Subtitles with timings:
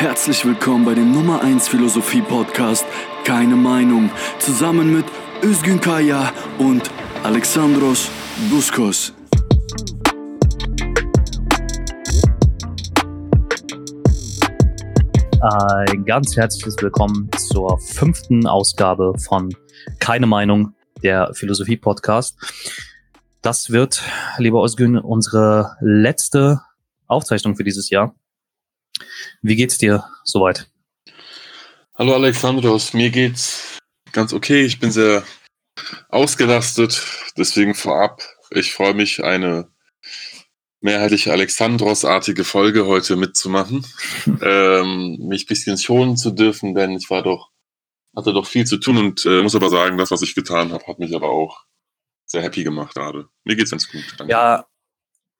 [0.00, 2.86] Herzlich willkommen bei dem Nummer 1 Philosophie Podcast
[3.22, 5.04] Keine Meinung zusammen mit
[5.42, 6.90] Özgün Kaya und
[7.22, 8.10] Alexandros
[8.48, 9.12] Buskos.
[15.42, 19.54] Ein ganz herzliches Willkommen zur fünften Ausgabe von
[19.98, 20.72] Keine Meinung,
[21.02, 22.38] der Philosophie Podcast.
[23.42, 24.02] Das wird,
[24.38, 26.62] lieber Özgün, unsere letzte
[27.06, 28.14] Aufzeichnung für dieses Jahr.
[29.42, 30.70] Wie geht's dir soweit?
[31.94, 33.78] Hallo Alexandros, mir geht's
[34.12, 34.64] ganz okay.
[34.64, 35.24] Ich bin sehr
[36.08, 37.02] ausgelastet,
[37.36, 38.22] deswegen vorab.
[38.50, 39.68] Ich freue mich, eine
[40.80, 43.86] mehrheitlich Alexandros-artige Folge heute mitzumachen,
[44.42, 47.50] ähm, mich bisschen schonen zu dürfen, denn ich war doch,
[48.16, 50.86] hatte doch viel zu tun und äh, muss aber sagen, das, was ich getan habe,
[50.86, 51.64] hat mich aber auch
[52.26, 53.28] sehr happy gemacht gerade.
[53.44, 54.04] Mir geht's ganz gut.
[54.16, 54.32] Danke.
[54.32, 54.66] Ja,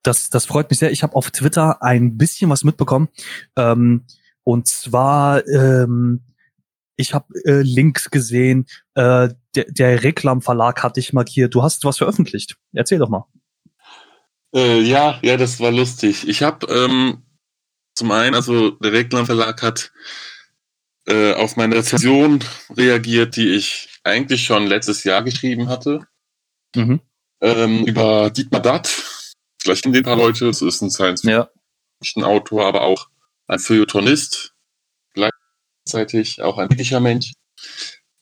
[0.02, 0.92] das, das freut mich sehr.
[0.92, 3.08] Ich habe auf Twitter ein bisschen was mitbekommen.
[3.56, 4.06] Ähm,
[4.44, 6.22] und zwar, ähm,
[6.96, 11.54] ich habe äh, Links gesehen, äh, der, der Reklam-Verlag hat dich markiert.
[11.54, 12.56] Du hast was veröffentlicht.
[12.72, 13.26] Erzähl doch mal.
[14.54, 16.28] Äh, ja, ja, das war lustig.
[16.28, 17.22] Ich habe ähm,
[17.94, 19.92] zum einen, also der Reklam-Verlag hat
[21.06, 22.40] äh, auf meine Rezension
[22.76, 26.06] reagiert, die ich eigentlich schon letztes Jahr geschrieben hatte.
[26.74, 27.00] Mhm.
[27.42, 28.90] Ähm, über Dietmar Datt,
[29.62, 30.48] Vielleicht kennen den paar Leute.
[30.48, 33.08] Es ist ein Science-Fiction-Autor, aber auch
[33.46, 34.54] ein Feuilletonist.
[35.12, 37.32] Gleichzeitig auch ein wirklicher Mensch.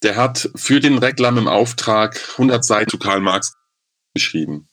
[0.03, 3.55] Der hat für den Reklam im Auftrag 100 Seiten zu Karl Marx
[4.15, 4.69] geschrieben.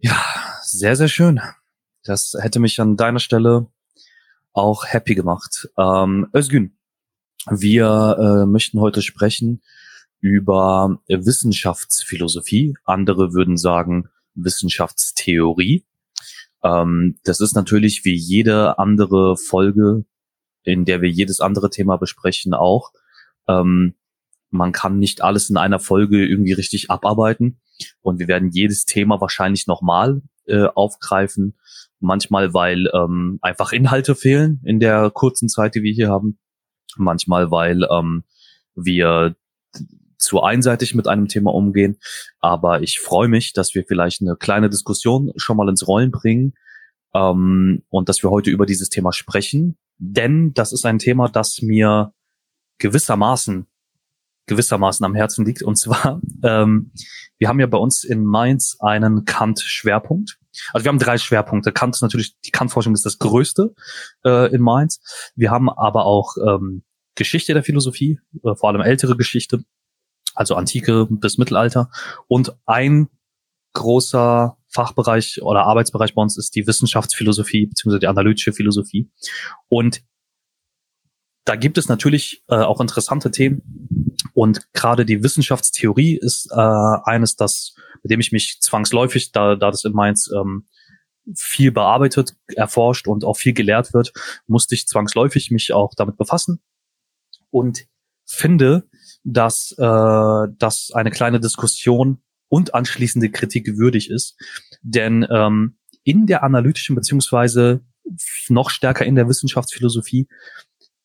[0.00, 0.22] Ja,
[0.62, 1.40] sehr, sehr schön.
[2.02, 3.66] Das hätte mich an deiner Stelle
[4.52, 5.68] auch happy gemacht.
[5.78, 6.76] Ähm, Özgün,
[7.50, 9.62] wir äh, möchten heute sprechen
[10.20, 12.76] über Wissenschaftsphilosophie.
[12.84, 15.84] Andere würden sagen Wissenschaftstheorie.
[16.62, 20.04] Ähm, das ist natürlich wie jede andere Folge,
[20.62, 22.92] in der wir jedes andere Thema besprechen, auch.
[23.48, 23.94] Ähm,
[24.50, 27.60] man kann nicht alles in einer Folge irgendwie richtig abarbeiten.
[28.02, 31.58] Und wir werden jedes Thema wahrscheinlich nochmal äh, aufgreifen.
[32.00, 36.38] Manchmal, weil ähm, einfach Inhalte fehlen in der kurzen Zeit, die wir hier haben.
[36.96, 38.24] Manchmal, weil ähm,
[38.76, 39.34] wir
[40.18, 41.98] zu einseitig mit einem Thema umgehen.
[42.40, 46.54] Aber ich freue mich, dass wir vielleicht eine kleine Diskussion schon mal ins Rollen bringen
[47.14, 49.76] ähm, und dass wir heute über dieses Thema sprechen.
[49.98, 52.12] Denn das ist ein Thema, das mir
[52.78, 53.66] gewissermaßen
[54.46, 55.62] gewissermaßen am Herzen liegt.
[55.62, 56.92] Und zwar, ähm,
[57.38, 60.38] wir haben ja bei uns in Mainz einen Kant-Schwerpunkt.
[60.72, 61.72] Also wir haben drei Schwerpunkte.
[61.72, 63.74] Kant ist natürlich, die Kant-Forschung ist das größte
[64.24, 65.00] äh, in Mainz.
[65.34, 66.84] Wir haben aber auch ähm,
[67.16, 69.64] Geschichte der Philosophie, äh, vor allem ältere Geschichte
[70.34, 71.90] also Antike bis Mittelalter.
[72.28, 73.08] Und ein
[73.72, 79.10] großer Fachbereich oder Arbeitsbereich bei uns ist die Wissenschaftsphilosophie beziehungsweise die analytische Philosophie.
[79.68, 80.02] Und
[81.44, 83.62] da gibt es natürlich äh, auch interessante Themen.
[84.32, 89.70] Und gerade die Wissenschaftstheorie ist äh, eines, das, mit dem ich mich zwangsläufig, da, da
[89.70, 90.66] das in Mainz ähm,
[91.36, 94.12] viel bearbeitet, erforscht und auch viel gelehrt wird,
[94.46, 96.60] musste ich zwangsläufig mich auch damit befassen.
[97.50, 97.86] Und
[98.24, 98.88] finde,
[99.24, 104.36] dass äh, das eine kleine Diskussion und anschließende Kritik würdig ist.
[104.82, 107.80] Denn ähm, in der analytischen beziehungsweise
[108.48, 110.28] noch stärker in der Wissenschaftsphilosophie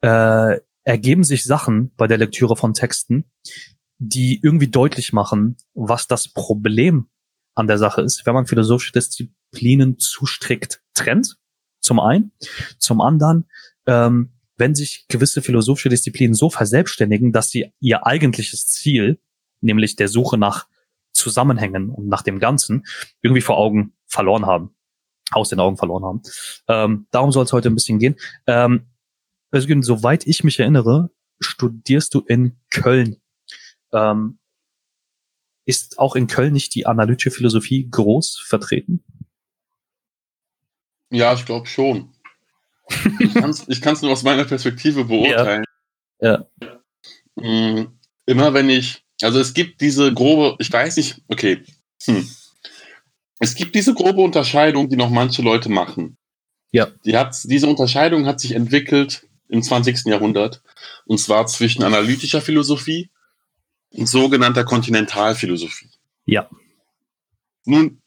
[0.01, 3.25] äh, ergeben sich Sachen bei der Lektüre von Texten,
[3.97, 7.07] die irgendwie deutlich machen, was das Problem
[7.55, 11.37] an der Sache ist, wenn man philosophische Disziplinen zu strikt trennt.
[11.81, 12.31] Zum einen.
[12.77, 13.49] Zum anderen
[13.85, 19.19] ähm, wenn sich gewisse philosophische Disziplinen so verselbstständigen, dass sie ihr eigentliches Ziel,
[19.61, 20.67] nämlich der Suche nach
[21.11, 22.85] Zusammenhängen und nach dem Ganzen,
[23.21, 24.75] irgendwie vor Augen verloren haben,
[25.31, 26.21] aus den Augen verloren haben.
[26.67, 28.15] Ähm, darum soll es heute ein bisschen gehen.
[28.47, 28.87] Ähm,
[29.53, 31.09] Özgün, soweit ich mich erinnere,
[31.39, 33.17] studierst du in Köln.
[33.93, 34.39] Ähm,
[35.65, 39.03] ist auch in Köln nicht die analytische Philosophie groß vertreten?
[41.11, 42.13] Ja, ich glaube schon.
[43.67, 45.63] Ich kann es nur aus meiner Perspektive beurteilen.
[46.19, 46.45] Ja.
[46.61, 46.79] ja.
[47.35, 51.63] Mm, immer wenn ich, also es gibt diese grobe, ich weiß nicht, okay.
[52.03, 52.29] Hm.
[53.39, 56.17] Es gibt diese grobe Unterscheidung, die noch manche Leute machen.
[56.71, 56.87] Ja.
[57.05, 60.05] Die hat, diese Unterscheidung hat sich entwickelt im 20.
[60.05, 60.61] Jahrhundert.
[61.05, 63.09] Und zwar zwischen analytischer Philosophie
[63.91, 65.89] und sogenannter Kontinentalphilosophie.
[66.25, 66.49] Ja.
[67.65, 68.01] Nun,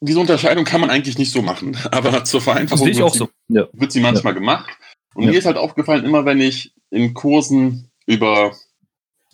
[0.00, 3.28] diese Unterscheidung kann man eigentlich nicht so machen, aber zur Vereinfachung wird, sie, so.
[3.48, 3.66] ja.
[3.72, 4.38] wird, sie, manchmal ja.
[4.38, 4.70] gemacht.
[5.14, 5.30] Und ja.
[5.30, 8.52] mir ist halt aufgefallen, immer wenn ich in Kursen über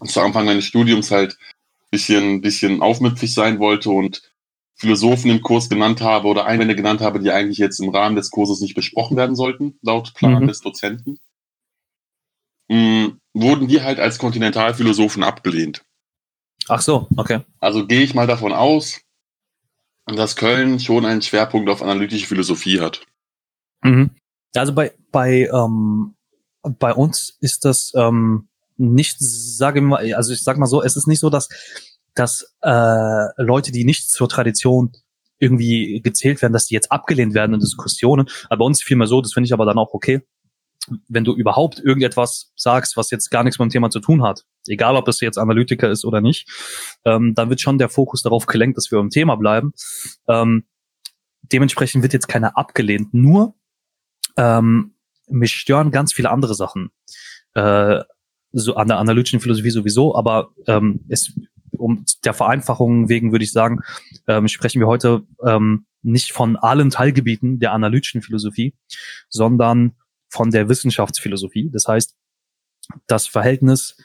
[0.05, 1.39] zu Anfang meines Studiums halt
[1.91, 4.23] bisschen, bisschen aufmüpfig sein wollte und
[4.77, 8.31] Philosophen im Kurs genannt habe oder Einwände genannt habe, die eigentlich jetzt im Rahmen des
[8.31, 10.49] Kurses nicht besprochen werden sollten, laut Plan Mhm.
[10.49, 11.19] des Dozenten,
[12.69, 15.85] mh, wurden die halt als Kontinentalphilosophen abgelehnt.
[16.69, 17.41] Ach so, okay.
[17.61, 19.01] Also gehe ich mal davon aus,
[20.07, 23.03] dass Köln schon einen Schwerpunkt auf analytische Philosophie hat.
[23.83, 24.11] Mhm.
[24.55, 26.15] Also bei bei ähm,
[26.63, 30.97] bei uns ist das ähm, nicht, sage ich mal, also ich sag mal so, es
[30.97, 31.49] ist nicht so, dass
[32.15, 34.93] dass äh, Leute, die nicht zur Tradition
[35.39, 38.29] irgendwie gezählt werden, dass die jetzt abgelehnt werden in Diskussionen.
[38.49, 40.23] Aber bei uns vielmehr so, das finde ich aber dann auch okay,
[41.09, 44.45] wenn du überhaupt irgendetwas sagst, was jetzt gar nichts mit dem Thema zu tun hat,
[44.67, 46.49] egal ob es jetzt Analytiker ist oder nicht,
[47.05, 49.73] ähm, dann wird schon der Fokus darauf gelenkt, dass wir im Thema bleiben.
[50.29, 50.65] Ähm,
[51.43, 53.13] dementsprechend wird jetzt keiner abgelehnt.
[53.13, 53.55] Nur
[54.37, 54.95] ähm,
[55.29, 56.91] mich stören ganz viele andere Sachen.
[57.55, 58.01] Äh,
[58.53, 61.33] so an der analytischen Philosophie sowieso, aber ähm, es
[61.77, 63.81] um der Vereinfachung wegen würde ich sagen,
[64.29, 68.75] ähm, sprechen wir heute ähm, nicht von allen Teilgebieten der analytischen Philosophie,
[69.29, 69.97] sondern
[70.29, 71.71] von der Wissenschaftsphilosophie.
[71.73, 72.17] Das heißt,
[73.07, 73.97] das Verhältnis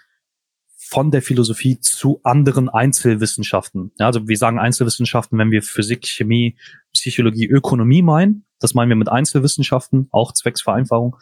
[0.89, 3.91] von der Philosophie zu anderen Einzelwissenschaften.
[3.99, 6.57] Ja, also wir sagen Einzelwissenschaften, wenn wir Physik, Chemie,
[6.93, 8.43] Psychologie, Ökonomie meinen.
[8.57, 11.15] Das meinen wir mit Einzelwissenschaften, auch zwecks Vereinfachung,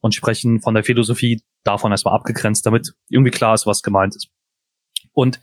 [0.00, 4.28] und sprechen von der Philosophie davon erstmal abgegrenzt, damit irgendwie klar ist, was gemeint ist.
[5.12, 5.40] Und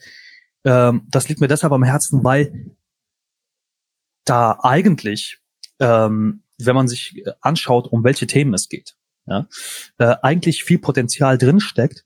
[0.65, 2.75] ähm, das liegt mir deshalb am Herzen, weil
[4.25, 5.39] da eigentlich,
[5.79, 8.97] ähm, wenn man sich anschaut, um welche Themen es geht,
[9.29, 9.47] ja,
[9.97, 12.03] äh, eigentlich viel Potenzial drinsteckt,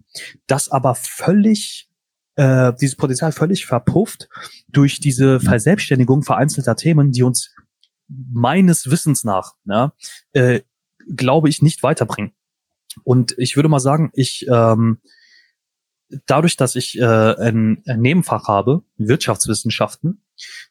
[0.48, 1.90] das aber völlig,
[2.36, 4.30] äh, dieses Potenzial völlig verpufft
[4.68, 7.56] durch diese Verselbstständigung vereinzelter Themen, die uns
[8.08, 9.94] meines Wissens nach, ja,
[10.34, 10.62] äh,
[11.16, 12.34] glaube ich, nicht weiterbringen.
[13.04, 15.00] Und ich würde mal sagen, ich ähm,
[16.26, 20.24] dadurch, dass ich äh, ein, ein Nebenfach habe, Wirtschaftswissenschaften,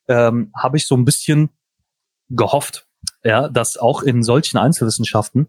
[0.08, 1.50] ähm, habe ich so ein bisschen
[2.28, 2.86] gehofft,
[3.24, 5.48] ja, dass auch in solchen Einzelwissenschaften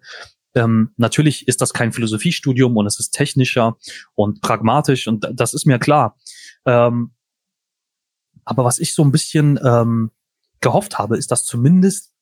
[0.55, 3.77] ähm, natürlich ist das kein Philosophiestudium und es ist technischer
[4.15, 6.17] und pragmatisch und das ist mir klar.
[6.65, 7.11] Ähm,
[8.45, 10.11] aber was ich so ein bisschen ähm,
[10.61, 12.13] gehofft habe, ist, dass zumindest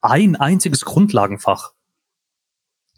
[0.00, 1.72] ein einziges Grundlagenfach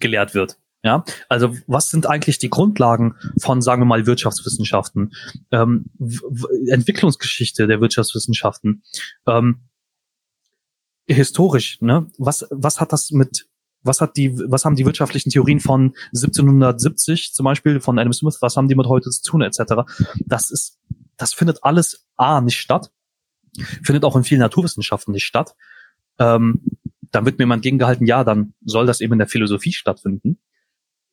[0.01, 0.59] gelehrt wird.
[0.83, 5.15] Ja, also was sind eigentlich die Grundlagen von, sagen wir mal, Wirtschaftswissenschaften,
[5.51, 5.87] ähm,
[6.69, 8.85] Entwicklungsgeschichte der Wirtschaftswissenschaften,
[9.27, 9.63] ähm,
[11.09, 12.07] historisch, ne?
[12.19, 13.49] Was, was hat das mit,
[13.83, 18.39] was hat die, was haben die wirtschaftlichen Theorien von 1770 zum Beispiel von Adam Smith,
[18.41, 19.85] was haben die mit heute zu tun, etc.
[20.25, 20.79] Das ist,
[21.17, 22.91] das findet alles A nicht statt,
[23.83, 25.55] findet auch in vielen Naturwissenschaften nicht statt.
[26.19, 26.63] Ähm,
[27.11, 30.39] dann wird mir jemand gegengehalten, ja, dann soll das eben in der Philosophie stattfinden.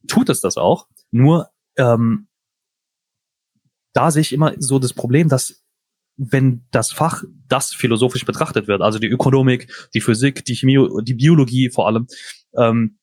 [0.07, 0.87] Tut es das auch.
[1.11, 2.27] Nur ähm,
[3.93, 5.63] da sehe ich immer so das Problem, dass
[6.15, 11.15] wenn das Fach das philosophisch betrachtet wird, also die Ökonomik, die Physik, die Chemie, die
[11.15, 12.07] Biologie vor allem,
[12.57, 12.99] ähm,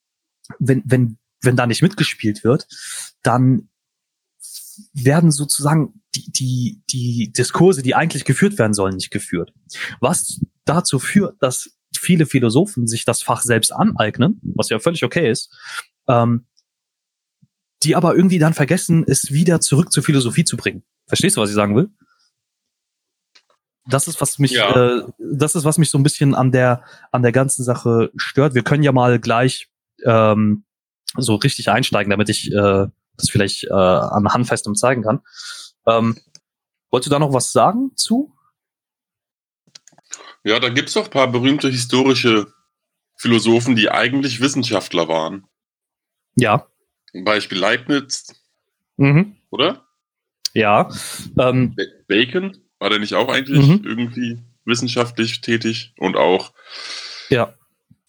[0.59, 2.67] wenn, wenn, wenn da nicht mitgespielt wird,
[3.23, 3.69] dann
[4.93, 9.53] werden sozusagen die, die, die Diskurse, die eigentlich geführt werden sollen, nicht geführt.
[10.01, 15.31] Was dazu führt, dass viele Philosophen sich das Fach selbst aneignen, was ja völlig okay
[15.31, 15.53] ist,
[16.09, 16.47] ähm,
[17.83, 20.83] die aber irgendwie dann vergessen, es wieder zurück zur Philosophie zu bringen.
[21.07, 21.91] Verstehst du, was ich sagen will?
[23.91, 24.99] Das ist was mich, Ja.
[24.99, 26.83] äh, das ist was mich so ein bisschen an der
[27.13, 28.55] an der ganzen Sache stört.
[28.55, 29.69] Wir können ja mal gleich
[30.05, 30.65] ähm,
[31.17, 35.21] so richtig einsteigen, damit ich äh, das vielleicht äh, an handfestem zeigen kann.
[35.87, 36.17] Ähm,
[36.91, 38.35] wolltest du da noch was sagen zu?
[40.45, 42.53] Ja, da gibt's doch ein paar berühmte historische
[43.17, 45.47] Philosophen, die eigentlich Wissenschaftler waren.
[46.37, 46.67] Ja.
[47.11, 48.33] Zum Beispiel Leibniz,
[48.97, 49.37] Mhm.
[49.51, 49.85] oder?
[50.55, 50.89] Ja.
[51.39, 53.83] Ähm, Ba- Bacon, war der nicht auch eigentlich Mhm.
[53.85, 55.93] irgendwie wissenschaftlich tätig?
[55.99, 56.53] Und auch
[57.29, 57.55] ja.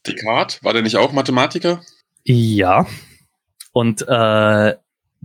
[0.07, 1.81] Descartes, war der nicht auch Mathematiker?
[2.23, 2.87] Ja.
[3.71, 4.75] Und äh,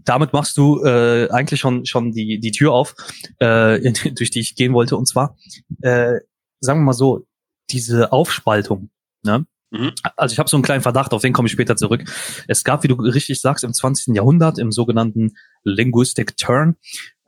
[0.05, 2.95] damit machst du äh, eigentlich schon schon die die Tür auf,
[3.41, 4.97] äh, in, durch die ich gehen wollte.
[4.97, 5.37] Und zwar,
[5.81, 6.17] äh,
[6.61, 7.27] sagen wir mal so,
[7.71, 8.91] diese Aufspaltung.
[9.23, 9.47] Ne?
[9.71, 9.93] Mhm.
[10.17, 12.05] Also ich habe so einen kleinen Verdacht, auf den komme ich später zurück.
[12.47, 14.15] Es gab, wie du richtig sagst, im 20.
[14.15, 16.77] Jahrhundert im sogenannten Linguistic Turn,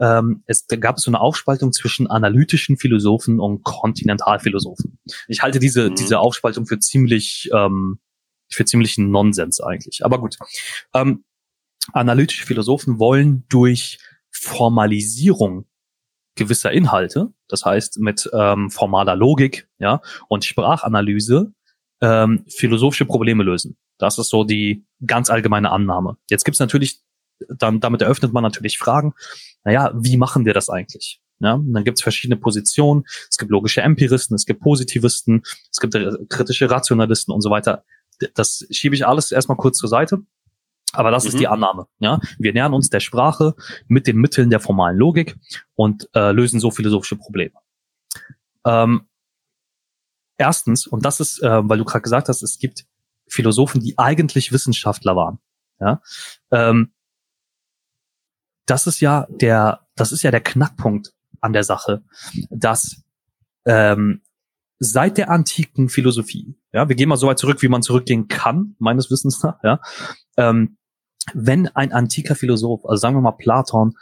[0.00, 4.98] ähm, es gab es so eine Aufspaltung zwischen analytischen Philosophen und Kontinentalphilosophen.
[5.26, 5.96] Ich halte diese Mhm.
[5.96, 7.98] diese Aufspaltung für ziemlich ähm,
[8.50, 10.04] für ziemlichen Nonsens eigentlich.
[10.04, 10.36] Aber gut.
[10.94, 11.24] Ähm,
[11.92, 13.98] analytische Philosophen wollen durch
[14.30, 15.66] Formalisierung
[16.36, 21.52] gewisser Inhalte, das heißt mit ähm, formaler Logik, ja, und Sprachanalyse
[22.00, 23.76] ähm, philosophische Probleme lösen.
[23.98, 26.16] Das ist so die ganz allgemeine Annahme.
[26.30, 27.00] Jetzt gibt's natürlich,
[27.48, 29.14] dann damit eröffnet man natürlich Fragen.
[29.64, 31.20] Naja, wie machen wir das eigentlich?
[31.40, 33.04] Ja, und dann gibt es verschiedene Positionen.
[33.30, 35.96] Es gibt logische Empiristen, es gibt Positivisten, es gibt
[36.28, 37.84] kritische Rationalisten und so weiter.
[38.34, 40.20] Das schiebe ich alles erstmal kurz zur Seite.
[40.92, 41.28] Aber das mhm.
[41.28, 41.86] ist die Annahme.
[41.98, 43.54] Ja, wir nähern uns der Sprache
[43.86, 45.36] mit den Mitteln der formalen Logik
[45.74, 47.54] und äh, lösen so philosophische Probleme.
[48.64, 49.07] Ähm,
[50.38, 52.86] erstens, und das ist, äh, weil du gerade gesagt hast, es gibt
[53.28, 55.38] Philosophen, die eigentlich Wissenschaftler waren.
[55.80, 56.00] Ja,
[56.50, 56.92] ähm,
[58.66, 62.02] das ist ja der, das ist ja der Knackpunkt an der Sache,
[62.50, 63.02] dass
[63.64, 64.22] ähm,
[64.78, 68.76] seit der antiken Philosophie, ja, wir gehen mal so weit zurück, wie man zurückgehen kann,
[68.78, 69.80] meines Wissens nach, ja,
[70.36, 70.78] ähm,
[71.34, 73.94] wenn ein antiker Philosoph, also sagen wir mal Platon,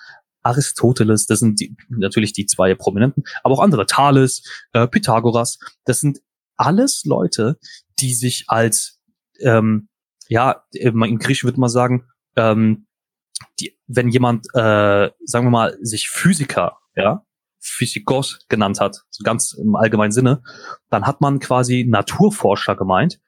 [0.42, 6.00] Aristoteles, das sind die, natürlich die zwei Prominenten, aber auch andere, Thales, äh, Pythagoras, das
[6.00, 6.20] sind
[6.56, 7.58] alles Leute,
[7.98, 9.00] die sich als,
[9.40, 9.88] ähm,
[10.28, 12.86] ja, im Griechischen würde man sagen, ähm,
[13.60, 17.24] die, wenn jemand, äh, sagen wir mal, sich Physiker, ja,
[17.60, 20.42] Physikos genannt hat, so ganz im allgemeinen Sinne,
[20.88, 23.20] dann hat man quasi Naturforscher gemeint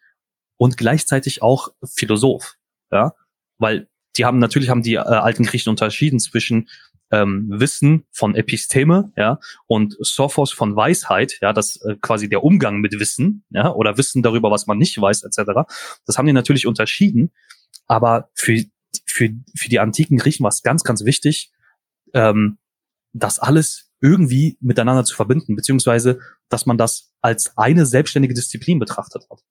[0.57, 2.55] und gleichzeitig auch Philosoph,
[2.91, 3.15] ja,
[3.59, 6.69] weil die haben natürlich haben die äh, alten Griechen unterschieden zwischen
[7.11, 12.79] ähm, Wissen von Episteme, ja, und Sophos von Weisheit, ja, das äh, quasi der Umgang
[12.79, 15.69] mit Wissen, ja, oder Wissen darüber, was man nicht weiß, etc.
[16.07, 17.33] Das haben die natürlich unterschieden,
[17.87, 18.65] aber für
[19.07, 21.51] für für die antiken Griechen war es ganz ganz wichtig,
[22.15, 22.59] ähm,
[23.13, 29.27] das alles irgendwie miteinander zu verbinden, beziehungsweise dass man das als eine selbstständige Disziplin betrachtet
[29.31, 29.43] hat.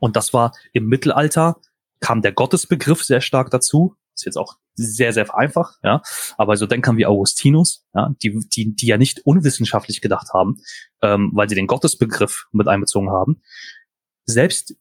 [0.00, 1.60] Und das war im Mittelalter
[2.00, 3.96] kam der Gottesbegriff sehr stark dazu.
[4.14, 6.02] Ist jetzt auch sehr, sehr vereinfacht, ja.
[6.36, 10.56] Aber so Denkern wie Augustinus, ja, die, die, die ja nicht unwissenschaftlich gedacht haben,
[11.02, 13.42] ähm, weil sie den Gottesbegriff mit einbezogen haben.
[14.24, 14.76] Selbst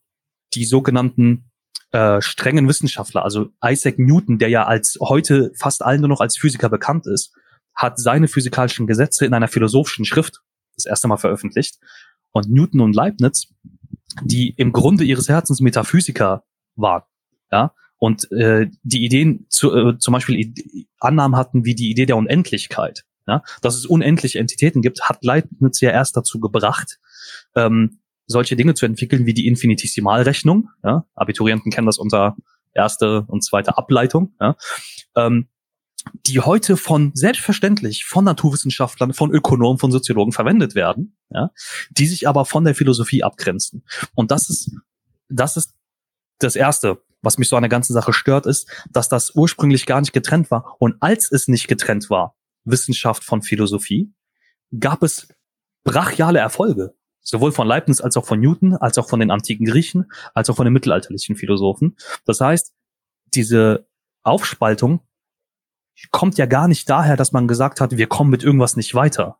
[0.53, 1.51] die sogenannten
[1.91, 6.37] äh, strengen Wissenschaftler, also Isaac Newton, der ja als heute fast allen nur noch als
[6.37, 7.33] Physiker bekannt ist,
[7.75, 10.41] hat seine physikalischen Gesetze in einer philosophischen Schrift
[10.75, 11.79] das erste Mal veröffentlicht.
[12.31, 13.53] Und Newton und Leibniz,
[14.23, 16.43] die im Grunde ihres Herzens Metaphysiker
[16.75, 17.03] waren,
[17.51, 20.53] ja, und äh, die Ideen zu, äh, zum Beispiel
[20.99, 25.81] Annahmen hatten wie die Idee der Unendlichkeit, ja, dass es unendliche Entitäten gibt, hat Leibniz
[25.81, 26.99] ja erst dazu gebracht,
[27.55, 30.69] ähm, solche Dinge zu entwickeln wie die Infinitesimalrechnung.
[30.83, 32.35] Ja, Abiturienten kennen das unter
[32.73, 34.35] erste und zweite Ableitung.
[34.39, 34.55] Ja,
[35.15, 35.47] ähm,
[36.25, 41.51] die heute von selbstverständlich von Naturwissenschaftlern, von Ökonomen, von Soziologen verwendet werden, ja,
[41.89, 43.83] die sich aber von der Philosophie abgrenzen.
[44.13, 44.71] Und das ist
[45.29, 45.73] das ist
[46.39, 50.01] das erste, was mich so an der ganzen Sache stört, ist, dass das ursprünglich gar
[50.01, 50.75] nicht getrennt war.
[50.79, 54.13] Und als es nicht getrennt war, Wissenschaft von Philosophie,
[54.79, 55.27] gab es
[55.83, 56.95] brachiale Erfolge.
[57.21, 60.55] Sowohl von Leibniz als auch von Newton, als auch von den antiken Griechen, als auch
[60.55, 61.97] von den mittelalterlichen Philosophen.
[62.25, 62.73] Das heißt,
[63.33, 63.87] diese
[64.23, 65.01] Aufspaltung
[66.11, 69.39] kommt ja gar nicht daher, dass man gesagt hat, wir kommen mit irgendwas nicht weiter.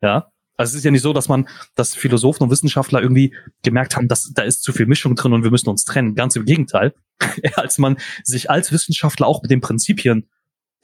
[0.00, 3.96] Ja, also es ist ja nicht so, dass man, dass Philosophen und Wissenschaftler irgendwie gemerkt
[3.96, 6.16] haben, dass da ist zu viel Mischung drin und wir müssen uns trennen.
[6.16, 6.94] Ganz im Gegenteil.
[7.54, 10.28] Als man sich als Wissenschaftler auch mit den Prinzipien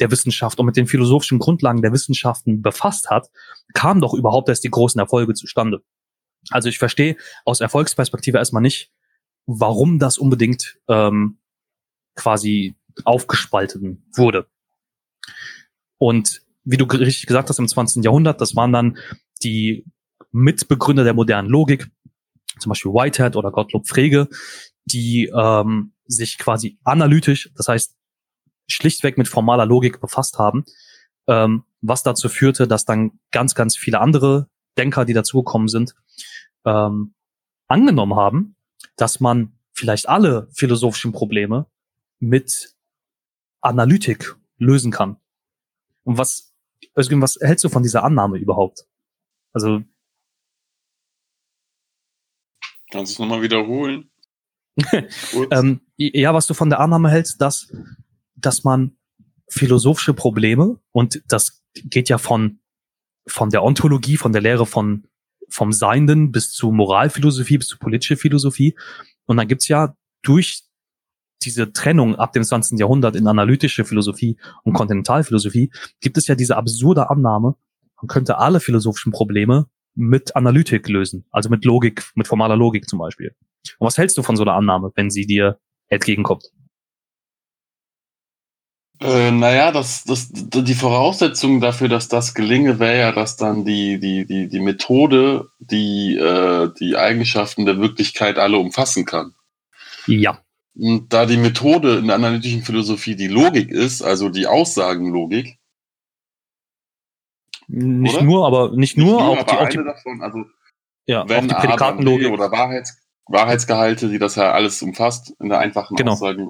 [0.00, 3.30] der Wissenschaft und mit den philosophischen Grundlagen der Wissenschaften befasst hat,
[3.74, 5.82] kamen doch überhaupt erst die großen Erfolge zustande.
[6.50, 8.92] Also ich verstehe aus Erfolgsperspektive erstmal nicht,
[9.46, 11.38] warum das unbedingt ähm,
[12.16, 14.46] quasi aufgespalten wurde.
[15.98, 18.04] Und wie du richtig gesagt hast, im 20.
[18.04, 18.98] Jahrhundert, das waren dann
[19.44, 19.84] die
[20.32, 21.90] Mitbegründer der modernen Logik,
[22.58, 24.28] zum Beispiel Whitehead oder Gottlob Frege,
[24.84, 27.96] die ähm, sich quasi analytisch, das heißt
[28.66, 30.64] schlichtweg mit formaler Logik befasst haben,
[31.26, 35.94] ähm, was dazu führte, dass dann ganz, ganz viele andere Denker, die dazugekommen sind,
[36.64, 37.14] ähm,
[37.68, 38.56] angenommen haben,
[38.96, 41.66] dass man vielleicht alle philosophischen Probleme
[42.20, 42.74] mit
[43.60, 45.16] Analytik lösen kann.
[46.04, 46.54] Und was,
[46.94, 48.86] was hältst du von dieser Annahme überhaupt?
[49.54, 49.82] Also.
[52.90, 54.10] Kannst du es nochmal wiederholen?
[55.50, 57.72] ähm, ja, was du von der Annahme hältst, dass,
[58.36, 58.96] dass man
[59.48, 62.60] philosophische Probleme, und das geht ja von,
[63.26, 65.06] von der Ontologie, von der Lehre von,
[65.48, 68.76] vom Seienden bis zu Moralphilosophie, bis zu politische Philosophie.
[69.26, 70.64] Und dann gibt's ja durch
[71.42, 72.78] diese Trennung ab dem 20.
[72.78, 75.70] Jahrhundert in analytische Philosophie und Kontinentalphilosophie,
[76.00, 77.56] gibt es ja diese absurde Annahme,
[78.04, 82.98] man könnte alle philosophischen Probleme mit Analytik lösen, also mit Logik, mit formaler Logik zum
[82.98, 83.34] Beispiel.
[83.78, 85.58] Und was hältst du von so einer Annahme, wenn sie dir
[85.88, 86.50] entgegenkommt?
[89.00, 93.98] Äh, naja, das, das, die Voraussetzung dafür, dass das gelinge, wäre ja, dass dann die,
[93.98, 99.32] die, die, die Methode die, äh, die Eigenschaften der Wirklichkeit alle umfassen kann.
[100.06, 100.42] Ja.
[100.76, 105.58] Und da die Methode in der analytischen Philosophie die Logik ist, also die Aussagenlogik,
[107.68, 108.24] Nicht Oder?
[108.24, 110.44] nur, aber nicht nur, auch aber die, auch die, davon, also
[111.06, 112.32] ja, auch wenn die A, dann B Prädikatenlogik.
[112.32, 116.12] oder Wahrheits, Wahrheitsgehalte, die das ja alles umfasst in der einfachen Genau.
[116.12, 116.48] Aussage,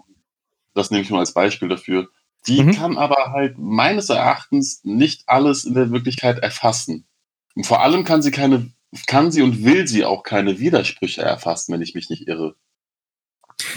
[0.74, 2.08] das nehme ich nur als Beispiel dafür.
[2.46, 2.72] Die Mhm.
[2.72, 7.06] kann aber halt meines Erachtens nicht alles in der Wirklichkeit erfassen.
[7.54, 8.72] Und vor allem kann sie keine,
[9.06, 12.56] kann sie und will sie auch keine Widersprüche erfassen, wenn ich mich nicht irre.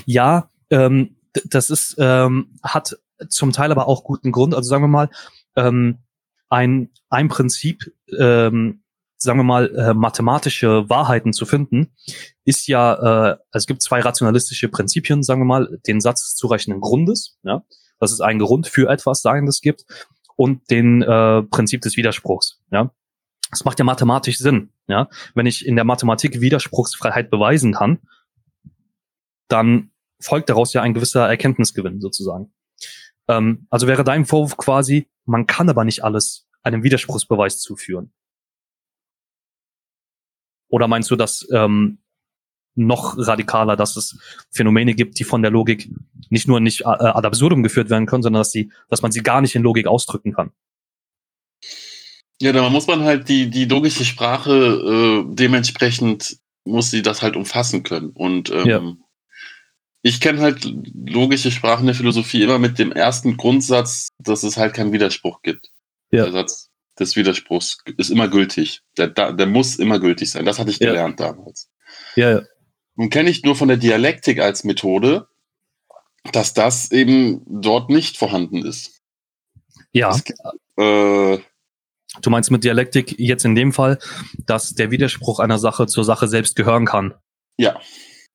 [0.05, 1.15] Ja, ähm,
[1.45, 2.97] das ist, ähm, hat
[3.29, 4.53] zum Teil aber auch guten Grund.
[4.55, 5.09] Also sagen wir mal,
[5.55, 5.99] ähm,
[6.49, 8.83] ein, ein Prinzip, ähm,
[9.17, 11.93] sagen wir mal, äh, mathematische Wahrheiten zu finden,
[12.45, 16.35] ist ja, äh, also es gibt zwei rationalistische Prinzipien, sagen wir mal, den Satz des
[16.35, 17.63] zureichenden Grundes, ja,
[17.99, 19.85] dass es einen Grund für etwas Seiendes gibt,
[20.37, 22.93] und den äh, Prinzip des Widerspruchs, ja.
[23.49, 25.09] Das macht ja mathematisch Sinn, ja.
[25.33, 27.99] Wenn ich in der Mathematik Widerspruchsfreiheit beweisen kann,
[29.47, 32.53] dann folgt daraus ja ein gewisser Erkenntnisgewinn sozusagen.
[33.27, 38.11] Ähm, also wäre dein Vorwurf quasi, man kann aber nicht alles einem Widerspruchsbeweis zuführen.
[40.69, 41.99] Oder meinst du das ähm,
[42.75, 44.19] noch radikaler, dass es
[44.51, 45.89] Phänomene gibt, die von der Logik
[46.29, 49.23] nicht nur nicht äh, ad absurdum geführt werden können, sondern dass sie, dass man sie
[49.23, 50.51] gar nicht in Logik ausdrücken kann?
[52.39, 57.35] Ja, da muss man halt die, die logische Sprache äh, dementsprechend muss sie das halt
[57.35, 58.11] umfassen können.
[58.11, 58.81] Und ähm, Ja.
[60.07, 64.73] Ich kenne halt logische Sprachen der Philosophie immer mit dem ersten Grundsatz, dass es halt
[64.73, 65.69] keinen Widerspruch gibt.
[66.11, 66.23] Ja.
[66.23, 68.81] Der Satz des Widerspruchs ist immer gültig.
[68.97, 70.45] Der, der muss immer gültig sein.
[70.45, 70.87] Das hatte ich Ja.
[70.87, 71.69] gelernt damals.
[72.15, 72.41] Ja, ja.
[72.95, 75.27] Nun kenne ich nur von der Dialektik als Methode,
[76.31, 78.99] dass das eben dort nicht vorhanden ist.
[79.91, 80.23] Ja, Es
[80.77, 81.39] äh,
[82.21, 83.99] du meinst mit Dialektik jetzt in dem Fall,
[84.45, 87.13] dass der Widerspruch einer Sache zur Sache selbst gehören kann.
[87.57, 87.79] Ja.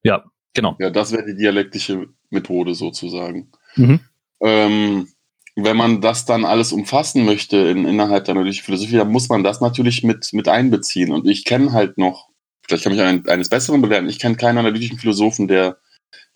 [0.02, 0.24] Ja,
[0.54, 0.76] genau.
[0.78, 3.50] Ja, das wäre die dialektische Methode sozusagen.
[3.76, 4.00] Mhm.
[4.40, 5.08] Ähm,
[5.54, 9.44] wenn man das dann alles umfassen möchte in, innerhalb der analytischen Philosophie, dann muss man
[9.44, 11.12] das natürlich mit, mit einbeziehen.
[11.12, 12.28] Und ich kenne halt noch,
[12.66, 15.76] vielleicht kann mich ein, eines Besseren belehren, ich kenne keinen analytischen Philosophen, der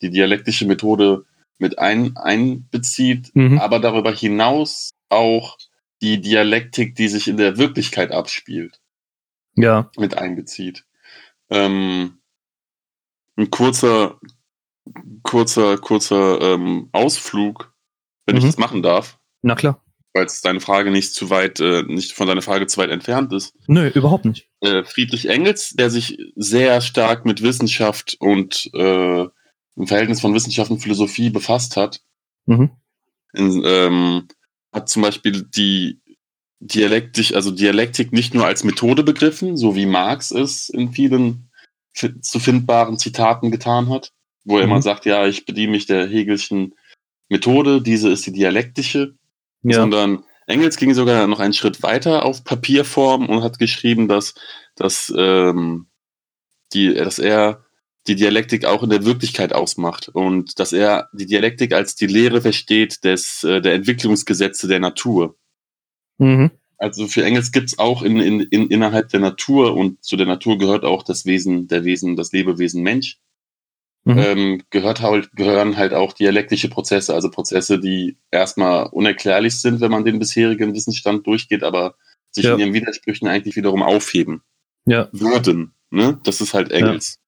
[0.02, 1.24] die dialektische Methode
[1.58, 3.58] mit ein, einbezieht, Mhm.
[3.58, 5.56] aber darüber hinaus auch
[6.02, 8.80] die Dialektik, die sich in der Wirklichkeit abspielt
[9.54, 9.90] Ja.
[9.96, 10.84] mit einbezieht.
[11.48, 12.18] Ähm,
[13.36, 14.18] ein kurzer,
[15.22, 17.72] kurzer, kurzer ähm, Ausflug,
[18.26, 18.48] wenn ich Mhm.
[18.48, 19.82] das machen darf, Na klar.
[20.14, 23.32] weil es deine Frage nicht zu weit, äh, nicht von deiner Frage zu weit entfernt
[23.32, 23.54] ist.
[23.66, 24.48] Nö, überhaupt nicht.
[24.60, 29.22] Äh, Friedrich Engels, der sich sehr stark mit Wissenschaft und äh,
[29.78, 32.00] im Verhältnis von Wissenschaft und Philosophie befasst hat,
[32.46, 32.70] Mhm.
[33.34, 34.28] in, ähm,
[34.72, 36.00] hat zum Beispiel die
[36.60, 41.45] Dialektik, also Dialektik nicht nur als Methode begriffen, so wie Marx es in vielen
[42.20, 44.12] zu findbaren Zitaten getan hat,
[44.44, 44.72] wo er Mhm.
[44.72, 46.74] immer sagt, ja, ich bediene mich der Hegelschen
[47.28, 49.14] Methode, diese ist die dialektische,
[49.62, 49.80] Ja.
[49.80, 54.34] sondern Engels ging sogar noch einen Schritt weiter auf Papierform und hat geschrieben, dass,
[54.76, 55.86] dass, ähm,
[56.72, 57.64] die, dass er
[58.06, 62.40] die Dialektik auch in der Wirklichkeit ausmacht und dass er die Dialektik als die Lehre
[62.40, 65.36] versteht des, äh, der Entwicklungsgesetze der Natur.
[66.18, 66.52] Mhm.
[66.78, 70.58] Also für Engels gibt's auch in, in, in, innerhalb der Natur und zu der Natur
[70.58, 73.18] gehört auch das Wesen, der Wesen, das Lebewesen Mensch,
[74.08, 74.18] Mhm.
[74.18, 79.90] ähm, gehört halt, gehören halt auch dialektische Prozesse, also Prozesse, die erstmal unerklärlich sind, wenn
[79.90, 81.96] man den bisherigen Wissensstand durchgeht, aber
[82.30, 82.54] sich Ja.
[82.54, 84.42] in ihren Widersprüchen eigentlich wiederum aufheben
[84.86, 85.08] Ja.
[85.10, 85.72] würden.
[85.90, 86.20] Ne?
[86.22, 87.18] Das ist halt Engels.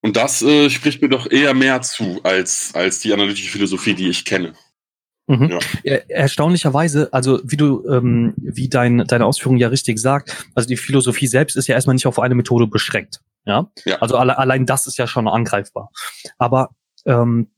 [0.00, 4.08] Und das äh, spricht mir doch eher mehr zu als, als die analytische Philosophie, die
[4.08, 4.54] ich kenne.
[5.28, 5.50] Mhm.
[5.50, 5.58] Ja.
[5.84, 10.76] Er, erstaunlicherweise, also wie du, ähm, wie dein, deine Ausführung ja richtig sagt, also die
[10.76, 13.20] Philosophie selbst ist ja erstmal nicht auf eine Methode beschränkt.
[13.44, 13.70] Ja.
[13.84, 13.98] Ja.
[13.98, 15.90] Also alle, allein das ist ja schon angreifbar.
[16.38, 16.70] Aber
[17.04, 17.50] ähm,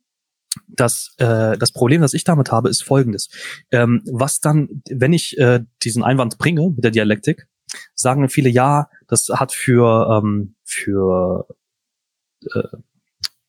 [0.66, 3.28] das, äh, das Problem, das ich damit habe, ist folgendes.
[3.70, 7.46] Ähm, was dann, wenn ich äh, diesen Einwand bringe mit der Dialektik,
[7.94, 11.46] sagen viele, ja, das hat für, ähm, für
[12.52, 12.62] äh,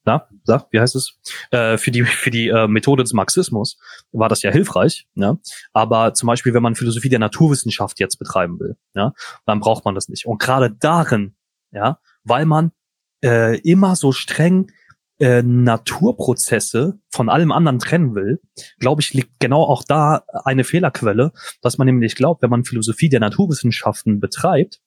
[0.03, 1.19] na, sag, wie heißt es?
[1.51, 3.77] Äh, für die, für die äh, Methode des Marxismus
[4.11, 5.37] war das ja hilfreich, ja.
[5.73, 9.13] Aber zum Beispiel, wenn man Philosophie der Naturwissenschaft jetzt betreiben will, ja,
[9.45, 10.25] dann braucht man das nicht.
[10.25, 11.35] Und gerade darin,
[11.71, 12.71] ja, weil man
[13.23, 14.71] äh, immer so streng
[15.19, 18.41] äh, Naturprozesse von allem anderen trennen will,
[18.79, 23.09] glaube ich, liegt genau auch da eine Fehlerquelle, dass man nämlich glaubt, wenn man Philosophie
[23.09, 24.81] der Naturwissenschaften betreibt,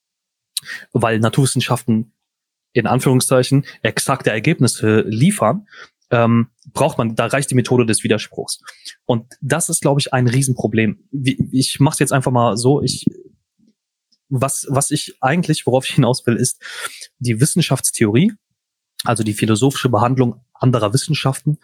[0.92, 2.14] weil Naturwissenschaften
[2.74, 5.66] in Anführungszeichen exakte Ergebnisse liefern,
[6.10, 8.60] ähm, braucht man, da reicht die Methode des Widerspruchs.
[9.06, 10.98] Und das ist, glaube ich, ein Riesenproblem.
[11.10, 13.06] Wie, ich mache es jetzt einfach mal so, ich
[14.28, 16.60] was, was ich eigentlich, worauf ich hinaus will, ist
[17.18, 18.32] die Wissenschaftstheorie,
[19.04, 21.58] also die philosophische Behandlung anderer Wissenschaften,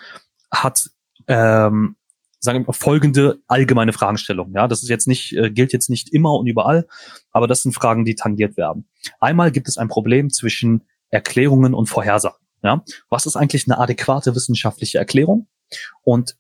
[0.53, 0.91] hat
[1.27, 1.97] ähm,
[2.41, 4.53] sagen wir, folgende allgemeine Fragestellung.
[4.55, 6.87] Ja, das ist jetzt nicht, äh, gilt jetzt nicht immer und überall,
[7.31, 8.89] aber das sind Fragen, die tangiert werden.
[9.21, 12.39] Einmal gibt es ein Problem zwischen Erklärungen und Vorhersagen.
[12.63, 15.49] Ja, was ist eigentlich eine adäquate wissenschaftliche Erklärung?
[16.03, 16.37] Und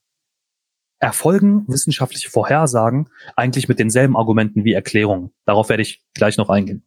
[0.98, 5.33] erfolgen wissenschaftliche Vorhersagen eigentlich mit denselben Argumenten wie Erklärungen?
[5.46, 6.87] Darauf werde ich gleich noch eingehen.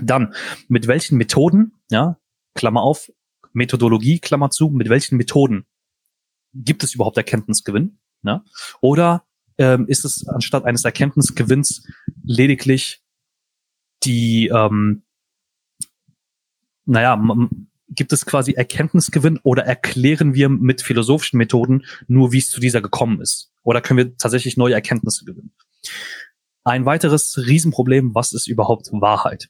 [0.00, 0.34] Dann,
[0.68, 2.18] mit welchen Methoden, ja,
[2.54, 3.12] Klammer auf,
[3.52, 5.66] Methodologie, Klammer zu, mit welchen Methoden
[6.54, 7.98] gibt es überhaupt Erkenntnisgewinn?
[8.22, 8.42] Ne?
[8.80, 9.26] Oder
[9.58, 11.86] ähm, ist es anstatt eines Erkenntnisgewinns
[12.24, 13.02] lediglich
[14.02, 15.04] die, ähm,
[16.84, 17.20] naja,
[17.88, 22.80] gibt es quasi Erkenntnisgewinn oder erklären wir mit philosophischen Methoden nur, wie es zu dieser
[22.80, 23.52] gekommen ist?
[23.62, 25.52] Oder können wir tatsächlich neue Erkenntnisse gewinnen?
[26.64, 29.48] Ein weiteres Riesenproblem, was ist überhaupt Wahrheit?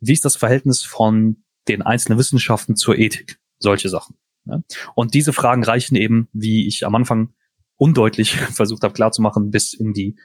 [0.00, 3.38] Wie ist das Verhältnis von den einzelnen Wissenschaften zur Ethik?
[3.58, 4.16] Solche Sachen.
[4.44, 4.60] Ja?
[4.94, 7.34] Und diese Fragen reichen eben, wie ich am Anfang
[7.76, 10.16] undeutlich versucht habe klarzumachen, bis in die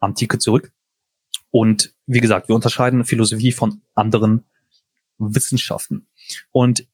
[0.00, 0.72] Antike zurück.
[1.50, 4.44] Und wie gesagt, wir unterscheiden Philosophie von anderen
[5.34, 6.08] Wissenschaften.
[6.50, 6.86] Und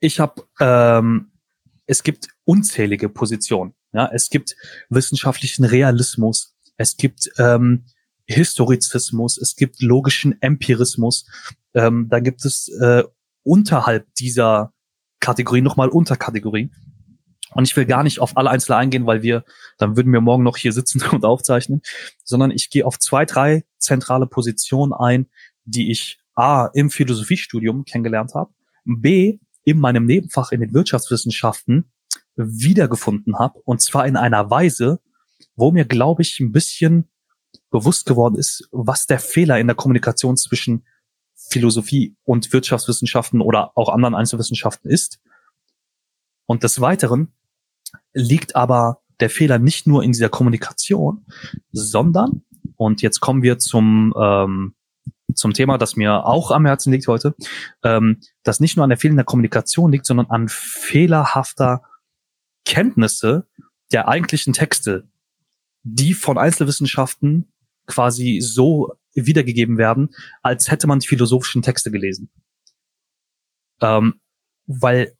[0.00, 1.32] ich habe, ähm,
[1.86, 3.74] es gibt unzählige Positionen.
[3.92, 4.56] Ja, es gibt
[4.90, 7.86] wissenschaftlichen Realismus, es gibt ähm,
[8.26, 11.26] Historizismus, es gibt logischen Empirismus.
[11.74, 13.04] Ähm, da gibt es äh,
[13.42, 14.72] unterhalb dieser
[15.20, 16.74] Kategorie nochmal Unterkategorien.
[17.52, 19.44] Und ich will gar nicht auf alle Einzelne eingehen, weil wir,
[19.78, 21.80] dann würden wir morgen noch hier sitzen und aufzeichnen,
[22.24, 25.26] sondern ich gehe auf zwei, drei zentrale Positionen ein,
[25.64, 28.52] die ich A im Philosophiestudium kennengelernt habe,
[28.84, 31.90] B in meinem Nebenfach in den Wirtschaftswissenschaften
[32.36, 35.00] wiedergefunden habe, und zwar in einer Weise,
[35.56, 37.08] wo mir, glaube ich, ein bisschen
[37.70, 40.84] bewusst geworden ist, was der Fehler in der Kommunikation zwischen
[41.34, 45.20] Philosophie und Wirtschaftswissenschaften oder auch anderen Einzelwissenschaften ist.
[46.46, 47.32] Und des Weiteren
[48.12, 51.26] liegt aber der Fehler nicht nur in dieser Kommunikation,
[51.72, 52.42] sondern,
[52.76, 54.74] und jetzt kommen wir zum, ähm,
[55.36, 57.34] zum Thema, das mir auch am Herzen liegt heute,
[57.82, 61.82] ähm, das nicht nur an der fehlenden Kommunikation liegt, sondern an fehlerhafter
[62.64, 63.46] Kenntnisse
[63.92, 65.08] der eigentlichen Texte,
[65.82, 67.52] die von Einzelwissenschaften
[67.86, 72.30] quasi so wiedergegeben werden, als hätte man die philosophischen Texte gelesen.
[73.80, 74.20] Ähm,
[74.66, 75.16] weil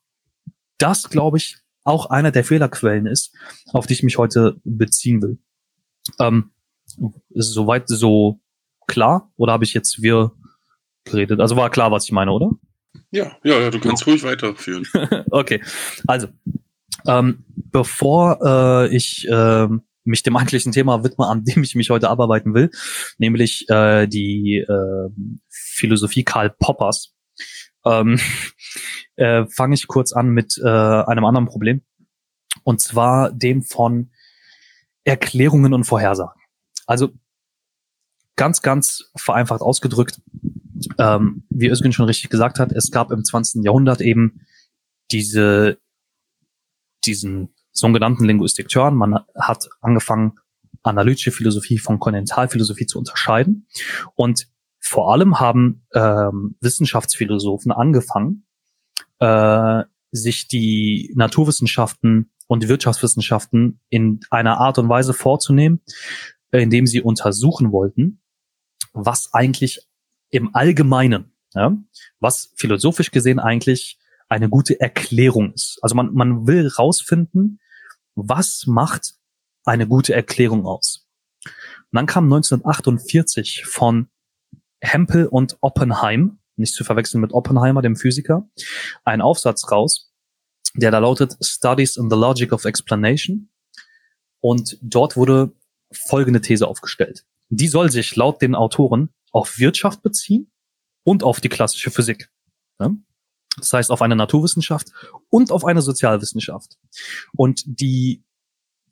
[0.78, 3.34] das, glaube ich, auch einer der Fehlerquellen ist,
[3.72, 5.38] auf die ich mich heute beziehen will.
[6.18, 6.50] Ähm,
[7.30, 8.40] soweit so
[8.86, 9.32] klar?
[9.36, 10.32] Oder habe ich jetzt wir
[11.04, 11.40] geredet?
[11.40, 12.50] Also war klar, was ich meine, oder?
[13.10, 14.86] Ja, ja, ja du kannst ruhig weiterführen.
[15.30, 15.62] okay,
[16.06, 16.28] also
[17.06, 19.68] ähm, bevor äh, ich äh,
[20.04, 22.70] mich dem eigentlichen Thema widme, an dem ich mich heute abarbeiten will,
[23.18, 25.08] nämlich äh, die äh,
[25.48, 27.14] Philosophie Karl Poppers,
[27.84, 28.18] ähm,
[29.16, 31.82] äh, fange ich kurz an mit äh, einem anderen Problem.
[32.64, 34.10] Und zwar dem von
[35.04, 36.40] Erklärungen und Vorhersagen.
[36.86, 37.10] Also
[38.36, 40.20] ganz, ganz vereinfacht ausgedrückt,
[40.98, 43.64] ähm, wie Özgün schon richtig gesagt hat, es gab im 20.
[43.64, 44.40] Jahrhundert eben
[45.10, 45.78] diese,
[47.04, 48.94] diesen sogenannten Linguistic Turn.
[48.94, 50.38] Man hat angefangen,
[50.82, 53.66] analytische Philosophie von Kontinentalphilosophie zu unterscheiden.
[54.14, 58.46] Und vor allem haben ähm, Wissenschaftsphilosophen angefangen,
[59.18, 65.82] äh, sich die Naturwissenschaften und Wirtschaftswissenschaften in einer Art und Weise vorzunehmen,
[66.52, 68.20] indem sie untersuchen wollten,
[68.96, 69.86] was eigentlich
[70.30, 71.76] im Allgemeinen, ja,
[72.18, 75.78] was philosophisch gesehen eigentlich eine gute Erklärung ist.
[75.82, 77.60] Also man, man will rausfinden,
[78.14, 79.14] was macht
[79.64, 81.06] eine gute Erklärung aus.
[81.44, 84.08] Und dann kam 1948 von
[84.80, 88.48] Hempel und Oppenheim, nicht zu verwechseln mit Oppenheimer, dem Physiker,
[89.04, 90.12] ein Aufsatz raus,
[90.74, 93.50] der da lautet Studies in the Logic of Explanation.
[94.40, 95.52] Und dort wurde
[95.92, 97.24] folgende These aufgestellt.
[97.48, 100.50] Die soll sich laut den Autoren auf Wirtschaft beziehen
[101.04, 102.30] und auf die klassische Physik.
[103.58, 104.90] Das heißt auf eine Naturwissenschaft
[105.30, 106.76] und auf eine Sozialwissenschaft.
[107.34, 108.24] Und die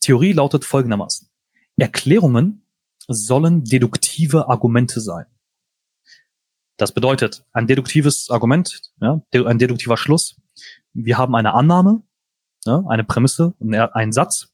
[0.01, 1.29] Theorie lautet folgendermaßen.
[1.77, 2.67] Erklärungen
[3.09, 5.27] sollen deduktive Argumente sein.
[6.77, 10.41] Das bedeutet, ein deduktives Argument, ja, ein deduktiver Schluss.
[10.93, 12.03] Wir haben eine Annahme,
[12.65, 14.49] ja, eine Prämisse, einen Satz.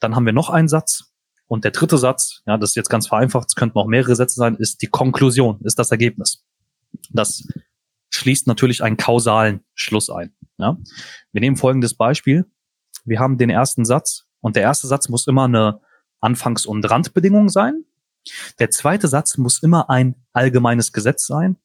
[0.00, 1.11] Dann haben wir noch einen Satz.
[1.52, 4.36] Und der dritte Satz, ja, das ist jetzt ganz vereinfacht, es könnten auch mehrere Sätze
[4.36, 6.46] sein, ist die Konklusion, ist das Ergebnis.
[7.10, 7.46] Das
[8.08, 10.34] schließt natürlich einen kausalen Schluss ein.
[10.56, 10.78] Ja.
[11.30, 12.46] Wir nehmen folgendes Beispiel.
[13.04, 15.82] Wir haben den ersten Satz und der erste Satz muss immer eine
[16.20, 17.84] Anfangs- und Randbedingung sein.
[18.58, 21.58] Der zweite Satz muss immer ein allgemeines Gesetz sein.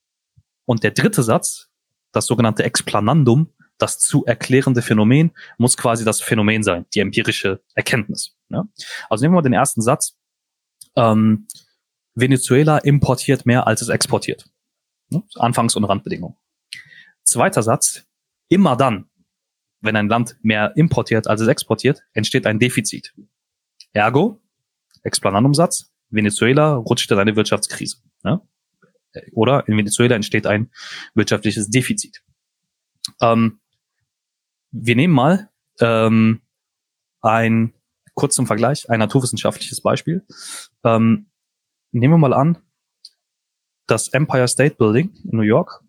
[0.65, 1.69] Und der dritte Satz,
[2.11, 8.36] das sogenannte Explanandum, das zu erklärende Phänomen, muss quasi das Phänomen sein, die empirische Erkenntnis.
[8.49, 8.67] Ne?
[9.09, 10.17] Also nehmen wir mal den ersten Satz.
[10.95, 11.47] Ähm,
[12.15, 14.49] Venezuela importiert mehr, als es exportiert.
[15.09, 15.23] Ne?
[15.35, 16.37] Anfangs- und Randbedingung.
[17.23, 18.03] Zweiter Satz.
[18.49, 19.09] Immer dann,
[19.81, 23.13] wenn ein Land mehr importiert, als es exportiert, entsteht ein Defizit.
[23.91, 24.41] Ergo,
[25.03, 27.97] Explanandumsatz, Venezuela rutscht in eine Wirtschaftskrise.
[28.23, 28.41] Ne?
[29.33, 30.71] Oder in Venezuela entsteht ein
[31.13, 32.23] wirtschaftliches Defizit.
[33.21, 33.59] Ähm,
[34.71, 36.41] wir nehmen mal ähm,
[37.21, 37.73] ein,
[38.17, 40.25] kurz zum Vergleich, ein naturwissenschaftliches Beispiel.
[40.83, 41.29] Ähm,
[41.91, 42.57] nehmen wir mal an,
[43.85, 45.83] das Empire State Building in New York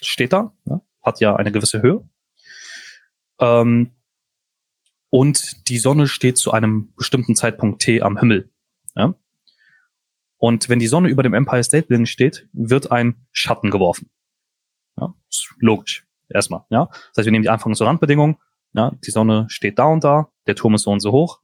[0.00, 2.08] steht da, ne, hat ja eine gewisse Höhe.
[3.40, 3.92] Ähm,
[5.10, 8.50] und die Sonne steht zu einem bestimmten Zeitpunkt T am Himmel.
[8.94, 9.14] Ja?
[10.36, 14.10] Und wenn die Sonne über dem Empire State Building steht, wird ein Schatten geworfen.
[15.00, 15.14] Ja?
[15.58, 16.06] Logisch.
[16.28, 16.64] Erstmal.
[16.68, 16.86] Ja?
[16.86, 18.36] Das heißt, wir nehmen die Anfangs- und Randbedingungen.
[18.74, 18.92] Ja?
[19.06, 21.40] Die Sonne steht da und da, der Turm ist so und so hoch.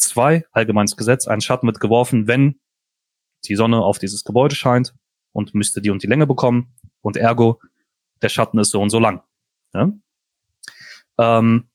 [0.00, 2.58] Zwei, allgemeines Gesetz, ein Schatten wird geworfen, wenn
[3.44, 4.94] die Sonne auf dieses Gebäude scheint
[5.32, 6.74] und müsste die und die Länge bekommen.
[7.02, 7.60] Und ergo,
[8.22, 9.22] der Schatten ist so und so lang.
[9.74, 9.92] Ja?
[11.18, 11.68] Ähm,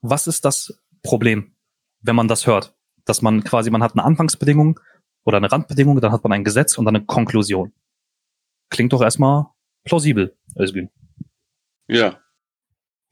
[0.00, 1.54] was ist das Problem,
[2.00, 2.74] wenn man das hört?
[3.04, 4.80] Dass man quasi, man hat eine Anfangsbedingung
[5.24, 7.72] oder eine Randbedingung, dann hat man ein Gesetz und dann eine Konklusion.
[8.70, 9.46] Klingt doch erstmal
[9.84, 10.90] plausibel, Özgün.
[11.86, 12.18] Ja.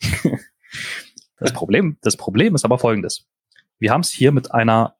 [1.42, 3.26] Das Problem, das Problem ist aber folgendes.
[3.78, 4.96] Wir haben es hier mit einer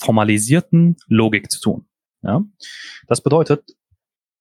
[0.00, 1.86] formalisierten Logik zu tun.
[2.22, 2.42] Ja?
[3.06, 3.76] Das bedeutet,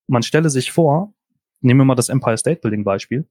[0.07, 1.13] man stelle sich vor,
[1.61, 3.27] nehmen wir mal das Empire State Building Beispiel.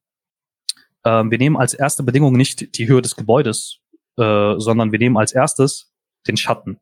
[1.05, 3.81] Ähm, wir nehmen als erste Bedingung nicht die Höhe des Gebäudes,
[4.17, 5.93] äh, sondern wir nehmen als erstes
[6.27, 6.79] den Schatten.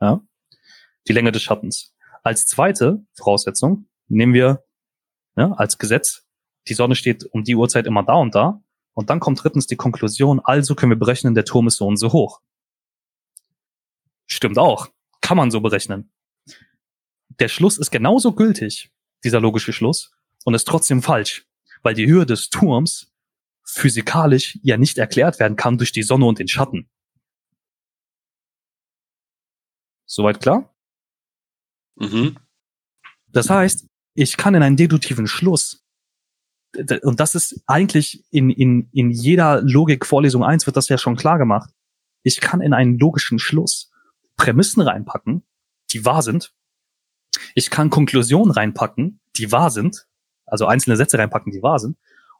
[0.00, 0.20] Ja?
[1.08, 1.94] Die Länge des Schattens.
[2.22, 4.64] Als zweite Voraussetzung nehmen wir
[5.36, 6.26] ja, als Gesetz,
[6.68, 8.62] die Sonne steht um die Uhrzeit immer da und da.
[8.94, 11.96] Und dann kommt drittens die Konklusion, also können wir berechnen, der Turm ist so und
[11.96, 12.40] so hoch.
[14.26, 14.88] Stimmt auch.
[15.20, 16.12] Kann man so berechnen.
[17.28, 18.92] Der Schluss ist genauso gültig,
[19.24, 20.12] dieser logische Schluss,
[20.44, 21.46] und ist trotzdem falsch,
[21.82, 23.12] weil die Höhe des Turms
[23.64, 26.90] physikalisch ja nicht erklärt werden kann durch die Sonne und den Schatten.
[30.04, 30.74] Soweit klar?
[31.96, 32.36] Mhm.
[33.28, 35.82] Das heißt, ich kann in einen deduktiven Schluss,
[37.02, 41.38] und das ist eigentlich in, in, in jeder Logik-Vorlesung eins wird das ja schon klar
[41.38, 41.70] gemacht.
[42.22, 43.90] Ich kann in einen logischen Schluss
[44.36, 45.42] Prämissen reinpacken,
[45.92, 46.54] die wahr sind.
[47.54, 50.06] Ich kann Konklusionen reinpacken, die wahr sind.
[50.46, 51.96] Also einzelne Sätze reinpacken, die wahr sind.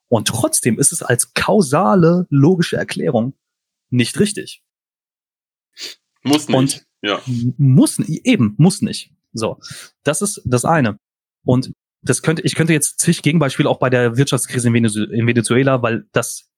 [0.09, 3.35] Und trotzdem ist es als kausale logische Erklärung
[3.91, 4.63] nicht richtig.
[6.23, 6.57] Muss nicht.
[6.57, 7.21] Und ja.
[7.27, 9.13] Muss eben, muss nicht.
[9.33, 9.59] So,
[10.03, 10.99] das ist das eine.
[11.45, 15.27] Und das könnte, ich könnte jetzt zig Gegenbeispiele auch bei der Wirtschaftskrise in, Venezu in
[15.27, 16.51] Venezuela, weil das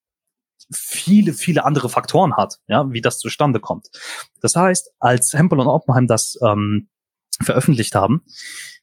[0.72, 3.88] viele, viele andere Faktoren hat, ja, wie das zustande kommt.
[4.40, 6.88] Das heißt, als Hempel und Oppenheim das ähm,
[7.42, 8.24] veröffentlicht haben,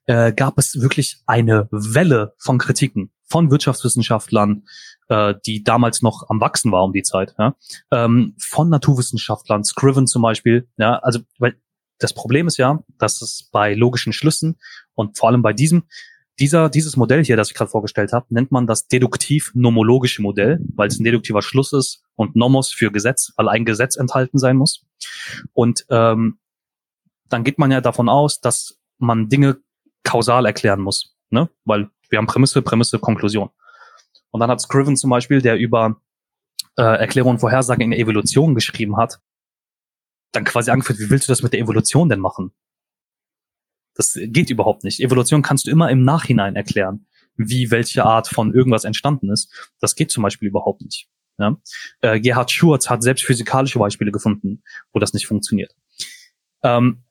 [0.05, 4.63] äh, gab es wirklich eine Welle von Kritiken von Wirtschaftswissenschaftlern,
[5.07, 7.55] äh, die damals noch am Wachsen war um die Zeit, ja,
[7.91, 11.55] ähm, von Naturwissenschaftlern, Scriven zum Beispiel, ja, also weil
[11.97, 14.59] das Problem ist ja, dass es bei logischen Schlüssen
[14.95, 15.83] und vor allem bei diesem
[16.41, 20.87] dieser, dieses Modell hier, das ich gerade vorgestellt habe, nennt man das deduktiv-nomologische Modell, weil
[20.87, 24.83] es ein deduktiver Schluss ist und Nomos für Gesetz, weil ein Gesetz enthalten sein muss.
[25.53, 26.39] Und ähm,
[27.29, 29.57] dann geht man ja davon aus, dass man Dinge
[30.03, 31.47] kausal erklären muss, ne?
[31.63, 33.51] weil wir haben Prämisse, Prämisse, Konklusion.
[34.31, 36.01] Und dann hat Scriven zum Beispiel, der über
[36.75, 39.21] äh, Erklärung und Vorhersagen in der Evolution geschrieben hat,
[40.31, 42.51] dann quasi angeführt, wie willst du das mit der Evolution denn machen?
[44.01, 44.99] Das geht überhaupt nicht.
[44.99, 49.69] Evolution kannst du immer im Nachhinein erklären, wie welche Art von irgendwas entstanden ist.
[49.79, 51.07] Das geht zum Beispiel überhaupt nicht.
[51.37, 51.61] Ja?
[52.01, 55.75] Äh, Gerhard Schurz hat selbst physikalische Beispiele gefunden, wo das nicht funktioniert.
[56.63, 57.03] Ähm,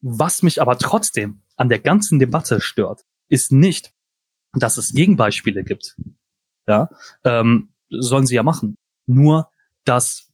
[0.00, 3.92] was mich aber trotzdem an der ganzen Debatte stört, ist nicht,
[4.54, 5.96] dass es Gegenbeispiele gibt.
[6.66, 6.90] Ja,
[7.22, 8.76] ähm, sollen sie ja machen.
[9.06, 9.48] Nur,
[9.84, 10.28] dass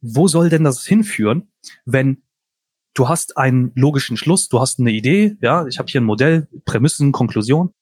[0.00, 1.52] wo soll denn das hinführen,
[1.84, 2.22] wenn
[2.94, 6.48] du hast einen logischen Schluss, du hast eine Idee, ja, ich habe hier ein Modell,
[6.64, 7.72] Prämissen, Konklusion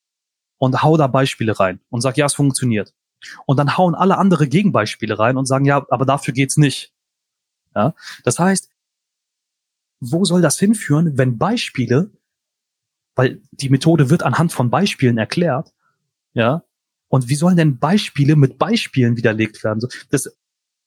[0.57, 2.93] und hau da Beispiele rein und sag, ja, es funktioniert.
[3.45, 6.93] Und dann hauen alle andere Gegenbeispiele rein und sagen, ja, aber dafür geht's nicht.
[7.75, 7.93] Ja,
[8.23, 8.69] das heißt,
[9.99, 12.11] wo soll das hinführen, wenn Beispiele,
[13.15, 15.73] weil die Methode wird anhand von Beispielen erklärt,
[16.33, 16.63] ja,
[17.09, 19.87] und wie sollen denn Beispiele mit Beispielen widerlegt werden?
[20.09, 20.37] Das,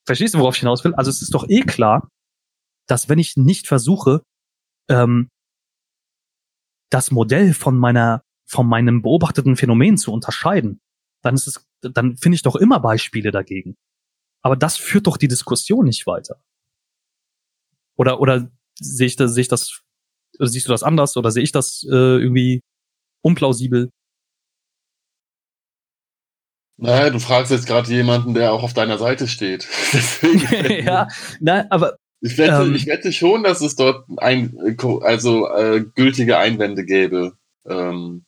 [0.06, 0.94] verstehst du, worauf ich hinaus will?
[0.94, 2.08] Also es ist doch eh klar,
[2.86, 4.22] dass wenn ich nicht versuche,
[4.88, 5.28] ähm,
[6.90, 10.80] das Modell von meiner, von meinem beobachteten Phänomen zu unterscheiden,
[11.22, 13.76] dann ist es, dann finde ich doch immer Beispiele dagegen.
[14.42, 16.42] Aber das führt doch die Diskussion nicht weiter.
[17.96, 19.82] Oder, oder sehe ich das, sehe ich das,
[20.38, 22.62] siehst du das anders oder sehe ich das äh, irgendwie
[23.22, 23.90] unplausibel?
[26.78, 29.68] Naja, du fragst jetzt gerade jemanden, der auch auf deiner Seite steht.
[30.84, 31.06] Ja,
[31.40, 34.56] nein, aber ich wette, ähm, ich wette schon, dass es dort ein,
[35.02, 37.36] also äh, gültige Einwände gäbe.
[37.66, 38.24] Ähm,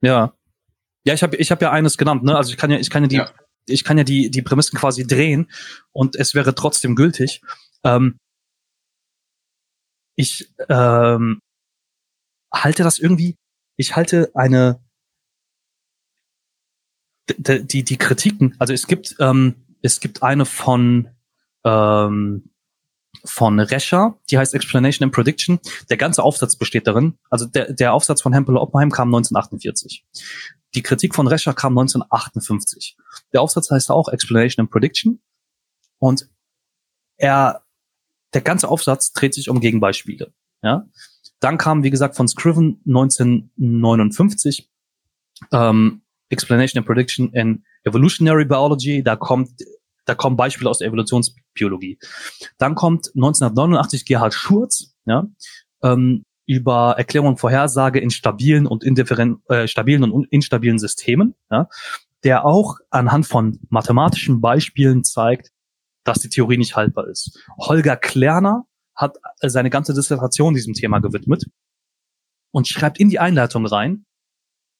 [0.00, 0.32] ja.
[1.04, 2.36] Ja, ich habe ich hab ja eines genannt, ne?
[2.36, 3.30] Also ich kann ja, ich kann ja die, Ja.
[3.66, 5.50] ich kann ja die, die Prämissen quasi drehen
[5.92, 7.42] und es wäre trotzdem gültig.
[7.84, 8.18] Ähm,
[10.16, 11.40] ich ähm,
[12.52, 13.36] halte das irgendwie,
[13.76, 14.80] ich halte eine
[17.28, 21.08] d- d- die, die Kritiken, also es gibt, ähm, es gibt eine von
[21.64, 22.50] ähm,
[23.24, 25.58] von Rescher, die heißt Explanation and Prediction.
[25.90, 30.04] Der ganze Aufsatz besteht darin, also der, der Aufsatz von Hempel Oppenheim kam 1948.
[30.74, 32.96] Die Kritik von Rescher kam 1958.
[33.32, 35.20] Der Aufsatz heißt auch Explanation and Prediction.
[35.98, 36.28] Und
[37.16, 37.62] er,
[38.34, 40.34] der ganze Aufsatz dreht sich um Gegenbeispiele.
[40.62, 40.86] Ja?
[41.40, 44.70] Dann kam, wie gesagt, von Scriven 1959
[45.52, 49.02] ähm, Explanation and Prediction in Evolutionary Biology.
[49.02, 49.50] Da kommt,
[50.04, 50.88] da kommen Beispiele aus der
[51.56, 51.98] Evolutionsbiologie.
[52.58, 55.26] Dann kommt 1989 Gerhard Schurz, ja,
[55.82, 61.34] ähm, über Erklärung und Vorhersage in stabilen und indifferent, äh, stabilen und un- instabilen Systemen,
[61.50, 61.68] ja,
[62.22, 65.50] der auch anhand von mathematischen Beispielen zeigt,
[66.04, 67.42] dass die Theorie nicht haltbar ist.
[67.58, 68.64] Holger Klerner
[68.94, 71.44] hat äh, seine ganze Dissertation diesem Thema gewidmet
[72.52, 74.06] und schreibt in die Einleitung rein,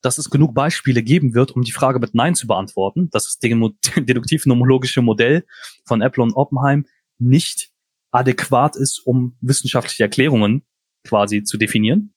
[0.02, 3.38] dass es genug Beispiele geben wird, um die Frage mit Nein zu beantworten, dass das
[3.96, 5.44] deduktiv-nomologische Modell
[5.84, 6.86] von Apple und Oppenheim
[7.18, 7.70] nicht
[8.10, 10.64] adäquat ist, um wissenschaftliche Erklärungen
[11.04, 12.14] quasi zu definieren.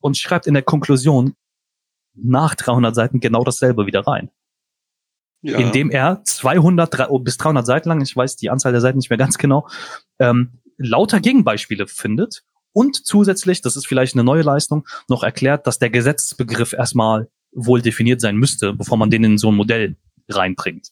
[0.00, 1.34] Und schreibt in der Konklusion
[2.14, 4.30] nach 300 Seiten genau dasselbe wieder rein
[5.42, 5.58] ja.
[5.58, 9.10] indem er 200 drei- bis 300 Seiten lang, ich weiß die Anzahl der Seiten nicht
[9.10, 9.68] mehr ganz genau,
[10.18, 15.78] ähm, lauter Gegenbeispiele findet und zusätzlich, das ist vielleicht eine neue Leistung, noch erklärt, dass
[15.78, 19.96] der Gesetzesbegriff erstmal wohl definiert sein müsste, bevor man den in so ein Modell
[20.28, 20.90] reinbringt.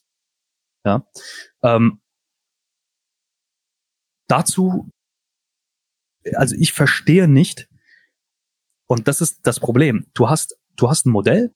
[0.85, 1.07] Ja.
[1.63, 2.01] Ähm,
[4.27, 4.89] dazu,
[6.33, 7.67] also ich verstehe nicht,
[8.87, 10.07] und das ist das Problem.
[10.13, 11.53] Du hast, du hast ein Modell,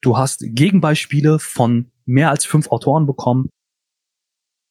[0.00, 3.50] du hast Gegenbeispiele von mehr als fünf Autoren bekommen.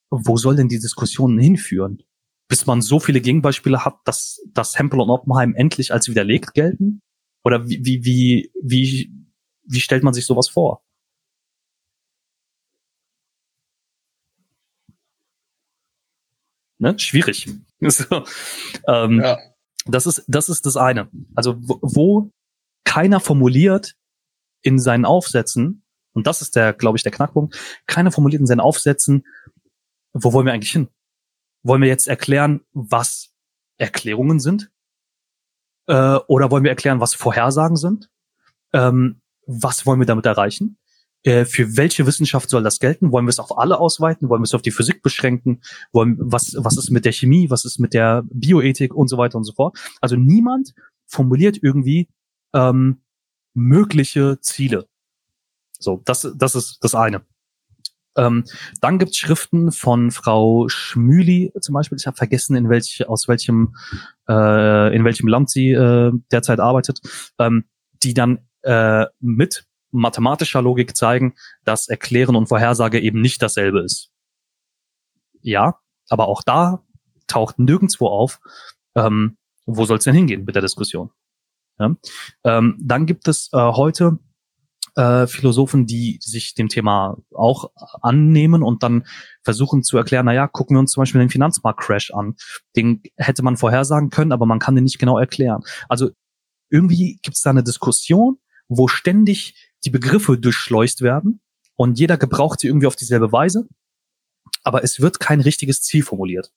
[0.09, 2.03] Wo soll denn die Diskussion hinführen?
[2.49, 7.01] Bis man so viele Gegenbeispiele hat, dass, dass Hempel und Oppenheim endlich als widerlegt gelten?
[7.45, 9.11] Oder wie, wie, wie, wie,
[9.63, 10.83] wie stellt man sich sowas vor?
[16.79, 16.97] Ne?
[16.97, 17.47] Schwierig.
[17.81, 18.25] So,
[18.89, 19.37] ähm, ja.
[19.85, 21.09] das ist, das ist das eine.
[21.33, 22.31] Also, wo, wo
[22.83, 23.95] keiner formuliert
[24.61, 27.57] in seinen Aufsätzen, und das ist der, glaube ich, der Knackpunkt,
[27.87, 29.25] keiner formuliert in seinen Aufsätzen,
[30.11, 30.89] wo wollen wir eigentlich hin?
[31.63, 33.33] Wollen wir jetzt erklären, was
[33.77, 34.71] Erklärungen sind?
[35.87, 38.09] Äh, oder wollen wir erklären, was Vorhersagen sind?
[38.73, 40.77] Ähm, was wollen wir damit erreichen?
[41.23, 43.11] Äh, für welche Wissenschaft soll das gelten?
[43.11, 44.29] Wollen wir es auf alle ausweiten?
[44.29, 45.61] Wollen wir es auf die Physik beschränken?
[45.91, 47.49] Wollen, was, was ist mit der Chemie?
[47.49, 49.77] Was ist mit der Bioethik und so weiter und so fort?
[49.99, 50.73] Also niemand
[51.07, 52.07] formuliert irgendwie
[52.53, 53.01] ähm,
[53.53, 54.87] mögliche Ziele.
[55.77, 57.25] So, das, das ist das eine.
[58.17, 58.43] Ähm,
[58.81, 61.97] dann gibt's Schriften von Frau Schmüli zum Beispiel.
[61.99, 63.75] Ich habe vergessen, in welch, aus welchem,
[64.27, 67.01] äh, in welchem Land sie äh, derzeit arbeitet,
[67.37, 67.65] ähm,
[68.03, 74.11] die dann äh, mit mathematischer Logik zeigen, dass Erklären und Vorhersage eben nicht dasselbe ist.
[75.41, 76.83] Ja, aber auch da
[77.27, 78.39] taucht nirgendwo auf,
[78.95, 81.11] ähm, wo soll es denn hingehen mit der Diskussion.
[81.79, 81.95] Ja?
[82.43, 84.19] Ähm, dann gibt es äh, heute
[84.99, 89.05] äh, Philosophen, die sich dem Thema auch annehmen und dann
[89.43, 92.35] versuchen zu erklären, naja, gucken wir uns zum Beispiel den Finanzmarktcrash an.
[92.75, 95.61] Den hätte man vorhersagen können, aber man kann den nicht genau erklären.
[95.87, 96.09] Also
[96.69, 101.39] irgendwie gibt es da eine Diskussion, wo ständig die Begriffe durchschleust werden
[101.75, 103.69] und jeder gebraucht sie irgendwie auf dieselbe Weise,
[104.63, 106.51] aber es wird kein richtiges Ziel formuliert.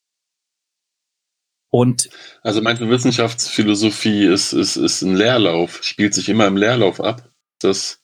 [1.71, 2.11] Und
[2.43, 7.33] Also meinst du, Wissenschaftsphilosophie ist, ist, ist ein Leerlauf, spielt sich immer im Leerlauf ab?
[7.61, 8.02] Das,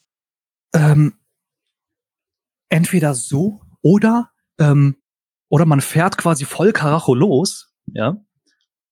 [0.75, 1.19] ähm,
[2.69, 4.97] entweder so oder ähm,
[5.49, 8.17] oder man fährt quasi voll Karacho los, ja,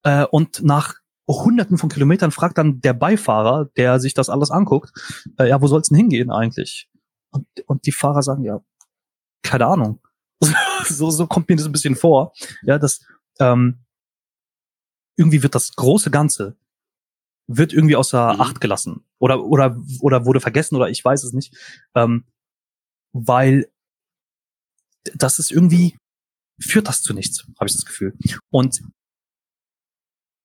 [0.02, 0.94] äh, und nach
[1.28, 4.92] Hunderten von Kilometern fragt dann der Beifahrer, der sich das alles anguckt,
[5.38, 6.88] äh, ja, wo soll's denn hingehen eigentlich?
[7.30, 8.60] Und, und die Fahrer sagen ja,
[9.42, 10.00] keine Ahnung.
[10.84, 13.04] so, so kommt mir das ein bisschen vor, ja, dass
[13.40, 13.84] ähm,
[15.16, 16.56] irgendwie wird das große Ganze
[17.46, 18.40] wird irgendwie außer Mhm.
[18.40, 21.54] Acht gelassen oder oder oder wurde vergessen oder ich weiß es nicht,
[21.94, 22.24] ähm,
[23.12, 23.70] weil
[25.14, 25.96] das ist irgendwie,
[26.60, 28.14] führt das zu nichts, habe ich das Gefühl.
[28.50, 28.82] Und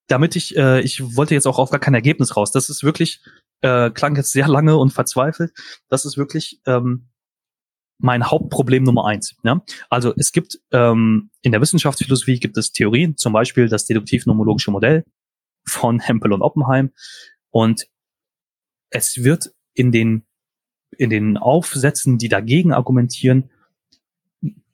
[0.08, 2.52] damit ich, äh, ich wollte jetzt auch auf gar kein Ergebnis raus.
[2.52, 3.22] Das ist wirklich,
[3.62, 5.52] äh, klang jetzt sehr lange und verzweifelt.
[5.88, 7.08] Das ist wirklich ähm,
[7.98, 9.34] mein Hauptproblem Nummer eins.
[9.42, 9.62] Ja?
[9.88, 15.04] Also es gibt ähm, in der Wissenschaftsphilosophie gibt es Theorien, zum Beispiel das deduktiv-nomologische Modell
[15.66, 16.92] von Hempel und Oppenheim.
[17.50, 17.88] Und
[18.90, 20.26] es wird in den
[20.98, 23.50] in den Aufsätzen, die dagegen argumentieren,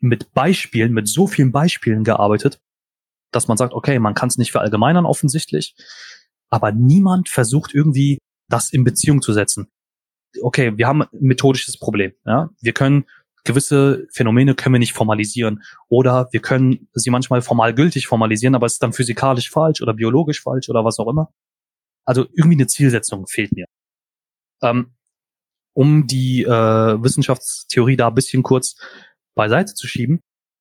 [0.01, 2.61] mit Beispielen, mit so vielen Beispielen gearbeitet,
[3.31, 5.75] dass man sagt, okay, man kann es nicht verallgemeinern offensichtlich,
[6.51, 8.19] aber niemand versucht irgendwie
[8.49, 9.69] das in Beziehung zu setzen.
[10.41, 12.13] Okay, wir haben ein methodisches Problem.
[12.25, 12.51] Ja?
[12.61, 13.07] Wir können
[13.49, 18.67] gewisse Phänomene können wir nicht formalisieren oder wir können sie manchmal formal gültig formalisieren, aber
[18.67, 21.33] es ist dann physikalisch falsch oder biologisch falsch oder was auch immer.
[22.05, 23.67] Also irgendwie eine Zielsetzung fehlt mir.
[24.63, 24.95] Ähm,
[25.73, 28.77] um die äh, Wissenschaftstheorie da ein bisschen kurz
[29.35, 30.21] beiseite zu schieben.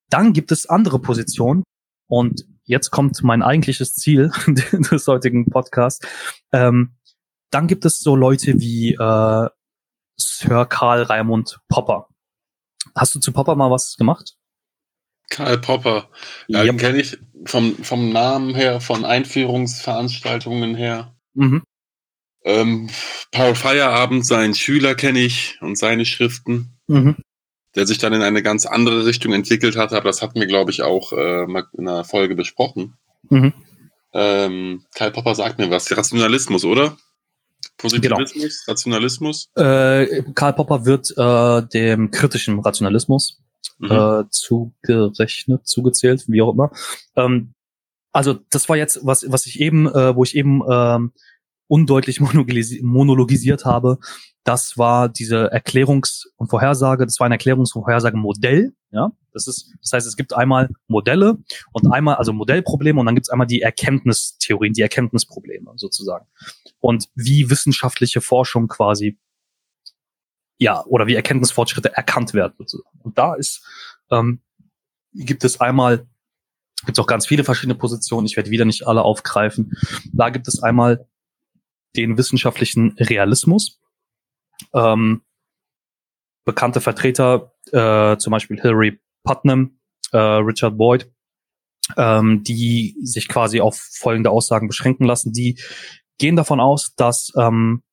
[0.10, 1.64] Dann gibt es andere Positionen
[2.08, 6.08] und jetzt kommt mein eigentliches Ziel des heutigen Podcasts.
[6.54, 6.96] Ähm,
[7.52, 9.50] dann gibt es so Leute wie äh,
[10.18, 12.08] Sir Karl Raimund Popper.
[12.96, 14.36] Hast du zu Popper mal was gemacht?
[15.30, 16.10] Karl Popper.
[16.48, 16.72] Ja, yep.
[16.72, 21.16] den kenne ich vom, vom Namen her, von Einführungsveranstaltungen her.
[21.34, 21.64] Mhm.
[22.44, 22.90] Ähm,
[23.32, 26.78] Paul Feierabend, seinen Schüler kenne ich und seine Schriften.
[26.88, 27.18] Mhm
[27.78, 30.72] der sich dann in eine ganz andere Richtung entwickelt hat, aber das hatten wir, glaube
[30.72, 32.98] ich, auch äh, in einer Folge besprochen.
[33.30, 33.54] Mhm.
[34.14, 36.98] Ähm, Karl Popper sagt mir was, Rationalismus, oder?
[37.78, 38.72] Positivismus, genau.
[38.72, 39.50] Rationalismus?
[39.56, 43.40] Äh, Karl Popper wird äh, dem kritischen Rationalismus
[43.80, 43.92] mhm.
[43.92, 46.72] äh, zugerechnet, zugezählt, wie auch immer.
[47.16, 47.54] Ähm,
[48.12, 51.12] also das war jetzt, was, was ich eben, äh, wo ich eben ähm,
[51.68, 52.20] undeutlich
[52.82, 54.00] monologisiert habe,
[54.44, 58.74] das war diese Erklärungs- und Vorhersage, das war ein Erklärungs- und Vorhersagemodell.
[58.92, 61.38] Ja, das ist, das heißt, es gibt einmal Modelle
[61.72, 66.26] und einmal, also Modellprobleme und dann gibt es einmal die Erkenntnistheorien, die Erkenntnisprobleme sozusagen.
[66.80, 69.18] Und wie wissenschaftliche Forschung quasi,
[70.58, 72.56] ja, oder wie Erkenntnisfortschritte erkannt werden.
[72.58, 73.00] Sozusagen.
[73.02, 73.66] Und da ist,
[74.12, 74.42] ähm,
[75.14, 76.08] gibt es einmal,
[76.86, 79.74] gibt es auch ganz viele verschiedene Positionen, ich werde wieder nicht alle aufgreifen.
[80.14, 81.08] Da gibt es einmal
[81.96, 83.80] den wissenschaftlichen Realismus
[84.74, 85.22] ähm,
[86.46, 89.80] bekannte Vertreter, äh, zum Beispiel Hilary Putnam,
[90.12, 91.12] äh, Richard Boyd,
[91.98, 95.34] ähm, die sich quasi auf folgende Aussagen beschränken lassen.
[95.34, 95.60] Die
[96.18, 97.84] gehen davon aus, dass ähm,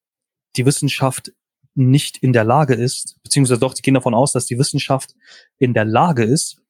[0.57, 1.33] die Wissenschaft
[1.75, 5.15] nicht in der Lage ist, beziehungsweise doch, die gehen davon aus, dass die Wissenschaft
[5.59, 6.65] in der Lage ist,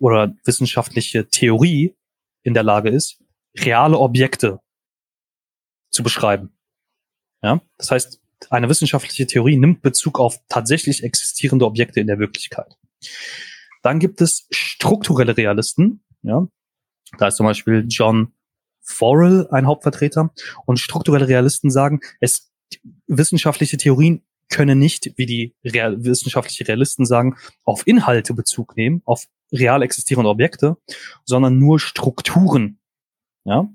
[0.00, 1.94] oder wissenschaftliche Theorie
[2.42, 3.22] in der Lage ist,
[3.58, 4.60] reale Objekte
[5.90, 6.56] zu beschreiben.
[7.42, 8.20] Ja, das heißt,
[8.50, 12.76] eine wissenschaftliche Theorie nimmt Bezug auf tatsächlich existierende Objekte in der Wirklichkeit.
[13.82, 16.46] Dann gibt es strukturelle Realisten, ja.
[17.18, 18.32] Da ist zum Beispiel John
[18.80, 20.32] Forel ein Hauptvertreter.
[20.64, 22.52] Und strukturelle Realisten sagen, es
[23.06, 29.26] wissenschaftliche Theorien können nicht, wie die real, wissenschaftliche Realisten sagen, auf Inhalte Bezug nehmen, auf
[29.52, 30.76] real existierende Objekte,
[31.24, 32.78] sondern nur Strukturen.
[33.44, 33.68] Ja,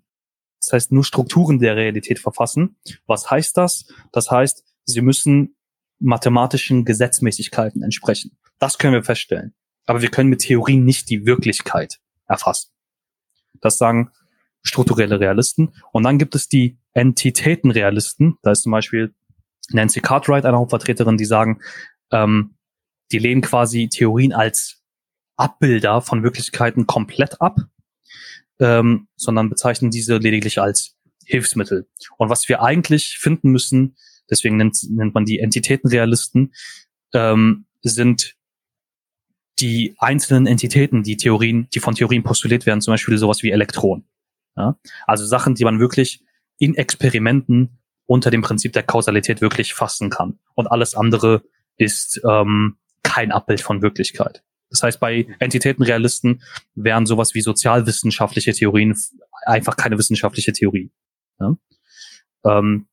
[0.62, 2.78] das heißt, nur Strukturen der Realität verfassen.
[3.08, 3.88] Was heißt das?
[4.12, 5.56] Das heißt, sie müssen
[6.00, 8.38] mathematischen Gesetzmäßigkeiten entsprechen.
[8.62, 9.54] Das können wir feststellen.
[9.86, 12.72] Aber wir können mit Theorien nicht die Wirklichkeit erfassen.
[13.60, 14.12] Das sagen
[14.64, 15.74] strukturelle Realisten.
[15.92, 18.38] Und dann gibt es die Entitätenrealisten.
[18.44, 19.14] Da ist zum Beispiel
[19.72, 21.62] Nancy Cartwright, eine Hauptvertreterin, die sagen,
[22.12, 22.56] ähm,
[23.12, 24.82] die lehnen quasi Theorien als
[25.36, 27.58] Abbilder von Wirklichkeiten komplett ab
[28.62, 30.96] ähm, sondern bezeichnen diese lediglich als
[31.26, 31.90] Hilfsmittel.
[32.18, 33.98] Und was wir eigentlich finden müssen,
[34.30, 36.54] deswegen nennt, nennt man die Entitätenrealisten,
[37.14, 38.36] ähm, sind
[39.62, 44.06] die einzelnen Entitäten, die Theorien, die von Theorien postuliert werden, zum Beispiel sowas wie Elektronen.
[44.58, 44.78] Ja?
[45.08, 46.24] Also Sachen, die man wirklich
[46.58, 50.40] in Experimenten unter dem Prinzip der Kausalität wirklich fassen kann.
[50.56, 51.44] Und alles andere
[51.78, 54.44] ist ähm, kein Abbild von Wirklichkeit.
[54.70, 56.42] Das heißt, bei Entitätenrealisten
[56.76, 58.98] wären sowas wie sozialwissenschaftliche Theorien
[59.46, 60.92] einfach keine wissenschaftliche Theorie.
[61.40, 61.56] Ja?
[62.46, 62.88] Ähm,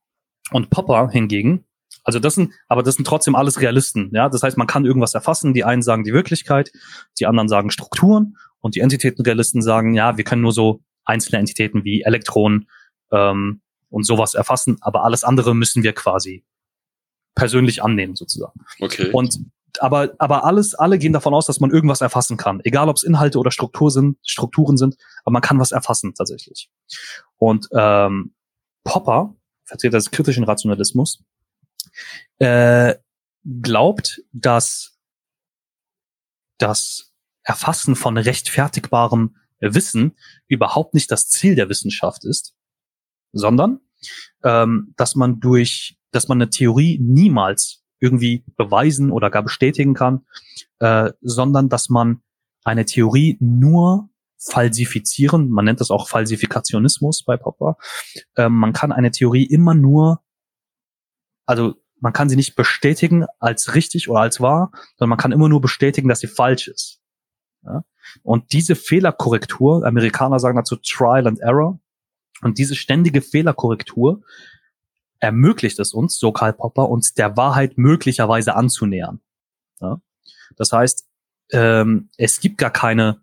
[0.50, 1.64] und Popper hingegen,
[2.04, 4.10] also das sind, aber das sind trotzdem alles Realisten.
[4.12, 5.54] Ja, das heißt, man kann irgendwas erfassen.
[5.54, 6.70] Die einen sagen die Wirklichkeit,
[7.18, 11.84] die anderen sagen Strukturen und die Entitätenrealisten sagen, ja, wir können nur so einzelne Entitäten
[11.84, 12.68] wie Elektronen
[13.12, 16.44] ähm, und sowas erfassen, aber alles andere müssen wir quasi
[17.34, 18.60] persönlich annehmen sozusagen.
[18.80, 19.10] Okay.
[19.12, 19.38] Und
[19.80, 22.60] aber, aber alles, alle gehen davon aus, dass man irgendwas erfassen kann.
[22.64, 26.70] Egal, ob es Inhalte oder Struktur sind, Strukturen sind, aber man kann was erfassen tatsächlich.
[27.36, 28.34] Und ähm,
[28.84, 29.34] Popper,
[29.64, 31.22] Vertreter des kritischen Rationalismus,
[32.38, 32.94] äh,
[33.44, 34.98] glaubt, dass
[36.58, 37.12] das
[37.42, 40.16] Erfassen von rechtfertigbarem Wissen
[40.46, 42.54] überhaupt nicht das Ziel der Wissenschaft ist,
[43.32, 43.80] sondern
[44.44, 50.26] ähm, dass man durch, dass man eine Theorie niemals irgendwie beweisen oder gar bestätigen kann,
[50.78, 52.22] äh, sondern dass man
[52.64, 54.08] eine Theorie nur
[54.38, 57.76] falsifizieren, man nennt das auch Falsifikationismus bei Popper,
[58.36, 60.22] ähm, man kann eine Theorie immer nur,
[61.48, 65.48] also man kann sie nicht bestätigen als richtig oder als wahr, sondern man kann immer
[65.48, 67.00] nur bestätigen, dass sie falsch ist.
[67.64, 67.84] Ja?
[68.22, 71.80] Und diese Fehlerkorrektur, Amerikaner sagen dazu Trial and Error,
[72.42, 74.22] und diese ständige Fehlerkorrektur
[75.18, 79.20] ermöglicht es uns, so Karl Popper, uns der Wahrheit möglicherweise anzunähern.
[79.80, 80.00] Ja?
[80.56, 81.08] Das heißt,
[81.50, 83.22] ähm, es gibt gar keine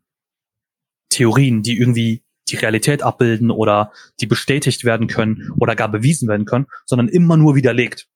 [1.10, 6.46] Theorien, die irgendwie die Realität abbilden oder die bestätigt werden können oder gar bewiesen werden
[6.46, 8.10] können, sondern immer nur widerlegt.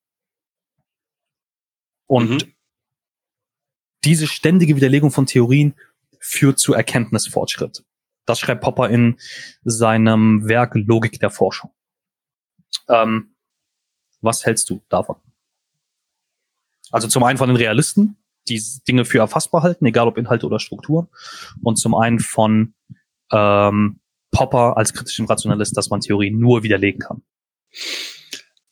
[2.09, 2.53] Und mhm.
[4.03, 5.75] diese ständige Widerlegung von Theorien
[6.19, 7.85] führt zu Erkenntnisfortschritt.
[8.25, 9.17] Das schreibt Popper in
[9.63, 11.71] seinem Werk Logik der Forschung.
[12.87, 13.35] Ähm,
[14.21, 15.17] was hältst du davon?
[16.91, 20.59] Also zum einen von den Realisten, die Dinge für erfassbar halten, egal ob Inhalte oder
[20.59, 21.09] Struktur.
[21.61, 22.73] Und zum einen von
[23.31, 23.99] ähm,
[24.31, 27.21] Popper als kritischen Rationalist, dass man Theorien nur widerlegen kann.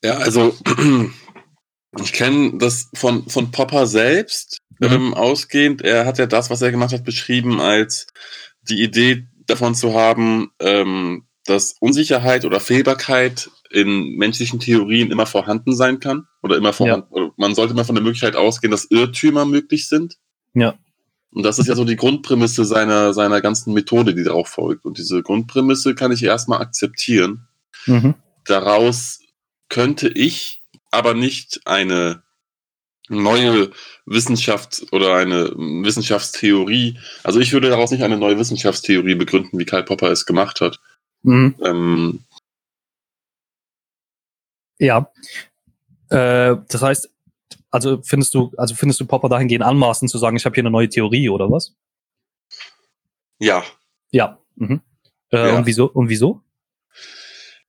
[0.03, 0.55] Ja, also
[1.99, 4.87] ich kenne das von, von Popper selbst mhm.
[4.87, 5.81] ähm, ausgehend.
[5.81, 8.07] Er hat ja das, was er gemacht hat, beschrieben als
[8.61, 15.75] die Idee davon zu haben, ähm, dass Unsicherheit oder Fehlbarkeit in menschlichen Theorien immer vorhanden
[15.75, 17.07] sein kann oder immer vorhanden.
[17.15, 17.31] Ja.
[17.37, 20.17] Man sollte mal von der Möglichkeit ausgehen, dass Irrtümer möglich sind.
[20.53, 20.75] Ja.
[21.31, 24.85] Und das ist ja so die Grundprämisse seiner, seiner ganzen Methode, die darauf folgt.
[24.85, 27.47] Und diese Grundprämisse kann ich erstmal akzeptieren.
[27.85, 28.15] Mhm.
[28.45, 29.19] Daraus
[29.69, 30.56] könnte ich
[30.91, 32.23] aber nicht eine
[33.09, 33.71] neue
[34.05, 39.83] Wissenschaft oder eine Wissenschaftstheorie, also ich würde daraus nicht eine neue Wissenschaftstheorie begründen, wie Karl
[39.83, 40.79] Popper es gemacht hat.
[41.23, 41.55] Mhm.
[41.63, 42.19] Ähm,
[44.79, 45.11] ja.
[46.09, 47.09] Äh, das heißt,
[47.71, 50.71] also findest du, also findest du Popper dahingehend anmaßend zu sagen, ich habe hier eine
[50.71, 51.75] neue Theorie oder was?
[53.39, 53.63] Ja.
[54.11, 54.39] Ja.
[54.55, 54.81] Mhm.
[55.31, 55.57] Äh, ja.
[55.57, 55.89] Und wieso?
[55.89, 56.41] Und wieso?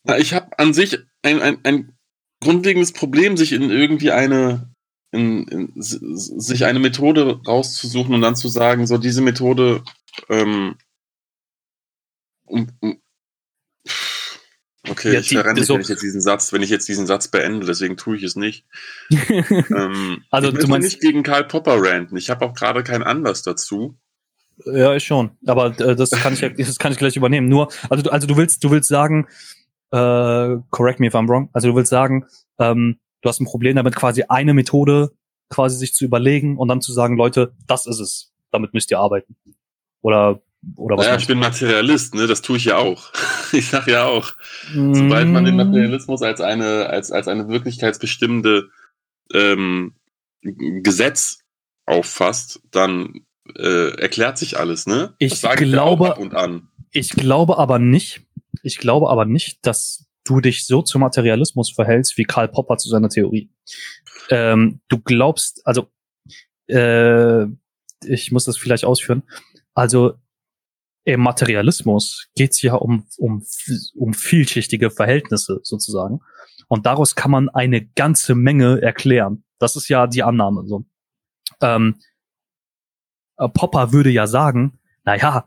[0.04, 1.97] Na, ich habe an sich ein, ein, ein
[2.40, 4.72] grundlegendes Problem, sich in irgendwie eine
[5.10, 9.82] in, in, sich eine Methode rauszusuchen und dann zu sagen, so diese Methode
[10.28, 10.76] ähm,
[12.44, 13.00] um, um,
[14.90, 17.28] Okay, ja, ich verrenne so wenn ich jetzt diesen Satz, wenn ich jetzt diesen Satz
[17.28, 18.64] beende, deswegen tue ich es nicht.
[19.10, 22.16] ähm, also ich du meinst nicht gegen Karl Popper ranten.
[22.16, 23.98] Ich habe auch gerade keinen Anlass dazu.
[24.64, 25.30] Ja, ich schon.
[25.46, 27.48] Aber äh, das kann ich das kann ich gleich übernehmen.
[27.48, 29.28] Nur, also also du willst, du willst sagen,
[29.90, 31.50] äh, correct me if I'm wrong.
[31.52, 32.26] Also du willst sagen,
[32.58, 35.10] ähm, du hast ein Problem damit, quasi eine Methode
[35.50, 38.32] quasi sich zu überlegen und dann zu sagen, Leute, das ist es.
[38.50, 39.36] Damit müsst ihr arbeiten.
[40.02, 40.40] Oder
[40.76, 41.04] oder was?
[41.04, 42.26] Ja, naja, ich bin Materialist, ne?
[42.26, 43.12] Das tue ich ja auch.
[43.52, 44.32] ich sag ja auch,
[44.74, 44.94] mm.
[44.94, 48.68] sobald man den Materialismus als eine, als, als eine wirklichkeitsbestimmende
[49.32, 49.94] ähm,
[50.42, 51.40] Gesetz
[51.86, 53.20] auffasst, dann
[53.56, 55.14] äh, erklärt sich alles, ne?
[55.18, 56.68] Ich glaube, ab und an.
[56.90, 58.22] ich glaube aber nicht,
[58.62, 62.88] ich glaube aber nicht, dass du dich so zum Materialismus verhältst wie Karl Popper zu
[62.88, 63.50] seiner Theorie.
[64.30, 65.88] Ähm, du glaubst, also
[66.68, 67.46] äh,
[68.04, 69.22] ich muss das vielleicht ausführen.
[69.74, 70.14] Also
[71.04, 73.42] im Materialismus geht es ja um, um,
[73.94, 76.20] um vielschichtige Verhältnisse sozusagen.
[76.68, 79.44] Und daraus kann man eine ganze Menge erklären.
[79.58, 80.84] Das ist ja die Annahme so.
[81.62, 81.96] Ähm,
[83.38, 85.46] äh, Popper würde ja sagen, na ja,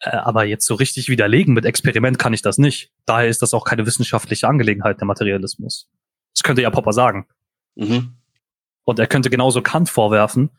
[0.00, 2.90] aber jetzt so richtig widerlegen mit Experiment kann ich das nicht.
[3.04, 5.90] Daher ist das auch keine wissenschaftliche Angelegenheit, der Materialismus.
[6.34, 7.26] Das könnte ja Popper sagen.
[7.74, 8.16] Mhm.
[8.84, 10.50] Und er könnte genauso Kant vorwerfen.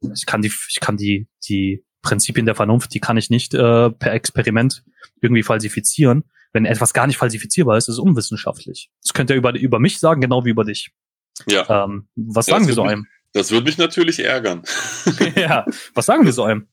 [0.00, 3.54] Ja, ich kann die, ich kann die, die Prinzipien der Vernunft, die kann ich nicht
[3.54, 4.84] äh, per Experiment
[5.20, 6.24] irgendwie falsifizieren.
[6.52, 8.90] Wenn etwas gar nicht falsifizierbar ist, ist es unwissenschaftlich.
[9.02, 10.92] Das könnt ihr über, über mich sagen, genau wie über dich.
[11.46, 11.84] Ja.
[11.84, 13.06] Ähm, was ja, sagen wir so mich, einem?
[13.32, 14.62] Das würde mich natürlich ärgern.
[15.36, 15.64] ja,
[15.94, 16.68] was sagen wir so einem?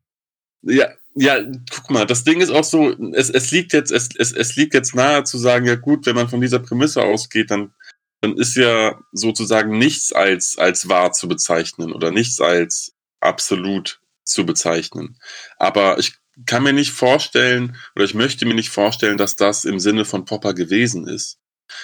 [0.62, 4.32] Ja, ja, guck mal, das Ding ist auch so, es, es liegt jetzt, es, es,
[4.32, 7.74] es liegt jetzt nahe zu sagen, ja gut, wenn man von dieser Prämisse ausgeht, dann,
[8.22, 14.45] dann ist ja sozusagen nichts als, als wahr zu bezeichnen oder nichts als absolut zu
[14.45, 15.18] bezeichnen.
[15.57, 16.14] Aber ich
[16.45, 20.26] kann mir nicht vorstellen oder ich möchte mir nicht vorstellen, dass das im Sinne von
[20.26, 21.39] Popper gewesen ist.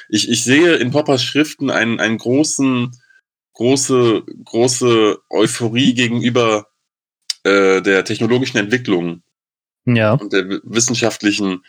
[0.09, 2.91] Ich, ich sehe in Poppers Schriften einen, einen großen,
[3.53, 6.67] große, große Euphorie gegenüber
[7.45, 9.21] äh, der technologischen Entwicklung
[9.85, 10.13] ja.
[10.13, 11.63] und der wissenschaftlichen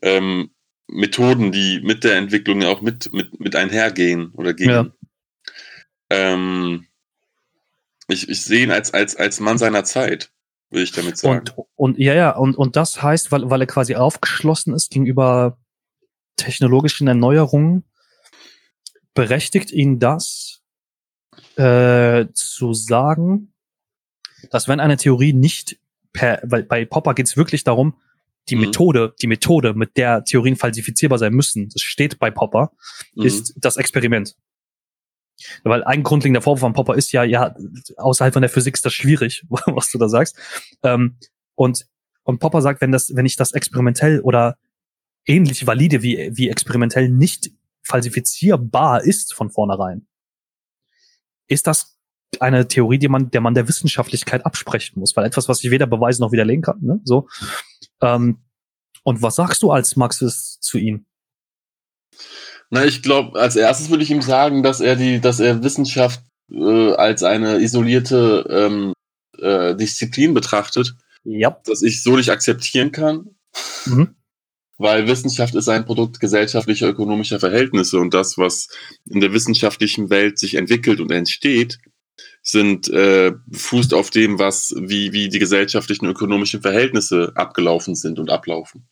[0.00, 0.50] ähm,
[0.86, 4.70] Methoden, die mit der Entwicklung auch mit, mit, mit einhergehen oder gehen.
[4.70, 4.86] Ja.
[6.10, 6.86] Ähm,
[8.06, 10.30] ich, Ich, sehe ihn als, als, als Mann seiner Zeit,
[10.70, 11.40] will ich damit sagen.
[11.40, 15.58] Und, und ja, ja, und, und das heißt, weil, weil er quasi aufgeschlossen ist gegenüber
[16.36, 17.84] technologischen Erneuerungen,
[19.12, 20.62] berechtigt ihn das
[21.56, 23.52] äh, zu sagen,
[24.50, 25.78] dass wenn eine Theorie nicht
[26.12, 27.94] per, weil bei Popper geht es wirklich darum,
[28.48, 28.62] die Mhm.
[28.62, 32.72] Methode, die Methode, mit der Theorien falsifizierbar sein müssen, das steht bei Popper,
[33.14, 33.24] Mhm.
[33.24, 34.36] ist das Experiment.
[35.64, 37.54] Weil ein grundlegender Vorwurf von Popper ist ja, ja,
[37.96, 40.36] außerhalb von der Physik ist das schwierig, was du da sagst.
[40.82, 41.18] Ähm,
[41.54, 41.86] und,
[42.22, 44.56] und Popper sagt, wenn das, wenn ich das experimentell oder
[45.26, 47.50] ähnlich valide wie, wie experimentell nicht
[47.82, 50.06] falsifizierbar ist von vornherein,
[51.48, 51.95] ist das
[52.42, 55.86] eine Theorie, die man, der man der Wissenschaftlichkeit absprechen muss, weil etwas, was ich weder
[55.86, 57.00] beweisen noch widerlegen kann, ne?
[57.04, 57.28] So.
[58.00, 58.38] Ähm,
[59.04, 61.06] und was sagst du als Marxist zu ihm?
[62.70, 66.20] Na, ich glaube, als erstes würde ich ihm sagen, dass er die, dass er Wissenschaft
[66.50, 68.92] äh, als eine isolierte ähm,
[69.38, 71.60] äh, Disziplin betrachtet, Ja.
[71.64, 73.30] das ich so nicht akzeptieren kann,
[73.86, 74.16] Mhm.
[74.78, 78.68] weil Wissenschaft ist ein Produkt gesellschaftlicher, ökonomischer Verhältnisse und das, was
[79.08, 81.78] in der wissenschaftlichen Welt sich entwickelt und entsteht,
[82.48, 88.30] sind äh, fußt auf dem, was wie wie die gesellschaftlichen ökonomischen Verhältnisse abgelaufen sind und
[88.30, 88.86] ablaufen.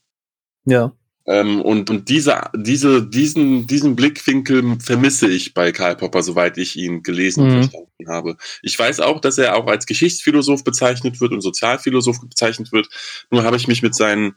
[0.64, 0.92] Ja.
[1.26, 6.76] Ähm, und und diese, diese, diesen, diesen Blickwinkel vermisse ich bei Karl Popper, soweit ich
[6.76, 7.62] ihn gelesen und Mhm.
[7.62, 8.36] verstanden habe.
[8.62, 12.88] Ich weiß auch, dass er auch als Geschichtsphilosoph bezeichnet wird und Sozialphilosoph bezeichnet wird.
[13.30, 14.34] Nur habe ich mich mit seinen,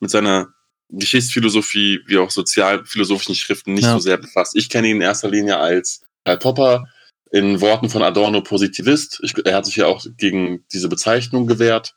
[0.00, 0.54] mit seiner
[0.90, 3.94] Geschichtsphilosophie wie auch sozialphilosophischen Schriften nicht Ja.
[3.94, 4.56] so sehr befasst.
[4.56, 6.86] Ich kenne ihn in erster Linie als Karl Popper,
[7.32, 9.20] in Worten von Adorno Positivist.
[9.22, 11.94] Ich, er hat sich ja auch gegen diese Bezeichnung gewehrt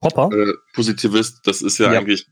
[0.00, 0.30] Popper?
[0.36, 2.00] äh, Positivist, das ist ja, Ja.
[2.00, 2.26] eigentlich,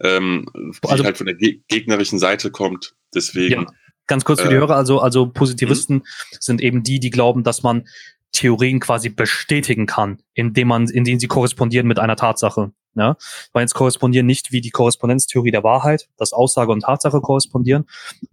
[0.00, 2.94] ähm, die Also- halt von der ge gegnerischen Seite kommt.
[3.14, 3.66] Deswegen, Ja.
[4.08, 6.04] Ganz kurz für die Äh, Hörer, also, also Positivisten
[6.38, 7.88] sind eben die, die glauben, dass man
[8.30, 12.70] Theorien quasi bestätigen kann, indem man, indem sie korrespondieren mit einer Tatsache.
[12.94, 13.16] Ja?
[13.52, 17.86] Weil jetzt korrespondieren nicht wie die Korrespondenztheorie der Wahrheit, dass Aussage und Tatsache korrespondieren.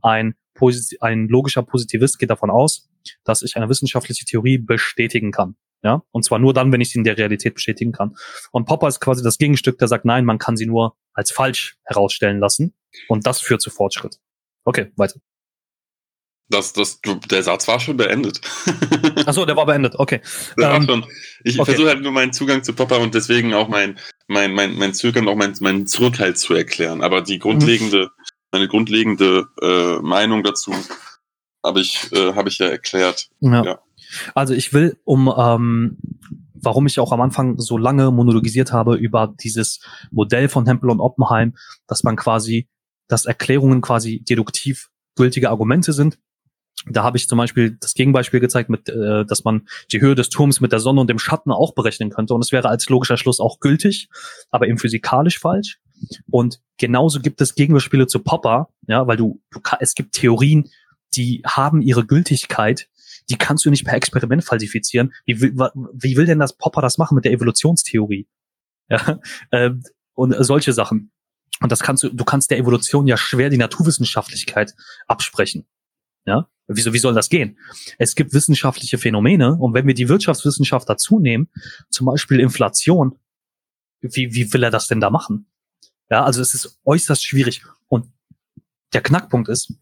[0.03, 0.35] Ein,
[0.99, 2.87] ein logischer Positivist geht davon aus,
[3.23, 5.55] dass ich eine wissenschaftliche Theorie bestätigen kann.
[5.83, 6.03] Ja?
[6.11, 8.15] Und zwar nur dann, wenn ich sie in der Realität bestätigen kann.
[8.51, 11.77] Und Popper ist quasi das Gegenstück, der sagt, nein, man kann sie nur als falsch
[11.83, 12.73] herausstellen lassen.
[13.07, 14.19] Und das führt zu Fortschritt.
[14.65, 15.19] Okay, weiter.
[16.49, 18.39] das, das, der Satz war schon beendet.
[19.25, 19.95] Achso, der war beendet.
[19.97, 20.21] Okay.
[20.55, 21.05] War Ähm, schon,
[21.43, 21.71] ich okay.
[21.71, 25.27] versuche halt nur meinen Zugang zu Popper und deswegen auch mein, mein, mein, mein Zögern,
[25.27, 27.01] auch mein, mein Zurückhalt zu erklären.
[27.01, 28.11] Aber die grundlegende,
[28.51, 30.73] meine grundlegende äh, Meinung dazu
[31.63, 33.29] habe ich, äh, habe ich ja erklärt.
[33.39, 33.63] Ja.
[33.63, 33.79] Ja.
[34.35, 35.97] Also ich will, um ähm,
[36.63, 40.99] warum ich auch am Anfang so lange monologisiert habe über dieses Modell von Hempel und
[40.99, 41.55] Oppenheim,
[41.87, 42.67] dass man quasi,
[43.07, 46.17] dass Erklärungen quasi deduktiv gültige Argumente sind.
[46.89, 50.29] Da habe ich zum Beispiel das Gegenbeispiel gezeigt, mit, äh, dass man die Höhe des
[50.29, 52.33] Turms mit der Sonne und dem Schatten auch berechnen könnte.
[52.33, 54.09] Und es wäre als logischer Schluss auch gültig,
[54.49, 55.79] aber eben physikalisch falsch.
[56.29, 60.69] Und genauso gibt es Gegenbeispiele zu Popper, ja, weil du, du es gibt Theorien,
[61.15, 62.89] die haben ihre Gültigkeit,
[63.29, 65.13] die kannst du nicht per Experiment falsifizieren.
[65.25, 68.27] Wie will, wie will denn das Popper das machen mit der Evolutionstheorie?
[68.89, 69.19] Ja,
[69.51, 69.83] ähm,
[70.13, 71.11] und solche Sachen.
[71.61, 74.75] Und das kannst du, du kannst der Evolution ja schwer die Naturwissenschaftlichkeit
[75.07, 75.65] absprechen.
[76.25, 77.57] Ja, wieso, wie soll das gehen?
[77.97, 81.49] Es gibt wissenschaftliche Phänomene und wenn wir die Wirtschaftswissenschaft dazu nehmen,
[81.89, 83.17] zum Beispiel Inflation,
[84.01, 85.47] wie, wie will er das denn da machen?
[86.09, 87.63] Ja, also es ist äußerst schwierig.
[87.87, 88.11] Und
[88.93, 89.73] der Knackpunkt ist,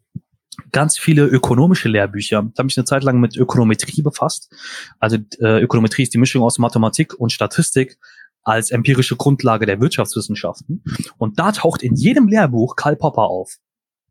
[0.71, 2.41] ganz viele ökonomische Lehrbücher.
[2.53, 4.53] Da habe ich eine Zeit lang mit Ökonometrie befasst.
[4.99, 7.97] Also äh, Ökonometrie ist die Mischung aus Mathematik und Statistik
[8.43, 10.83] als empirische Grundlage der Wirtschaftswissenschaften.
[11.17, 13.57] Und da taucht in jedem Lehrbuch Karl Popper auf,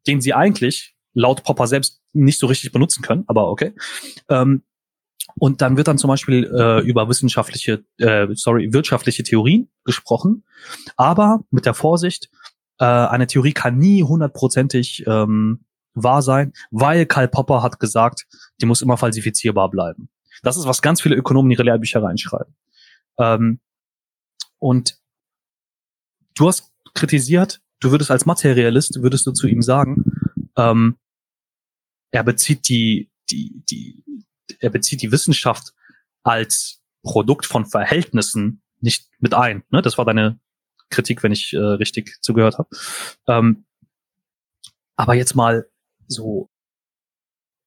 [0.07, 3.75] den sie eigentlich laut Popper selbst nicht so richtig benutzen können, aber okay.
[4.29, 4.63] Ähm,
[5.37, 10.45] und dann wird dann zum Beispiel äh, über wissenschaftliche, äh, sorry, wirtschaftliche Theorien gesprochen,
[10.97, 12.31] aber mit der Vorsicht,
[12.79, 15.65] äh, eine Theorie kann nie hundertprozentig ähm,
[15.95, 18.27] wahr sein, weil Karl Popper hat gesagt,
[18.61, 20.09] die muss immer falsifizierbar bleiben.
[20.43, 22.55] Das ist, was ganz viele Ökonomen in ihre Lehrbücher reinschreiben.
[23.19, 23.61] Ähm,
[24.59, 24.99] und
[26.35, 30.05] du hast kritisiert, du würdest als Materialist, würdest du zu ihm sagen,
[30.57, 30.97] ähm,
[32.11, 34.03] er bezieht die, die, die,
[34.59, 35.73] er bezieht die Wissenschaft
[36.23, 39.63] als Produkt von Verhältnissen nicht mit ein.
[39.71, 39.83] Ne?
[39.83, 40.39] Das war deine
[40.91, 42.69] Kritik, wenn ich äh, richtig zugehört habe.
[43.27, 43.65] Ähm,
[44.97, 45.70] aber jetzt mal
[46.11, 46.51] so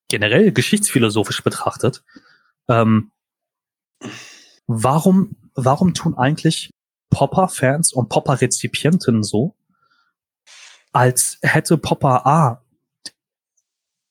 [0.10, 2.04] generell geschichtsphilosophisch betrachtet,
[2.68, 3.12] ähm,
[4.68, 6.70] warum, warum tun eigentlich
[7.10, 9.56] Popper-Fans und Popper-Rezipienten so,
[10.92, 12.64] als hätte Popper A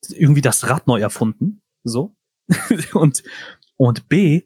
[0.08, 2.16] irgendwie das Rad neu erfunden, so,
[2.92, 3.22] und,
[3.76, 4.42] Und B,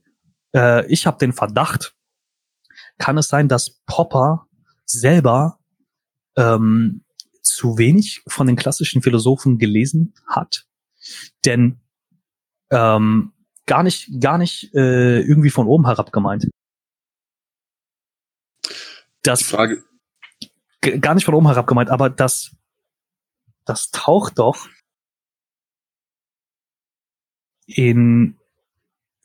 [0.54, 1.94] äh, ich habe den Verdacht,
[2.98, 4.46] kann es sein, dass Popper
[4.84, 5.58] selber
[6.36, 7.04] ähm,
[7.46, 10.66] zu wenig von den klassischen Philosophen gelesen hat,
[11.44, 11.80] denn
[12.70, 13.32] ähm,
[13.66, 16.48] gar nicht, gar nicht äh, irgendwie von oben herab gemeint.
[19.22, 19.84] Das Die Frage,
[20.80, 22.54] gar nicht von oben herab gemeint, aber das,
[23.64, 24.68] das taucht doch
[27.66, 28.38] in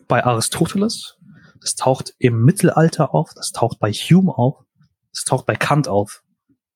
[0.07, 1.17] bei Aristoteles,
[1.61, 4.65] das taucht im Mittelalter auf, das taucht bei Hume auf,
[5.13, 6.23] das taucht bei Kant auf,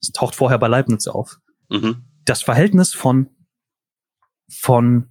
[0.07, 1.39] das taucht vorher bei Leibniz auf.
[1.69, 2.05] mhm.
[2.25, 3.29] Das Verhältnis von
[4.49, 5.09] von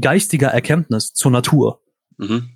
[0.00, 1.82] geistiger Erkenntnis zur Natur
[2.16, 2.48] Mhm.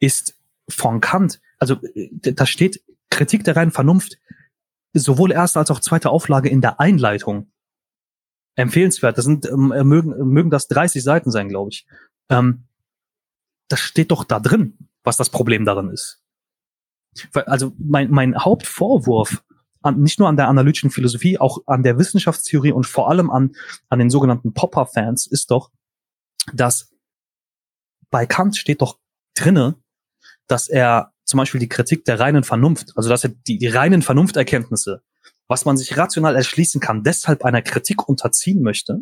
[0.00, 0.36] ist
[0.68, 4.18] von Kant, also äh, da steht Kritik der reinen Vernunft,
[4.94, 7.52] sowohl erste als auch zweite Auflage in der Einleitung.
[8.56, 9.18] Empfehlenswert.
[9.18, 11.86] Das sind, ähm, äh, mögen, mögen das 30 Seiten sein, glaube ich.
[12.30, 12.64] Ähm,
[13.68, 16.22] das steht doch da drin, was das Problem darin ist.
[17.34, 19.44] Also mein, mein Hauptvorwurf
[19.84, 23.52] an, nicht nur an der analytischen Philosophie, auch an der Wissenschaftstheorie und vor allem an,
[23.88, 25.70] an den sogenannten Popper-Fans ist doch,
[26.52, 26.90] dass
[28.10, 28.98] bei Kant steht doch
[29.34, 29.76] drinne,
[30.46, 34.02] dass er zum Beispiel die Kritik der reinen Vernunft, also dass er die, die reinen
[34.02, 35.02] Vernunfterkenntnisse,
[35.48, 39.00] was man sich rational erschließen kann, deshalb einer Kritik unterziehen möchte,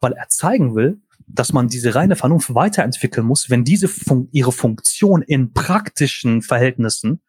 [0.00, 4.52] weil er zeigen will, dass man diese reine Vernunft weiterentwickeln muss, wenn diese Fun ihre
[4.52, 7.22] Funktion in praktischen Verhältnissen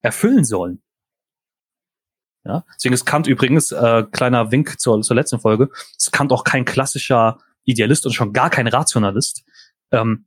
[0.00, 0.83] erfüllen sollen.
[2.44, 6.44] Ja, deswegen ist Kant übrigens, äh, kleiner Wink zur, zur letzten Folge, ist Kant auch
[6.44, 9.44] kein klassischer Idealist und schon gar kein Rationalist.
[9.90, 10.26] Ähm,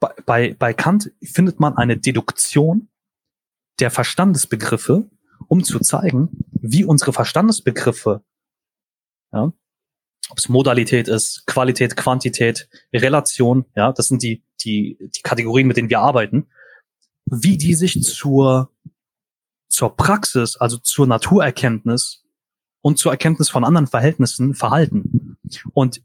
[0.00, 2.88] bei, bei, bei Kant findet man eine Deduktion
[3.80, 5.10] der Verstandesbegriffe,
[5.46, 8.22] um zu zeigen, wie unsere Verstandesbegriffe,
[9.32, 9.52] ja,
[10.30, 15.76] ob es Modalität ist, Qualität, Quantität, Relation, ja, das sind die, die, die Kategorien, mit
[15.76, 16.48] denen wir arbeiten,
[17.26, 18.70] wie die sich zur,
[19.78, 22.24] zur Praxis, also zur Naturerkenntnis
[22.80, 25.36] und zur Erkenntnis von anderen Verhältnissen verhalten.
[25.72, 26.02] Und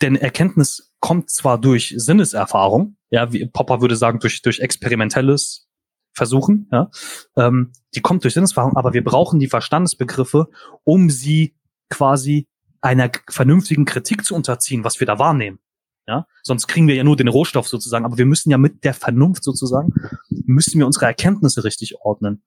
[0.00, 5.68] denn Erkenntnis kommt zwar durch Sinneserfahrung, ja, wie Popper würde sagen, durch, durch experimentelles
[6.12, 6.90] Versuchen, ja,
[7.36, 10.48] ähm, die kommt durch Sinneserfahrung, aber wir brauchen die Verstandesbegriffe,
[10.84, 11.54] um sie
[11.90, 12.48] quasi
[12.80, 15.58] einer vernünftigen Kritik zu unterziehen, was wir da wahrnehmen.
[16.06, 18.94] Ja, sonst kriegen wir ja nur den Rohstoff sozusagen, aber wir müssen ja mit der
[18.94, 19.92] Vernunft sozusagen,
[20.30, 22.42] müssen wir unsere Erkenntnisse richtig ordnen.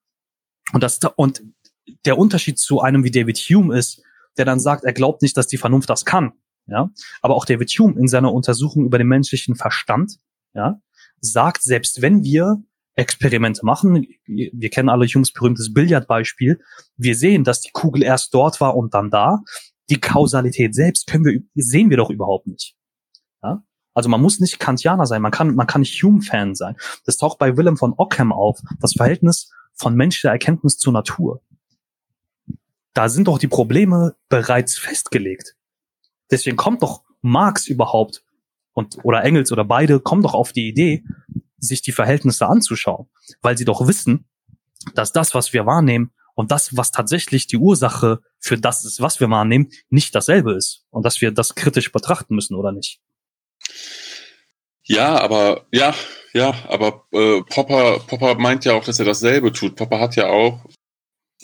[0.74, 1.43] Und das, und
[2.05, 4.01] der Unterschied zu einem wie David Hume ist,
[4.38, 6.34] der dann sagt, er glaubt nicht, dass die Vernunft das kann.
[6.68, 6.91] Ja,
[7.22, 10.18] aber auch David Hume in seiner Untersuchung über den menschlichen Verstand,
[10.53, 10.82] ja,
[11.22, 12.61] sagt, selbst wenn wir
[12.95, 16.59] Experimente machen, wir kennen alle Humes berühmtes Billardbeispiel,
[16.97, 19.43] wir sehen, dass die Kugel erst dort war und dann da.
[19.89, 22.76] Die Kausalität selbst können wir, sehen wir doch überhaupt nicht.
[23.43, 23.63] Ja?
[23.93, 26.76] Also man muss nicht Kantianer sein, man kann, man kann nicht Hume-Fan sein.
[27.05, 31.41] Das taucht bei Willem von Ockham auf, das Verhältnis von menschlicher Erkenntnis zur Natur.
[32.93, 35.55] Da sind doch die Probleme bereits festgelegt.
[36.32, 38.23] Deswegen kommt doch Marx überhaupt
[38.73, 41.03] und oder Engels oder beide kommen doch auf die Idee,
[41.57, 43.07] sich die Verhältnisse anzuschauen,
[43.41, 44.25] weil sie doch wissen,
[44.93, 49.19] dass das, was wir wahrnehmen und das, was tatsächlich die Ursache für das ist, was
[49.19, 53.01] wir wahrnehmen, nicht dasselbe ist und dass wir das kritisch betrachten müssen oder nicht.
[54.88, 55.93] Ja, aber ja,
[56.33, 59.75] ja, aber äh, Popper, Popper meint ja auch, dass er dasselbe tut.
[59.75, 60.65] Popper hat ja auch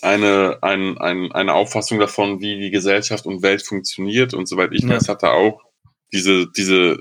[0.02, 4.34] eine, ein, ein, eine Auffassung davon, wie die Gesellschaft und Welt funktioniert.
[4.34, 4.90] Und soweit ich Ja.
[4.90, 5.62] weiß, hat er auch
[6.12, 7.00] diese, diese,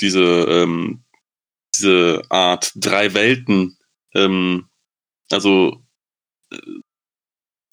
[0.00, 1.04] diese, ähm,
[1.74, 3.78] diese Art drei Welten.
[4.14, 4.68] Ähm,
[5.30, 5.82] also
[6.50, 6.56] äh,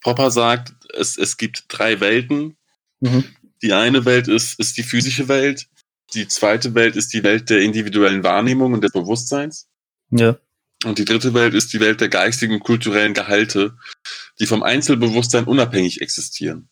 [0.01, 2.57] Popper sagt, es, es gibt drei Welten.
[2.99, 3.23] Mhm.
[3.61, 5.67] Die eine Welt ist, ist die physische Welt.
[6.13, 9.69] Die zweite Welt ist die Welt der individuellen Wahrnehmung und des Bewusstseins.
[10.09, 10.37] Ja.
[10.83, 13.77] Und die dritte Welt ist die Welt der geistigen und kulturellen Gehalte,
[14.39, 16.69] die vom Einzelbewusstsein unabhängig existieren.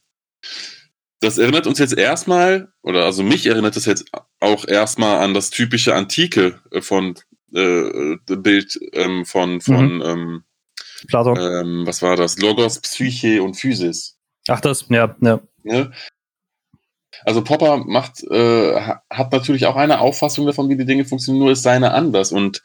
[1.20, 4.06] Das erinnert uns jetzt erstmal, oder also mich erinnert das jetzt
[4.40, 7.16] auch erstmal an das typische Antike äh, von
[7.54, 10.44] äh, Bild ähm, von, von ähm,
[11.08, 11.38] Platon.
[11.38, 12.40] ähm, was war das?
[12.40, 14.18] Logos, Psyche und Physis.
[14.48, 15.42] Ach das, ja, ja.
[15.64, 15.92] Ne?
[17.26, 21.43] Also Popper macht, äh, ha- hat natürlich auch eine Auffassung davon, wie die Dinge funktionieren,
[21.43, 22.32] nur ist seine anders.
[22.32, 22.61] Und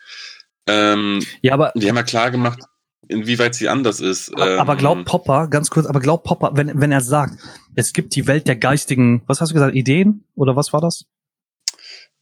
[0.66, 2.60] ähm, Ja, aber die haben ja klar gemacht,
[3.08, 4.30] inwieweit sie anders ist.
[4.38, 7.34] Ähm, Aber glaubt Popper, ganz kurz, aber glaubt Popper, wenn, wenn er sagt,
[7.74, 10.24] es gibt die Welt der geistigen, was hast du gesagt, Ideen?
[10.36, 11.04] Oder was war das?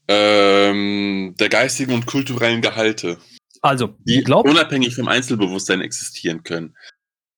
[0.08, 3.18] ähm, der geistigen und kulturellen Gehalte,
[3.62, 6.76] Also, die glaubt, unabhängig vom Einzelbewusstsein existieren können.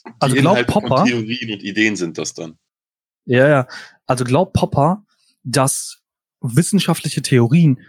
[0.06, 2.58] Die Also glaubt Inhalte Popper- von Theorien und Ideen sind das dann.
[3.26, 3.68] ja, ja,
[4.06, 5.04] also glaubt Popper,
[5.42, 6.02] dass
[6.40, 7.80] wissenschaftliche Theorien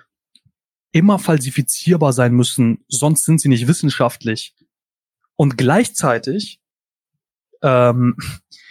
[0.91, 4.55] immer falsifizierbar sein müssen, sonst sind sie nicht wissenschaftlich.
[5.35, 6.61] Und gleichzeitig,
[7.61, 8.15] ähm,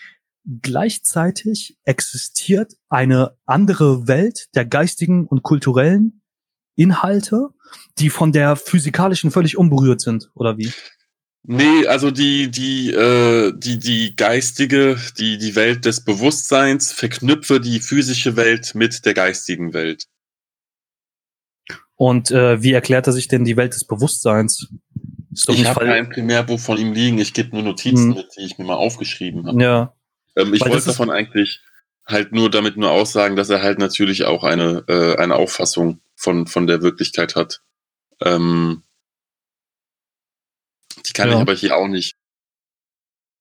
[0.63, 6.23] gleichzeitig existiert eine andere Welt der geistigen und kulturellen
[6.77, 7.51] Inhalte,
[7.99, 10.73] die von der physikalischen völlig unberührt sind, oder wie?
[11.47, 17.81] Nee, also die, die, äh, die, die geistige, die, die Welt des Bewusstseins verknüpfe die
[17.81, 20.07] physische Welt mit der geistigen Welt.
[21.97, 24.69] Und äh, wie erklärt er sich denn die Welt des Bewusstseins?
[25.49, 28.15] ich habe kein Primärbuch von ihm liegen, ich gebe nur Notizen hm.
[28.15, 29.63] mit, die ich mir mal aufgeschrieben habe.
[29.63, 29.95] Ja.
[30.37, 31.61] Ähm, ich wollte davon eigentlich
[32.07, 36.47] halt nur damit nur aussagen, dass er halt natürlich auch eine, äh, eine Auffassung von,
[36.47, 37.61] von der Wirklichkeit hat.
[38.23, 38.83] Ähm,
[41.07, 41.37] die kann ja.
[41.37, 42.17] ich aber hier auch nicht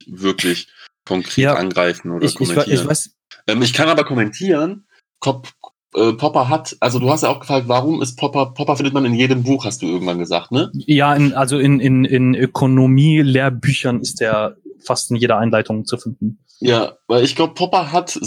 [0.05, 0.67] wirklich
[1.05, 1.55] konkret ja.
[1.55, 2.67] angreifen oder ich, kommentieren.
[2.67, 3.15] Ich, ich, weiß.
[3.47, 4.87] Ähm, ich kann aber kommentieren,
[5.19, 5.49] Kop,
[5.95, 9.05] äh, Popper hat, also du hast ja auch gefragt, warum ist Popper, Popper findet man
[9.05, 10.71] in jedem Buch, hast du irgendwann gesagt, ne?
[10.73, 16.39] Ja, in, also in, in, in Ökonomie-Lehrbüchern ist der fast in jeder Einleitung zu finden.
[16.59, 18.17] Ja, weil ich glaube, Popper hat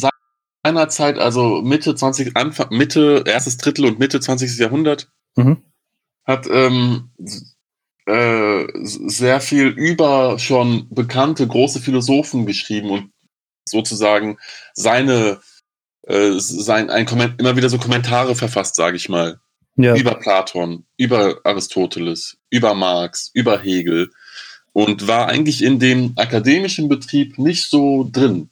[0.64, 4.58] seinerzeit, also Mitte 20, Anfang, Mitte, erstes Drittel und Mitte 20.
[4.58, 5.62] Jahrhundert, mhm.
[6.24, 7.10] hat ähm,
[8.06, 13.10] äh, sehr viel über schon bekannte große Philosophen geschrieben und
[13.64, 14.38] sozusagen
[14.74, 15.40] seine
[16.02, 19.40] äh, sein ein Komment immer wieder so Kommentare verfasst, sage ich mal,
[19.76, 19.96] ja.
[19.96, 24.10] über Platon, über Aristoteles, über Marx, über Hegel
[24.72, 28.50] und war eigentlich in dem akademischen Betrieb nicht so drin.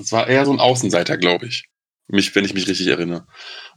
[0.00, 1.68] Es war eher so ein Außenseiter, glaube ich
[2.08, 3.26] mich, wenn ich mich richtig erinnere.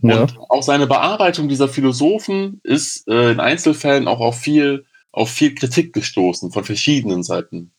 [0.02, 0.22] Ja.
[0.22, 5.56] Und auch seine Bearbeitung dieser Philosophen ist äh, in Einzelfällen auch auf viel, auf viel
[5.56, 7.74] Kritik gestoßen von verschiedenen Seiten.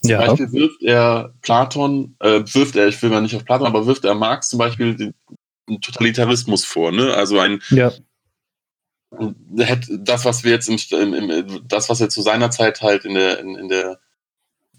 [0.00, 0.18] Zum ja.
[0.18, 4.04] Beispiel wirft er Platon, äh, wirft er, ich will mal nicht auf Platon, aber wirft
[4.04, 5.14] er Marx zum Beispiel den,
[5.68, 7.12] den Totalitarismus vor, ne?
[7.14, 7.92] Also ein ja.
[9.10, 13.14] das, was wir jetzt im, im, im, das, was er zu seiner Zeit halt in
[13.14, 14.00] der, in, in der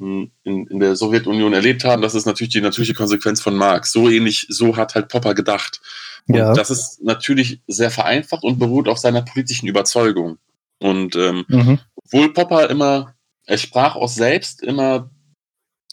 [0.01, 3.91] in, in der Sowjetunion erlebt haben, das ist natürlich die natürliche Konsequenz von Marx.
[3.91, 5.81] So ähnlich, so hat halt Popper gedacht.
[6.27, 6.53] Und ja.
[6.53, 10.37] das ist natürlich sehr vereinfacht und beruht auf seiner politischen Überzeugung.
[10.79, 11.79] Und ähm, mhm.
[11.95, 13.13] obwohl Popper immer,
[13.45, 15.09] er sprach aus selbst immer,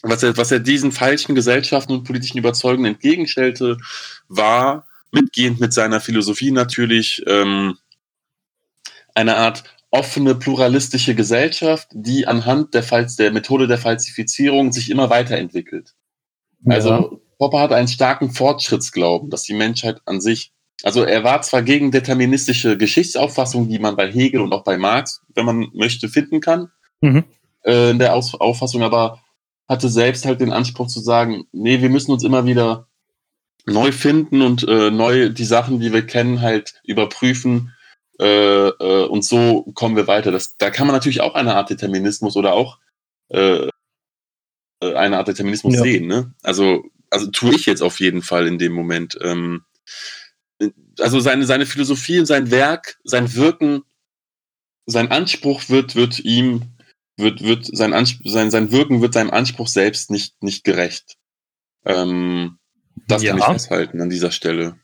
[0.02, 3.78] was er, was er diesen falschen Gesellschaften und politischen Überzeugungen entgegenstellte,
[4.28, 7.76] war mitgehend mit seiner Philosophie natürlich ähm,
[9.14, 15.08] eine Art offene, pluralistische Gesellschaft, die anhand der, Falls der Methode der Falsifizierung sich immer
[15.10, 15.94] weiterentwickelt.
[16.64, 16.74] Ja.
[16.74, 21.62] Also Popper hat einen starken Fortschrittsglauben, dass die Menschheit an sich, also er war zwar
[21.62, 26.40] gegen deterministische Geschichtsauffassung, die man bei Hegel und auch bei Marx, wenn man möchte, finden
[26.40, 26.70] kann,
[27.00, 27.24] mhm.
[27.64, 29.22] äh, in der Aus Auffassung, aber
[29.68, 32.88] hatte selbst halt den Anspruch zu sagen, nee, wir müssen uns immer wieder
[33.66, 37.74] neu finden und äh, neu die Sachen, die wir kennen, halt überprüfen
[38.20, 40.32] äh, äh, und so kommen wir weiter.
[40.32, 42.78] Das, da kann man natürlich auch eine Art Determinismus oder auch
[43.28, 43.68] äh,
[44.80, 45.82] äh, eine Art Determinismus ja.
[45.82, 46.06] sehen.
[46.06, 46.34] Ne?
[46.42, 49.18] Also, also tue ich jetzt auf jeden Fall in dem Moment.
[49.22, 49.64] Ähm,
[50.98, 53.82] also seine, seine Philosophie, sein Werk, sein Wirken,
[54.86, 56.62] sein Anspruch wird, wird ihm,
[57.16, 57.92] wird, wird sein,
[58.24, 61.16] sein, sein Wirken wird seinem Anspruch selbst nicht, nicht gerecht.
[61.84, 62.58] Ähm,
[63.06, 63.30] das ja.
[63.30, 64.78] kann ich festhalten an dieser Stelle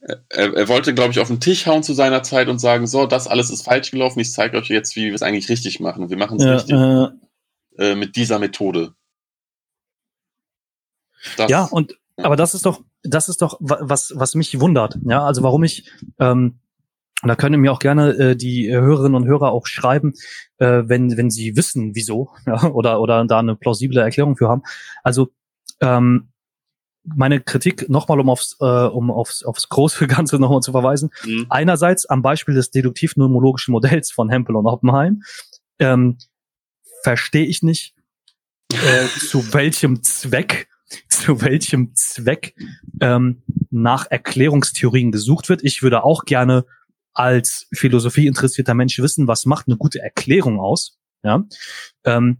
[0.00, 3.06] er, er wollte, glaube ich, auf den Tisch hauen zu seiner Zeit und sagen, so,
[3.06, 6.10] das alles ist falsch gelaufen, ich zeige euch jetzt, wie wir es eigentlich richtig machen.
[6.10, 6.76] Wir machen es ja, richtig
[7.78, 8.94] äh, äh, mit dieser Methode.
[11.36, 12.24] Das, ja, und ja.
[12.24, 14.98] aber das ist doch, das ist doch was, was mich wundert.
[15.04, 15.90] Ja, also warum ich,
[16.20, 16.60] ähm,
[17.22, 20.14] da können mir auch gerne äh, die Hörerinnen und Hörer auch schreiben,
[20.58, 24.62] äh, wenn wenn sie wissen, wieso, ja, oder oder da eine plausible Erklärung für haben.
[25.02, 25.28] Also
[25.80, 26.28] ähm,
[27.16, 31.10] meine Kritik nochmal, um aufs, äh, um aufs, aufs große Ganze nochmal zu verweisen.
[31.24, 31.46] Mhm.
[31.48, 35.22] Einerseits am Beispiel des deduktiv-nomologischen Modells von Hempel und Oppenheim
[35.78, 36.18] ähm,
[37.02, 37.94] verstehe ich nicht,
[38.72, 40.68] äh, zu welchem Zweck,
[41.08, 42.54] zu welchem Zweck
[43.00, 45.62] ähm, nach Erklärungstheorien gesucht wird.
[45.64, 46.64] Ich würde auch gerne
[47.12, 50.98] als Philosophie interessierter Mensch wissen, was macht eine gute Erklärung aus.
[51.24, 51.44] Ja,
[52.04, 52.38] ähm,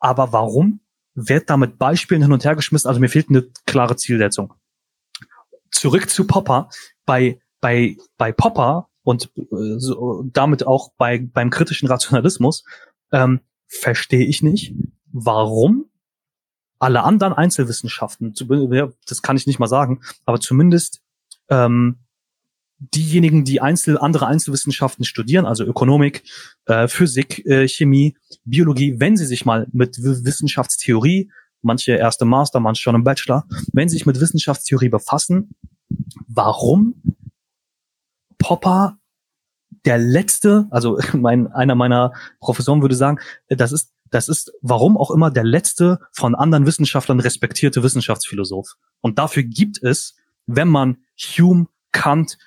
[0.00, 0.80] aber warum
[1.26, 2.88] wird da mit Beispielen hin und her geschmissen.
[2.88, 4.54] Also mir fehlt eine klare Zielsetzung.
[5.70, 6.68] Zurück zu Popper.
[7.04, 12.64] Bei, bei, bei Popper und äh, so, damit auch bei, beim kritischen Rationalismus
[13.12, 14.74] ähm, verstehe ich nicht,
[15.12, 15.90] warum
[16.78, 18.34] alle anderen Einzelwissenschaften,
[19.06, 21.02] das kann ich nicht mal sagen, aber zumindest
[21.48, 21.98] ähm,
[22.78, 26.22] diejenigen, die Einzel, andere Einzelwissenschaften studieren, also Ökonomik,
[26.66, 32.82] äh, Physik, äh, Chemie, Biologie, wenn sie sich mal mit Wissenschaftstheorie, manche erste Master, manche
[32.82, 35.50] schon im Bachelor, wenn sie sich mit Wissenschaftstheorie befassen,
[36.28, 37.02] warum
[38.38, 38.98] Popper
[39.84, 43.18] der letzte, also mein, einer meiner Professoren würde sagen,
[43.48, 48.76] das ist, das ist, warum auch immer, der letzte von anderen Wissenschaftlern respektierte Wissenschaftsphilosoph.
[49.00, 50.16] Und dafür gibt es,
[50.46, 52.38] wenn man Hume, Kant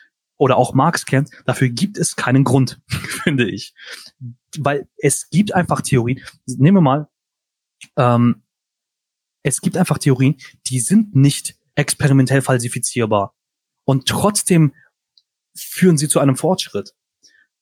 [0.41, 3.75] oder auch Marx kennt, dafür gibt es keinen Grund, finde ich.
[4.57, 7.09] Weil es gibt einfach Theorien, nehmen wir mal,
[7.95, 8.41] ähm,
[9.43, 13.35] es gibt einfach Theorien, die sind nicht experimentell falsifizierbar.
[13.85, 14.73] Und trotzdem
[15.55, 16.95] führen sie zu einem Fortschritt.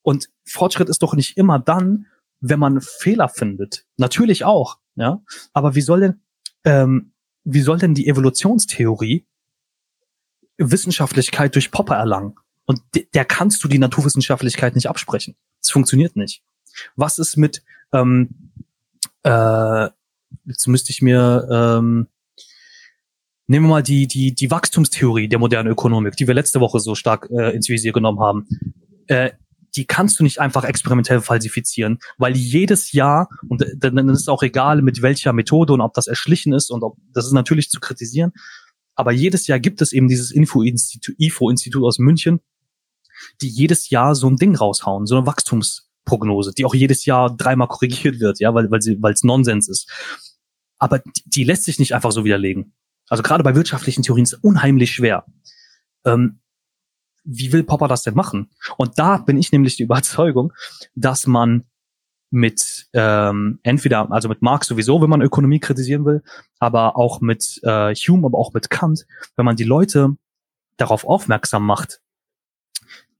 [0.01, 2.05] Und Fortschritt ist doch nicht immer dann,
[2.39, 3.86] wenn man Fehler findet.
[3.97, 5.21] Natürlich auch, ja.
[5.51, 6.21] Aber wie soll denn,
[6.63, 7.11] ähm,
[7.43, 9.27] wie soll denn die Evolutionstheorie
[10.57, 12.36] Wissenschaftlichkeit durch Popper erlangen?
[12.70, 12.84] Und
[13.15, 15.36] der kannst du die Naturwissenschaftlichkeit nicht absprechen.
[15.59, 16.43] Es funktioniert nicht.
[16.95, 17.63] Was ist mit,
[17.93, 18.51] ähm,
[19.24, 19.88] äh,
[20.45, 22.05] jetzt müsste ich mir, ähm,
[23.47, 26.93] nehmen wir mal die, die, die Wachstumstheorie der modernen Ökonomik, die wir letzte Woche so
[26.93, 28.47] stark äh, ins Visier genommen haben.
[29.07, 29.32] Äh,
[29.76, 34.84] die kannst du nicht einfach experimentell falsifizieren, weil jedes Jahr, und dann ist auch egal,
[34.84, 38.32] mit welcher Methode und ob das erschlichen ist und ob, das ist natürlich zu kritisieren,
[38.93, 42.41] aber jedes Jahr gibt es eben dieses Info-Institut IFO -Institut aus München,
[43.41, 47.67] die jedes Jahr so ein Ding raushauen, so eine Wachstumsprognose, die auch jedes Jahr dreimal
[47.67, 49.89] korrigiert wird, ja, weil, weil sie, weil es Nonsens ist.
[50.78, 52.74] Aber die, die lässt sich nicht einfach so widerlegen.
[53.09, 55.26] Also gerade bei wirtschaftlichen Theorien ist es unheimlich schwer.
[56.05, 56.39] Ähm,
[57.24, 58.49] wie will Popper das denn machen?
[58.78, 60.53] Und da bin ich nämlich die Überzeugung,
[60.95, 61.65] dass man
[62.32, 66.24] mit ähm, entweder, also mit Marx sowieso, wenn man Ökonomie kritisieren will,
[66.59, 69.05] aber auch mit äh, Hume, aber auch mit Kant,
[69.36, 70.15] wenn man die Leute
[70.78, 72.01] darauf aufmerksam macht,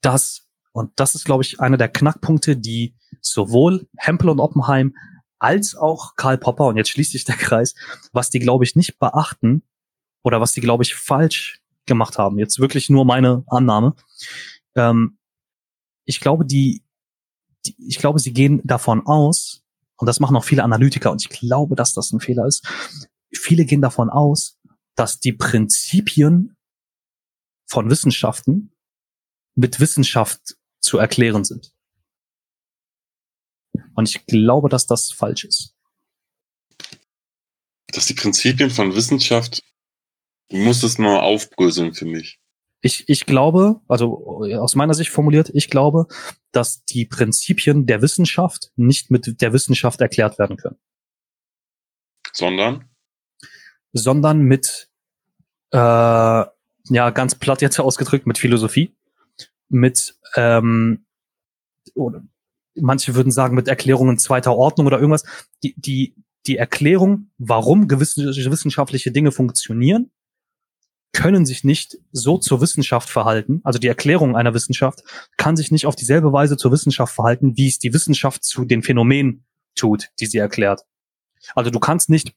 [0.02, 4.96] dass, und das ist, glaube ich, einer der Knackpunkte, die sowohl Hempel und Oppenheim
[5.40, 7.74] als auch Karl Popper, und jetzt schließt sich der Kreis,
[8.12, 9.64] was die, glaube ich, nicht beachten
[10.22, 12.40] oder was die, glaube ich, falsch gemacht haben.
[12.40, 13.96] Jetzt wirklich nur meine Annahme.
[14.76, 15.18] Ähm,
[16.06, 16.84] ich glaube, die,
[17.66, 19.64] die, ich glaube, sie gehen davon aus,
[19.98, 22.68] und das machen auch viele Analytiker, und ich glaube, dass das ein Fehler ist.
[23.34, 24.58] Viele gehen davon aus,
[24.96, 26.58] dass die Prinzipien
[27.66, 28.74] von Wissenschaften
[29.60, 31.74] mit Wissenschaft zu erklären sind.
[33.96, 35.76] Und ich glaube, dass das falsch ist.
[37.88, 39.64] Dass die Prinzipien von Wissenschaft
[40.50, 42.40] Du musst es nur aufbröseln für mich.
[42.82, 46.08] Ich, ich glaube, also aus meiner Sicht formuliert, ich glaube,
[46.52, 50.78] dass die Prinzipien der Wissenschaft nicht mit der Wissenschaft erklärt werden können.
[52.34, 52.90] Sondern?
[53.92, 54.90] Sondern mit,
[55.72, 58.96] äh, ja, ganz platt jetzt ausgedrückt, mit Philosophie,
[59.70, 61.06] mit, ähm,
[61.96, 62.24] oder
[62.76, 65.24] manche würden sagen, mit Erklärungen zweiter Ordnung oder irgendwas.
[65.64, 66.16] Die, die,
[66.46, 70.12] die Erklärung, warum gewisse wissenschaftliche Dinge funktionieren,
[71.12, 75.04] können sich nicht so zur Wissenschaft verhalten, also die Erklärung einer Wissenschaft
[75.38, 78.84] kann sich nicht auf dieselbe Weise zur Wissenschaft verhalten, wie es die Wissenschaft zu den
[78.84, 79.46] Phänomenen
[79.76, 80.82] tut, die sie erklärt.
[81.56, 82.36] Also du kannst nicht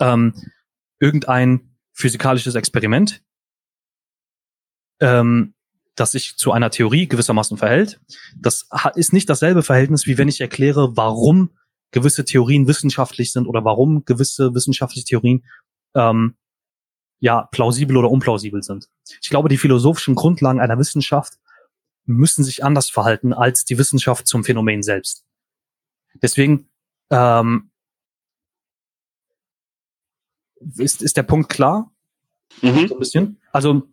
[0.00, 0.34] ähm,
[0.98, 3.22] irgendein physikalisches Experiment,
[5.00, 5.54] ähm,
[5.94, 8.00] das sich zu einer Theorie gewissermaßen verhält,
[8.36, 11.50] das ist nicht dasselbe Verhältnis, wie wenn ich erkläre, warum
[11.90, 15.44] gewisse Theorien wissenschaftlich sind oder warum gewisse wissenschaftliche Theorien
[15.94, 16.36] ähm,
[17.20, 18.88] ja plausibel oder unplausibel sind.
[19.20, 21.34] Ich glaube, die philosophischen Grundlagen einer Wissenschaft
[22.04, 25.24] müssen sich anders verhalten als die Wissenschaft zum Phänomen selbst.
[26.14, 26.68] Deswegen
[27.10, 27.70] ähm,
[30.76, 31.92] ist, ist der Punkt klar.
[32.60, 32.88] Mhm.
[32.88, 33.40] So ein bisschen.
[33.52, 33.88] Also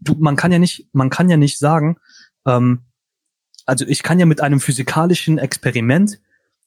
[0.00, 1.98] du, man kann ja nicht, man kann ja nicht sagen,
[2.46, 2.84] ähm,
[3.66, 6.20] also ich kann ja mit einem physikalischen Experiment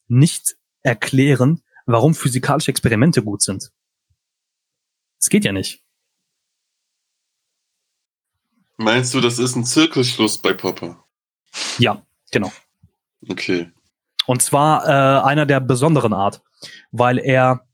[0.07, 3.71] nicht erklären, warum physikalische Experimente gut sind.
[5.19, 5.83] Es geht ja nicht.
[8.77, 11.03] Meinst du, das ist ein Zirkelschluss bei Popper?
[11.77, 12.51] Ja, genau.
[13.29, 13.71] Okay.
[14.25, 16.41] Und zwar äh, einer der besonderen Art,
[16.91, 17.67] weil er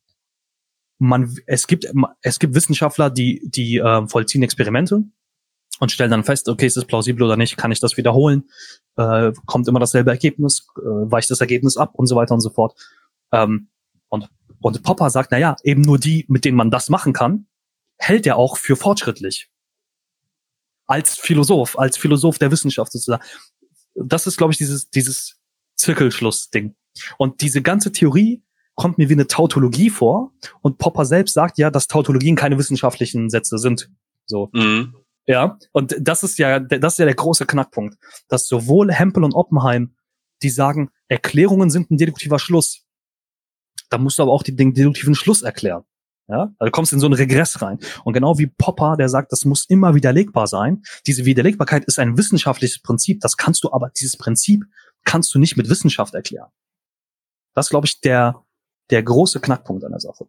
[1.00, 1.88] man es gibt
[2.22, 5.04] es gibt Wissenschaftler, die die äh, vollziehen Experimente
[5.80, 8.50] und stellen dann fest, okay, ist es plausibel oder nicht, kann ich das wiederholen,
[8.98, 12.50] äh, kommt immer dasselbe Ergebnis, äh, weicht das Ergebnis ab und so weiter und so
[12.50, 12.76] fort.
[13.32, 13.70] Ähm,
[14.10, 14.30] und
[14.62, 17.48] und Popper sagt, na ja, eben nur die, mit denen man das machen kann,
[17.98, 19.50] hält er auch für fortschrittlich.
[20.86, 23.24] Als Philosoph, als Philosoph der Wissenschaft sozusagen.
[23.96, 25.40] Das ist, glaube ich, dieses, dieses
[25.76, 26.76] Zirkelschluss-Ding.
[27.18, 28.44] Und diese ganze Theorie
[28.80, 30.32] kommt mir wie eine Tautologie vor.
[30.62, 33.92] Und Popper selbst sagt ja, dass Tautologien keine wissenschaftlichen Sätze sind.
[34.26, 34.50] So.
[34.54, 34.96] Mhm.
[35.28, 35.60] Ja.
[35.72, 37.98] Und das ist ja, das ist ja der große Knackpunkt.
[38.28, 39.96] Dass sowohl Hempel und Oppenheim,
[40.42, 42.90] die sagen, Erklärungen sind ein deduktiver Schluss
[43.90, 45.84] da musst du aber auch den deduktiven Schluss erklären.
[46.28, 47.80] Ja, also du kommst in so einen Regress rein.
[48.04, 50.84] Und genau wie Popper, der sagt, das muss immer widerlegbar sein.
[51.08, 53.20] Diese Widerlegbarkeit ist ein wissenschaftliches Prinzip.
[53.22, 54.64] Das kannst du aber, dieses Prinzip
[55.06, 56.50] kannst du nicht mit Wissenschaft erklären.
[57.56, 58.46] Das glaube ich, der,
[58.90, 60.28] der große Knackpunkt an der Sache.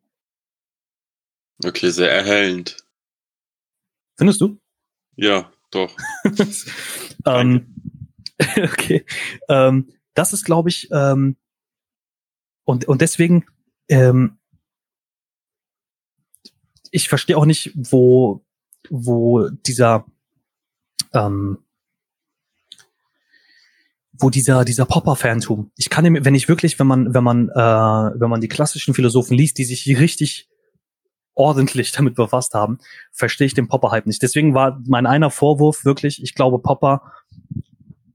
[1.65, 2.77] Okay, sehr erhellend.
[4.17, 4.59] Findest du?
[5.17, 5.97] Ja, doch.
[7.27, 7.75] ähm,
[8.57, 9.05] okay.
[9.49, 11.37] Ähm, das ist, glaube ich, ähm,
[12.65, 13.47] und, und deswegen,
[13.89, 14.39] ähm,
[16.91, 18.45] ich verstehe auch nicht, wo,
[18.89, 20.07] wo dieser,
[21.13, 21.65] ähm,
[24.21, 25.71] wo dieser dieser Popper-Fantum.
[25.77, 28.95] Ich kann ihm, wenn ich wirklich, wenn man wenn man äh, wenn man die klassischen
[28.95, 30.49] Philosophen liest, die sich richtig
[31.35, 32.79] ordentlich damit befasst haben,
[33.13, 34.23] verstehe ich den Popper-Hype nicht.
[34.23, 37.03] Deswegen war mein einer Vorwurf wirklich, ich glaube, Popper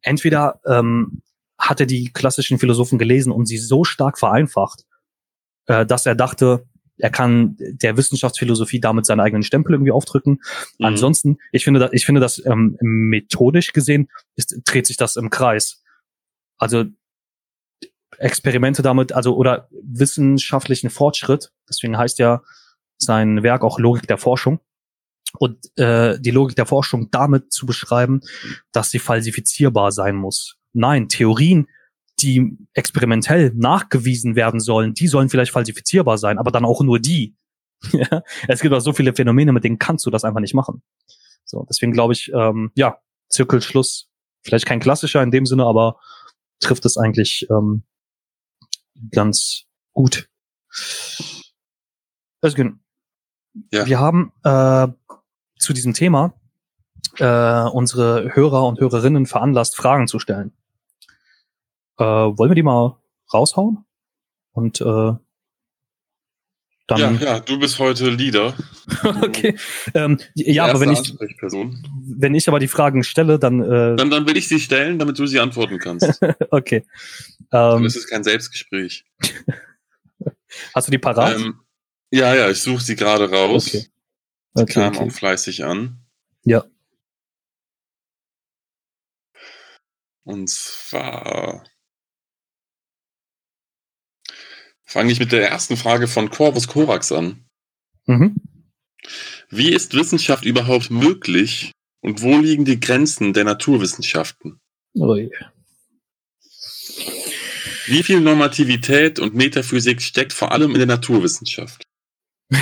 [0.01, 1.22] entweder ähm,
[1.58, 4.84] hat er die klassischen Philosophen gelesen und sie so stark vereinfacht,
[5.68, 6.66] äh, dass er dachte,
[6.97, 10.39] er kann der Wissenschaftsphilosophie damit seinen eigenen Stempel irgendwie aufdrücken.
[10.80, 10.86] Mhm.
[10.86, 15.82] Ansonsten, ich finde, ich finde das ähm, methodisch gesehen ist, dreht sich das im Kreis.
[16.58, 16.86] Also
[18.18, 21.51] Experimente damit, also oder wissenschaftlichen Fortschritt.
[21.70, 22.41] Deswegen heißt ja
[22.97, 24.60] sein Werk auch Logik der Forschung.
[25.38, 28.22] Und äh, die Logik der Forschung damit zu beschreiben,
[28.72, 30.58] dass sie falsifizierbar sein muss.
[30.72, 31.68] Nein, Theorien,
[32.20, 37.36] die experimentell nachgewiesen werden sollen, die sollen vielleicht falsifizierbar sein, aber dann auch nur die.
[38.47, 40.82] es gibt auch so viele Phänomene, mit denen kannst du das einfach nicht machen.
[41.43, 42.99] So, deswegen glaube ich, ähm, ja,
[43.30, 44.10] Zirkelschluss,
[44.41, 45.99] vielleicht kein klassischer in dem Sinne, aber
[46.60, 47.84] trifft es eigentlich ähm,
[49.12, 50.30] ganz gut.
[52.43, 52.80] Özgün,
[53.72, 53.86] ja.
[53.86, 54.88] wir haben äh,
[55.58, 56.34] zu diesem Thema
[57.20, 60.53] äh, unsere Hörer und Hörerinnen veranlasst, Fragen zu stellen.
[61.97, 62.97] Äh, wollen wir die mal
[63.34, 63.86] raushauen?
[64.51, 65.14] Und äh,
[66.88, 67.20] dann.
[67.20, 68.54] Ja, ja, du bist heute Leader.
[69.22, 69.58] okay.
[69.94, 74.10] Ähm, ja, aber wenn ich, wenn ich aber die Fragen stelle, dann, äh, dann.
[74.10, 76.20] Dann will ich sie stellen, damit du sie antworten kannst.
[76.52, 76.78] okay.
[76.78, 79.06] Ähm, dann ist es kein Selbstgespräch.
[80.74, 81.38] Hast du die parat?
[81.38, 81.60] Ähm,
[82.12, 83.68] ja, ja, ich suche sie gerade raus.
[83.68, 83.88] Okay.
[84.54, 85.00] okay kam okay.
[85.00, 86.00] auch fleißig an.
[86.44, 86.66] Ja.
[90.24, 91.64] Und zwar
[94.86, 97.46] fange ich mit der ersten Frage von Corvus Corax an.
[98.06, 98.36] Mhm.
[99.50, 101.72] Wie ist Wissenschaft überhaupt möglich
[102.02, 104.60] und wo liegen die Grenzen der Naturwissenschaften?
[104.96, 105.32] Ui.
[107.88, 111.84] Wie viel Normativität und Metaphysik steckt vor allem in der Naturwissenschaft?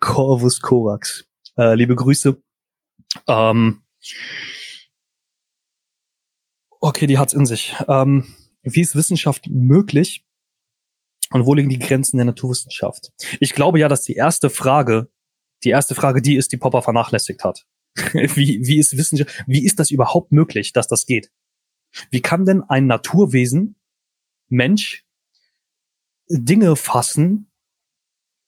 [0.00, 1.24] Corvus Corax.
[1.56, 2.40] Äh, liebe Grüße.
[3.26, 3.82] Ähm,
[6.80, 7.74] okay, die hat's in sich.
[7.88, 10.24] Ähm, wie ist Wissenschaft möglich?
[11.30, 13.12] Und wo liegen die Grenzen der Naturwissenschaft?
[13.40, 15.08] Ich glaube ja, dass die erste Frage,
[15.64, 17.66] die erste Frage die ist, die Popper vernachlässigt hat.
[18.12, 21.30] wie, wie ist Wissenschaft, wie ist das überhaupt möglich, dass das geht?
[22.10, 23.76] Wie kann denn ein Naturwesen,
[24.48, 25.04] Mensch,
[26.28, 27.50] Dinge fassen,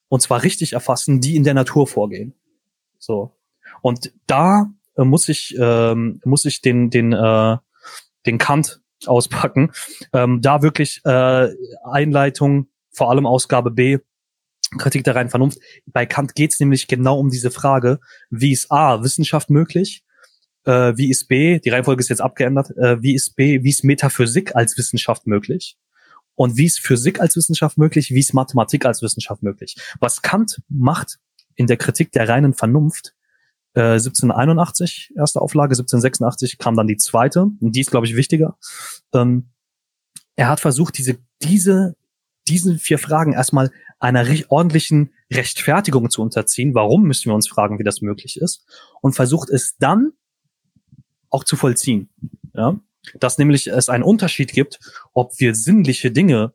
[0.09, 2.35] und zwar richtig erfassen, die in der Natur vorgehen?
[2.99, 3.37] So.
[3.83, 7.57] Und da äh, muss ich, ähm, muss ich den, den, äh,
[8.27, 9.73] den Kant auspacken.
[10.13, 11.49] Ähm, da wirklich äh,
[11.85, 13.99] Einleitung, vor allem Ausgabe B,
[14.79, 15.59] Kritik der reinen Vernunft.
[15.87, 17.99] Bei Kant geht es nämlich genau um diese Frage,
[18.31, 20.05] wie ist A, Wissenschaft möglich?
[20.65, 23.83] Äh, wie ist B, die Reihenfolge ist jetzt abgeändert, äh, wie ist B, wie ist
[23.83, 25.77] Metaphysik als Wissenschaft möglich?
[26.35, 28.11] Und wie ist Physik als Wissenschaft möglich?
[28.11, 29.77] Wie ist Mathematik als Wissenschaft möglich?
[29.99, 31.19] Was Kant macht
[31.55, 33.15] in der Kritik der reinen Vernunft,
[33.75, 38.57] 1781 äh, erste Auflage, 1786 kam dann die zweite und die ist glaube ich wichtiger.
[39.13, 39.51] Ähm,
[40.35, 41.95] er hat versucht diese diese
[42.51, 46.75] diesen vier Fragen erstmal einer ordentlichen Rechtfertigung zu unterziehen.
[46.75, 48.67] Warum müssen wir uns fragen, wie das möglich ist?
[49.01, 50.13] Und versucht es dann
[51.29, 52.11] auch zu vollziehen.
[52.55, 52.81] Ja?
[53.15, 54.81] Dass nämlich es einen Unterschied gibt,
[55.13, 56.53] ob wir sinnliche Dinge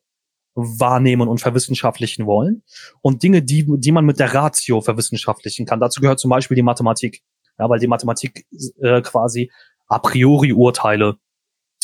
[0.55, 2.63] wahrnehmen und verwissenschaftlichen wollen
[3.01, 5.80] und Dinge, die, die man mit der Ratio verwissenschaftlichen kann.
[5.80, 7.23] Dazu gehört zum Beispiel die Mathematik.
[7.57, 8.45] Ja, weil die Mathematik
[8.81, 9.49] äh, quasi
[9.88, 11.17] a priori Urteile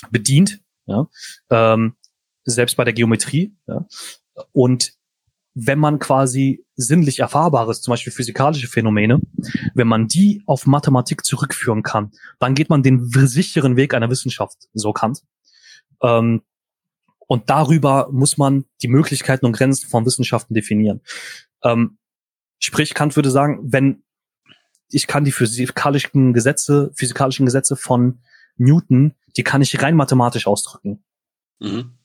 [0.09, 1.07] bedient, ja,
[1.49, 1.95] ähm,
[2.43, 3.55] selbst bei der Geometrie.
[3.67, 3.85] Ja.
[4.51, 4.93] Und
[5.53, 9.19] wenn man quasi sinnlich erfahrbares, zum Beispiel physikalische Phänomene,
[9.73, 14.69] wenn man die auf Mathematik zurückführen kann, dann geht man den sicheren Weg einer Wissenschaft,
[14.73, 15.23] so Kant.
[16.01, 16.41] Ähm,
[17.27, 21.01] und darüber muss man die Möglichkeiten und Grenzen von Wissenschaften definieren.
[21.63, 21.97] Ähm,
[22.59, 24.03] sprich, Kant würde sagen, wenn
[24.89, 28.19] ich kann die physikalischen Gesetze, physikalischen Gesetze von
[28.57, 31.03] Newton, die kann ich rein mathematisch ausdrücken.
[31.59, 31.97] Mhm.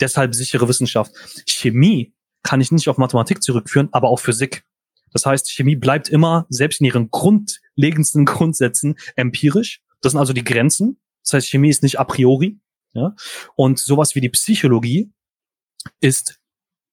[0.00, 1.12] Deshalb sichere Wissenschaft.
[1.46, 4.64] Chemie kann ich nicht auf Mathematik zurückführen, aber auf Physik.
[5.12, 9.80] Das heißt, Chemie bleibt immer, selbst in ihren grundlegendsten Grundsätzen, empirisch.
[10.00, 10.98] Das sind also die Grenzen.
[11.22, 12.58] Das heißt, Chemie ist nicht a priori.
[12.92, 13.14] Ja?
[13.54, 15.12] Und sowas wie die Psychologie
[16.00, 16.40] ist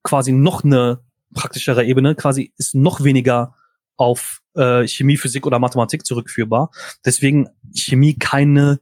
[0.04, 1.04] quasi noch eine
[1.34, 3.56] praktischere Ebene, quasi ist noch weniger
[3.98, 6.72] auf äh, Chemie, Physik oder Mathematik zurückführbar.
[7.06, 8.80] Deswegen Chemie keine,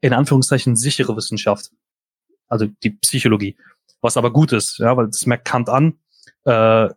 [0.00, 1.70] in Anführungszeichen, sichere Wissenschaft.
[2.50, 3.56] Also die Psychologie.
[4.02, 5.98] Was aber gut ist, ja, weil das merkt Kant an.
[6.44, 6.88] Äh,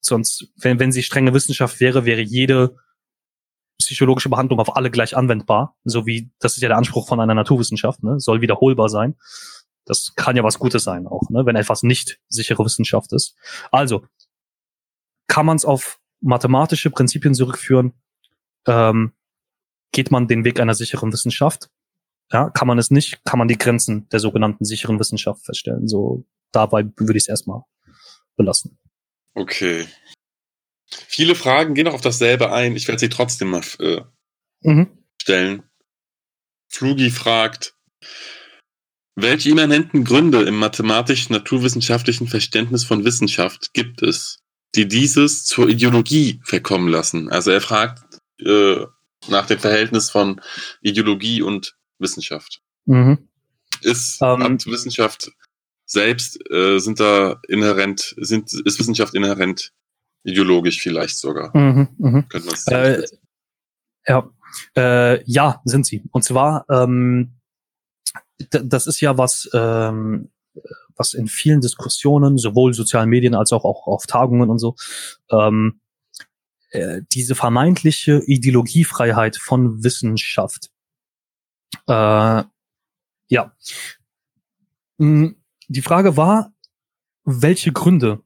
[0.00, 2.76] sonst, wenn, wenn sie strenge Wissenschaft wäre, wäre jede
[3.78, 5.76] psychologische Behandlung auf alle gleich anwendbar.
[5.84, 8.20] So wie, das ist ja der Anspruch von einer Naturwissenschaft, ne?
[8.20, 9.16] soll wiederholbar sein.
[9.84, 11.46] Das kann ja was Gutes sein auch, ne?
[11.46, 13.36] wenn etwas nicht sichere Wissenschaft ist.
[13.70, 14.04] Also,
[15.28, 17.92] kann man es auf mathematische Prinzipien zurückführen,
[18.66, 19.12] ähm,
[19.92, 21.70] geht man den Weg einer sicheren Wissenschaft.
[22.32, 25.88] Ja, kann man es nicht, kann man die Grenzen der sogenannten sicheren Wissenschaft feststellen.
[25.88, 27.62] So dabei würde ich es erstmal
[28.36, 28.78] belassen.
[29.34, 29.86] Okay.
[30.86, 32.76] Viele Fragen gehen auch auf dasselbe ein.
[32.76, 34.00] Ich werde sie trotzdem mal äh,
[34.62, 34.88] mhm.
[35.20, 35.62] stellen.
[36.68, 37.74] Flugi fragt,
[39.14, 44.38] welche immanenten Gründe im mathematisch-naturwissenschaftlichen Verständnis von Wissenschaft gibt es,
[44.74, 47.28] die dieses zur Ideologie verkommen lassen?
[47.30, 48.02] Also er fragt
[48.40, 48.86] äh,
[49.28, 50.40] nach dem Verhältnis von
[50.82, 52.60] Ideologie und Wissenschaft.
[52.86, 53.28] Mhm.
[53.82, 54.58] Ist um, ähm.
[54.66, 55.30] Wissenschaft
[55.84, 59.72] selbst äh, sind da inhärent, sind, ist Wissenschaft inhärent
[60.22, 61.56] ideologisch vielleicht sogar.
[61.56, 62.22] Mhm, mh.
[62.28, 63.02] Könnte man äh,
[64.06, 64.30] ja,
[64.76, 66.02] äh, ja, sind sie.
[66.10, 67.34] Und zwar, ähm,
[68.50, 70.30] das ist ja was, ähm,
[70.96, 74.76] was in vielen Diskussionen, sowohl sozialen Medien als auch, auch auf Tagungen und so,
[75.30, 75.80] ähm,
[76.70, 80.70] äh, diese vermeintliche Ideologiefreiheit von Wissenschaft.
[81.86, 82.44] Äh,
[83.28, 83.52] ja.
[84.98, 85.36] Hm,
[85.68, 86.52] die Frage war,
[87.24, 88.20] welche Gründe,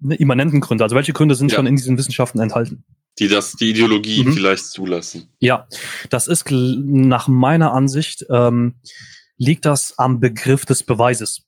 [0.00, 1.56] ne, immanenten Gründe, also welche Gründe sind ja.
[1.56, 2.84] schon in diesen Wissenschaften enthalten?
[3.18, 4.32] Die das, die Ideologie mhm.
[4.32, 5.28] vielleicht zulassen.
[5.40, 5.66] Ja,
[6.10, 8.76] das ist nach meiner Ansicht, ähm,
[9.36, 11.46] liegt das am Begriff des Beweises,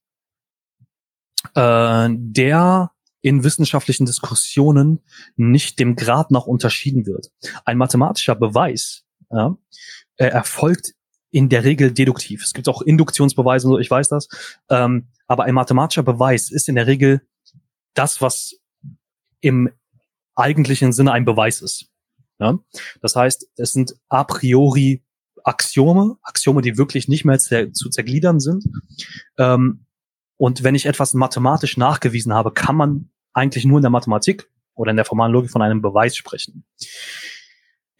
[1.55, 2.93] äh, der
[3.23, 5.01] in wissenschaftlichen Diskussionen
[5.37, 7.31] nicht dem Grad nach unterschieden wird.
[7.65, 9.57] Ein mathematischer Beweis ja,
[10.17, 10.95] erfolgt
[11.31, 12.43] in der Regel deduktiv.
[12.43, 14.29] Es gibt auch Induktionsbeweise, so, ich weiß das.
[14.69, 17.23] Ähm, aber ein mathematischer Beweis ist in der Regel
[17.95, 18.57] das, was
[19.41, 19.71] im
[20.35, 21.87] eigentlichen Sinne ein Beweis ist.
[22.39, 22.59] Ja?
[23.01, 25.05] Das heißt, es sind a priori
[25.45, 28.65] Axiome, Axiome, die wirklich nicht mehr zu, zu zergliedern sind.
[29.39, 29.87] Ähm,
[30.37, 34.91] und wenn ich etwas mathematisch nachgewiesen habe, kann man eigentlich nur in der Mathematik oder
[34.91, 36.65] in der formalen Logik von einem Beweis sprechen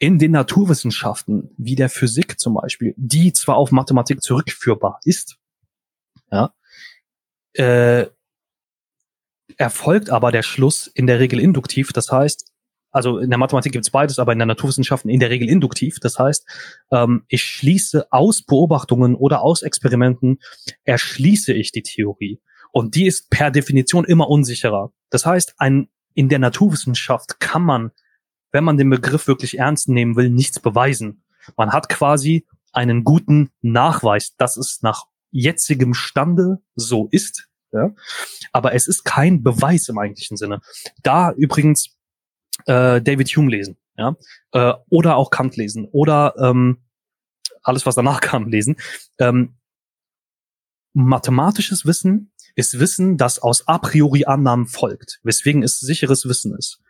[0.01, 5.37] in den Naturwissenschaften, wie der Physik zum Beispiel, die zwar auf Mathematik zurückführbar ist,
[6.31, 6.55] ja,
[7.53, 8.07] äh,
[9.57, 11.93] erfolgt aber der Schluss in der Regel induktiv.
[11.93, 12.51] Das heißt,
[12.89, 15.99] also in der Mathematik gibt es beides, aber in der Naturwissenschaften in der Regel induktiv.
[15.99, 16.47] Das heißt,
[16.91, 20.39] ähm, ich schließe aus Beobachtungen oder aus Experimenten,
[20.83, 22.41] erschließe ich die Theorie.
[22.71, 24.91] Und die ist per Definition immer unsicherer.
[25.11, 27.91] Das heißt, ein, in der Naturwissenschaft kann man
[28.51, 31.23] wenn man den Begriff wirklich ernst nehmen will, nichts beweisen.
[31.57, 37.49] Man hat quasi einen guten Nachweis, dass es nach jetzigem Stande so ist.
[37.71, 37.91] Ja?
[38.51, 40.61] Aber es ist kein Beweis im eigentlichen Sinne.
[41.03, 41.97] Da übrigens
[42.65, 44.15] äh, David Hume lesen, ja,
[44.51, 46.81] äh, oder auch Kant lesen oder ähm,
[47.63, 48.75] alles, was danach kam, lesen.
[49.19, 49.55] Ähm,
[50.93, 56.81] mathematisches Wissen ist Wissen, das aus a priori Annahmen folgt, weswegen es sicheres Wissen ist.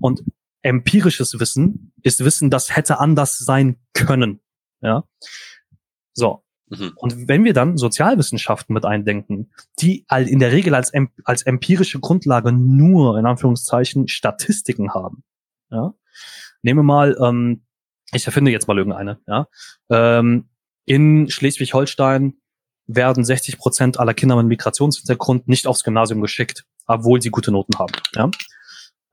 [0.00, 0.24] Und
[0.64, 4.40] empirisches Wissen ist Wissen, das hätte anders sein können.
[4.80, 5.04] Ja.
[6.14, 6.42] So.
[6.70, 6.92] Mhm.
[6.96, 10.92] Und wenn wir dann Sozialwissenschaften mit eindenken, die in der Regel als,
[11.24, 15.22] als empirische Grundlage nur, in Anführungszeichen, Statistiken haben.
[15.70, 15.94] Ja.
[16.62, 17.64] Nehmen wir mal, ähm,
[18.12, 19.48] ich erfinde jetzt mal irgendeine, ja.
[19.90, 20.48] Ähm,
[20.86, 22.38] in Schleswig-Holstein
[22.86, 27.78] werden 60 Prozent aller Kinder mit Migrationshintergrund nicht aufs Gymnasium geschickt, obwohl sie gute Noten
[27.78, 27.92] haben.
[28.14, 28.30] Ja?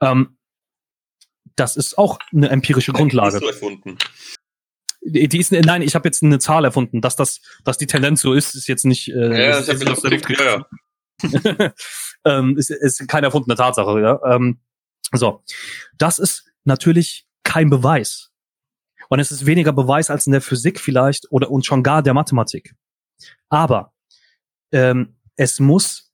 [0.02, 0.38] Ähm,
[1.56, 3.40] das ist auch eine empirische Grundlage.
[3.40, 3.98] Die, erfunden.
[5.02, 8.34] die ist nein, ich habe jetzt eine Zahl erfunden, dass das, dass die Tendenz so
[8.34, 9.10] ist, ist jetzt nicht.
[9.10, 10.65] Äh, ja, ist, ist, aus der Luft ja,
[11.23, 11.73] ja.
[12.26, 14.02] ähm, ist, ist keine erfundene Tatsache.
[14.02, 14.19] Ja?
[14.26, 14.60] Ähm,
[15.11, 15.44] so,
[15.98, 18.32] das ist natürlich kein Beweis.
[19.10, 22.14] Und es ist weniger Beweis als in der Physik vielleicht oder und schon gar der
[22.14, 22.76] Mathematik.
[23.49, 23.94] Aber
[24.72, 26.10] ähm, es muss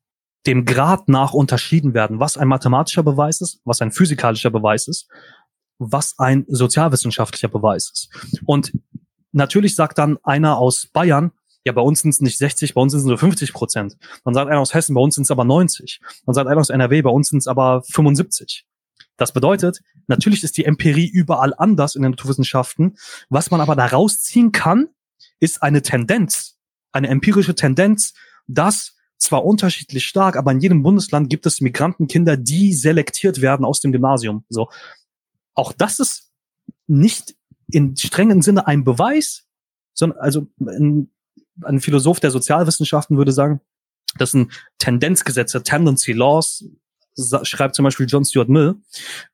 [0.48, 5.08] dem Grad nach unterschieden werden, was ein mathematischer Beweis ist, was ein physikalischer Beweis ist,
[5.78, 8.10] was ein sozialwissenschaftlicher Beweis ist.
[8.46, 8.72] Und
[9.34, 11.32] natürlich sagt dann einer aus Bayern,
[11.66, 13.98] Ja, bei uns sind es nicht 60, bei uns sind es nur 50 Prozent.
[14.24, 16.00] Dann sagt einer aus Hessen, bei uns sind es aber 90.
[16.26, 18.66] Dann sagt einer aus NRW, bei uns sind es aber 75.
[19.18, 22.96] Das bedeutet, natürlich ist die Empirie überall anders in den Naturwissenschaften.
[23.30, 24.88] Was man aber da rausziehen kann,
[25.40, 26.58] ist eine Tendenz,
[26.94, 28.14] eine empirische Tendenz,
[28.48, 28.97] dass
[29.28, 33.92] zwar unterschiedlich stark, aber in jedem Bundesland gibt es Migrantenkinder, die selektiert werden aus dem
[33.92, 34.46] Gymnasium.
[34.50, 34.70] So.
[35.54, 36.32] Auch das ist
[36.88, 37.36] nicht
[37.70, 39.46] in strengen Sinne ein Beweis,
[39.94, 41.10] sondern also ein,
[41.62, 43.60] ein Philosoph der Sozialwissenschaften würde sagen,
[44.18, 46.66] das sind Tendenzgesetze, Tendency Laws,
[47.44, 48.76] schreibt zum Beispiel John Stuart Mill.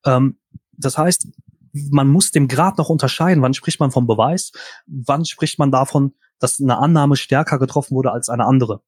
[0.06, 0.38] Ähm,
[0.72, 1.28] das heißt,
[1.74, 4.52] man muss dem Grad noch unterscheiden, wann spricht man vom Beweis,
[4.88, 8.82] wann spricht man davon, dass eine Annahme stärker getroffen wurde als eine andere.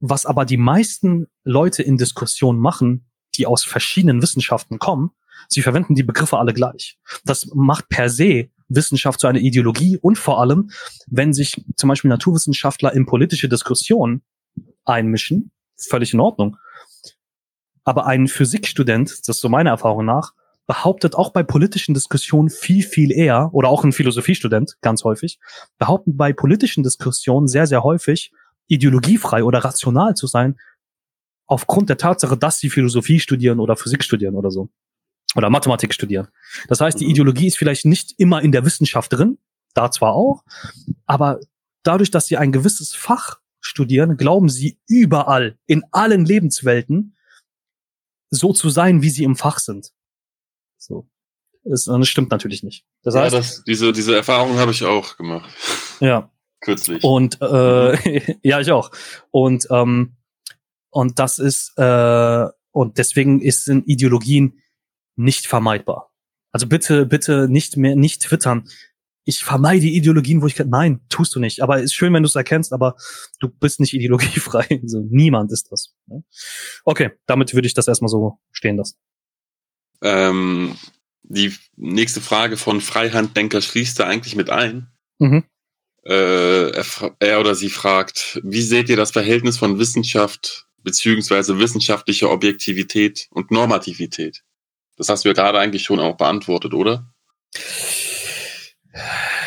[0.00, 3.06] Was aber die meisten Leute in Diskussionen machen,
[3.36, 5.10] die aus verschiedenen Wissenschaften kommen,
[5.48, 6.98] sie verwenden die Begriffe alle gleich.
[7.24, 10.70] Das macht per se Wissenschaft zu einer Ideologie und vor allem,
[11.06, 14.22] wenn sich zum Beispiel Naturwissenschaftler in politische Diskussionen
[14.84, 16.56] einmischen, völlig in Ordnung.
[17.84, 20.34] Aber ein Physikstudent, das ist so meine Erfahrung nach,
[20.66, 25.38] behauptet auch bei politischen Diskussionen viel, viel eher, oder auch ein Philosophiestudent ganz häufig,
[25.78, 28.32] behaupten bei politischen Diskussionen sehr, sehr häufig,
[28.68, 30.58] ideologiefrei oder rational zu sein,
[31.46, 34.68] aufgrund der Tatsache, dass sie Philosophie studieren oder Physik studieren oder so.
[35.34, 36.28] Oder Mathematik studieren.
[36.68, 37.10] Das heißt, die mhm.
[37.10, 39.38] Ideologie ist vielleicht nicht immer in der Wissenschaft drin,
[39.74, 40.44] da zwar auch,
[41.06, 41.40] aber
[41.82, 47.16] dadurch, dass sie ein gewisses Fach studieren, glauben sie überall, in allen Lebenswelten,
[48.30, 49.92] so zu sein, wie sie im Fach sind.
[50.76, 51.08] So.
[51.64, 52.86] Das, das stimmt natürlich nicht.
[53.02, 55.50] Das heißt, ja, das, diese, diese Erfahrung habe ich auch gemacht.
[56.00, 56.30] Ja.
[56.60, 57.04] Kürzlich.
[57.04, 58.90] Und äh, ja, ich auch.
[59.30, 60.16] Und ähm,
[60.90, 64.60] und das ist äh, und deswegen ist sind Ideologien
[65.16, 66.12] nicht vermeidbar.
[66.52, 68.68] Also bitte, bitte nicht mehr, nicht twittern.
[69.24, 70.70] Ich vermeide Ideologien, wo ich kann.
[70.70, 71.60] Nein, tust du nicht.
[71.60, 72.96] Aber es ist schön, wenn du es erkennst, aber
[73.40, 74.80] du bist nicht ideologiefrei.
[74.82, 75.94] Also niemand ist das.
[76.06, 76.24] Ne?
[76.84, 78.96] Okay, damit würde ich das erstmal so stehen lassen.
[80.00, 80.76] Ähm,
[81.22, 84.88] die nächste Frage von Freihanddenker schließt da eigentlich mit ein.
[85.18, 85.44] Mhm.
[86.08, 86.84] Äh, er,
[87.18, 93.50] er, oder sie fragt, wie seht ihr das Verhältnis von Wissenschaft beziehungsweise wissenschaftlicher Objektivität und
[93.50, 94.42] Normativität?
[94.96, 97.12] Das hast du ja gerade eigentlich schon auch beantwortet, oder?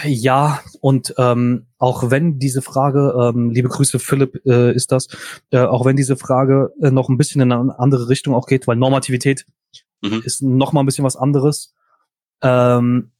[0.05, 5.07] Ja, und ähm, auch wenn diese Frage, ähm, liebe Grüße Philipp, äh, ist das,
[5.49, 8.67] äh, auch wenn diese Frage äh, noch ein bisschen in eine andere Richtung auch geht,
[8.67, 9.45] weil Normativität
[10.01, 10.21] mhm.
[10.23, 11.73] ist noch mal ein bisschen was anderes.
[12.43, 13.10] Ähm,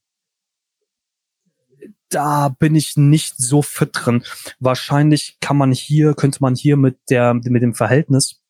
[2.14, 4.24] da bin ich nicht so fit drin.
[4.60, 8.42] Wahrscheinlich kann man hier, könnte man hier mit der, mit dem Verhältnis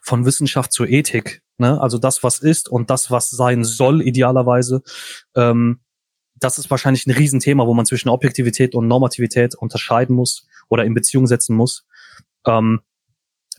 [0.00, 4.82] von Wissenschaft zur Ethik, ne, also das, was ist und das, was sein soll, idealerweise,
[5.34, 5.80] ähm,
[6.38, 10.94] das ist wahrscheinlich ein Riesenthema, wo man zwischen Objektivität und Normativität unterscheiden muss oder in
[10.94, 11.86] Beziehung setzen muss.
[12.46, 12.80] Ähm,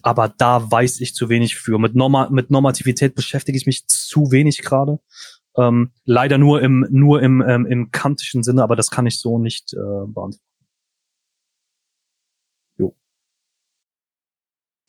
[0.07, 1.77] aber da weiß ich zu wenig für.
[1.79, 4.99] Mit, Norma mit Normativität beschäftige ich mich zu wenig gerade.
[5.57, 9.37] Ähm, leider nur im nur im ähm, im kantischen Sinne, aber das kann ich so
[9.37, 9.77] nicht äh,
[10.07, 10.39] beantworten.
[12.77, 12.95] Jo.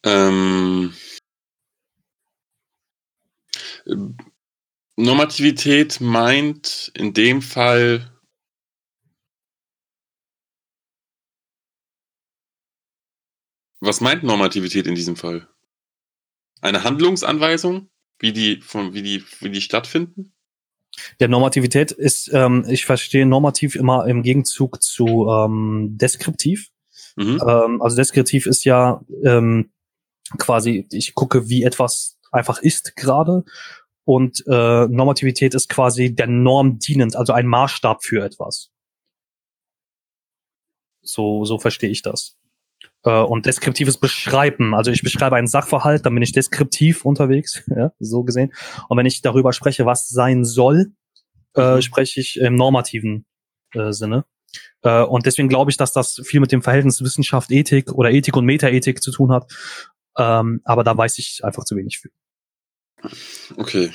[0.04, 0.92] Ähm,
[4.94, 8.12] Normativität meint in dem Fall
[13.80, 15.48] Was meint Normativität in diesem Fall?
[16.60, 20.32] Eine Handlungsanweisung, wie die, von, wie die, wie die stattfinden?
[21.20, 26.70] Der Normativität ist, ähm, ich verstehe normativ immer im Gegenzug zu ähm, deskriptiv.
[27.16, 27.40] Mhm.
[27.46, 29.70] Ähm, also deskriptiv ist ja ähm,
[30.38, 33.44] quasi, ich gucke, wie etwas einfach ist gerade
[34.04, 38.70] und äh, Normativität ist quasi der Norm dienend, also ein Maßstab für etwas.
[41.02, 42.37] So, so verstehe ich das.
[43.04, 47.92] Äh, und deskriptives Beschreiben, also ich beschreibe einen Sachverhalt, dann bin ich deskriptiv unterwegs, ja,
[47.98, 48.52] so gesehen.
[48.88, 50.92] Und wenn ich darüber spreche, was sein soll,
[51.54, 51.82] äh, mhm.
[51.82, 53.26] spreche ich im normativen
[53.74, 54.24] äh, Sinne.
[54.82, 58.36] Äh, und deswegen glaube ich, dass das viel mit dem Verhältnis Wissenschaft, Ethik oder Ethik
[58.36, 59.50] und Metaethik zu tun hat.
[60.16, 62.10] Ähm, aber da weiß ich einfach zu wenig für.
[63.56, 63.90] Okay.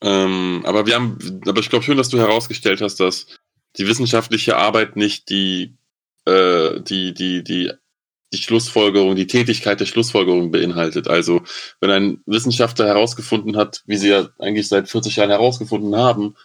[0.00, 3.26] Ähm, aber wir haben, aber ich glaube schön, dass du herausgestellt hast, dass
[3.76, 5.76] die wissenschaftliche Arbeit nicht die,
[6.30, 7.72] äh, die, die, die,
[8.32, 11.08] die Schlussfolgerung, die Tätigkeit der Schlussfolgerung beinhaltet.
[11.08, 11.42] Also,
[11.80, 16.36] wenn ein Wissenschaftler herausgefunden hat, wie sie ja eigentlich seit 40 Jahren herausgefunden haben,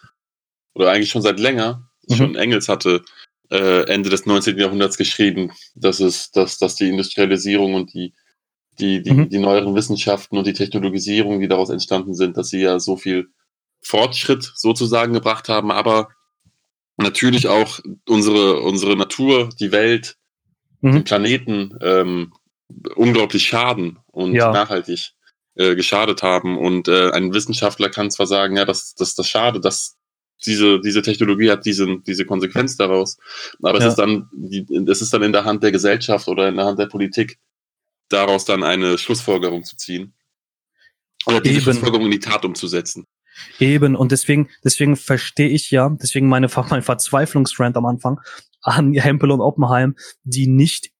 [0.74, 2.14] oder eigentlich schon seit länger, mhm.
[2.14, 3.02] schon Engels hatte,
[3.50, 4.58] äh, Ende des 19.
[4.58, 8.12] Jahrhunderts geschrieben, dass es, dass, dass die Industrialisierung und die
[8.78, 9.28] die, die, mhm.
[9.28, 13.28] die neueren Wissenschaften und die Technologisierung, die daraus entstanden sind, dass sie ja so viel
[13.80, 16.08] Fortschritt sozusagen gebracht haben, aber
[16.96, 20.16] natürlich auch unsere, unsere Natur, die Welt,
[20.82, 20.92] Mhm.
[20.92, 22.32] den Planeten ähm,
[22.96, 24.52] unglaublich schaden und Ja.
[24.52, 25.12] nachhaltig
[25.54, 26.58] äh, geschadet haben.
[26.58, 29.96] Und äh, ein Wissenschaftler kann zwar sagen, ja, das, das, das schade, dass
[30.44, 33.16] diese, diese Technologie hat diese, diese Konsequenz daraus.
[33.62, 33.88] Aber es Ja.
[33.90, 34.28] ist dann,
[34.86, 37.38] es ist dann in der Hand der Gesellschaft oder in der Hand der Politik,
[38.10, 40.12] daraus dann eine Schlussfolgerung zu ziehen.
[41.24, 41.62] Oder diese.
[41.62, 43.06] Schlussfolgerung in die Tat umzusetzen.
[43.58, 48.20] Eben, und deswegen, deswegen verstehe ich ja, deswegen meine, mein Verzweiflungsrand am Anfang
[48.62, 49.94] an Hempel und Oppenheim,
[50.24, 50.90] die nicht,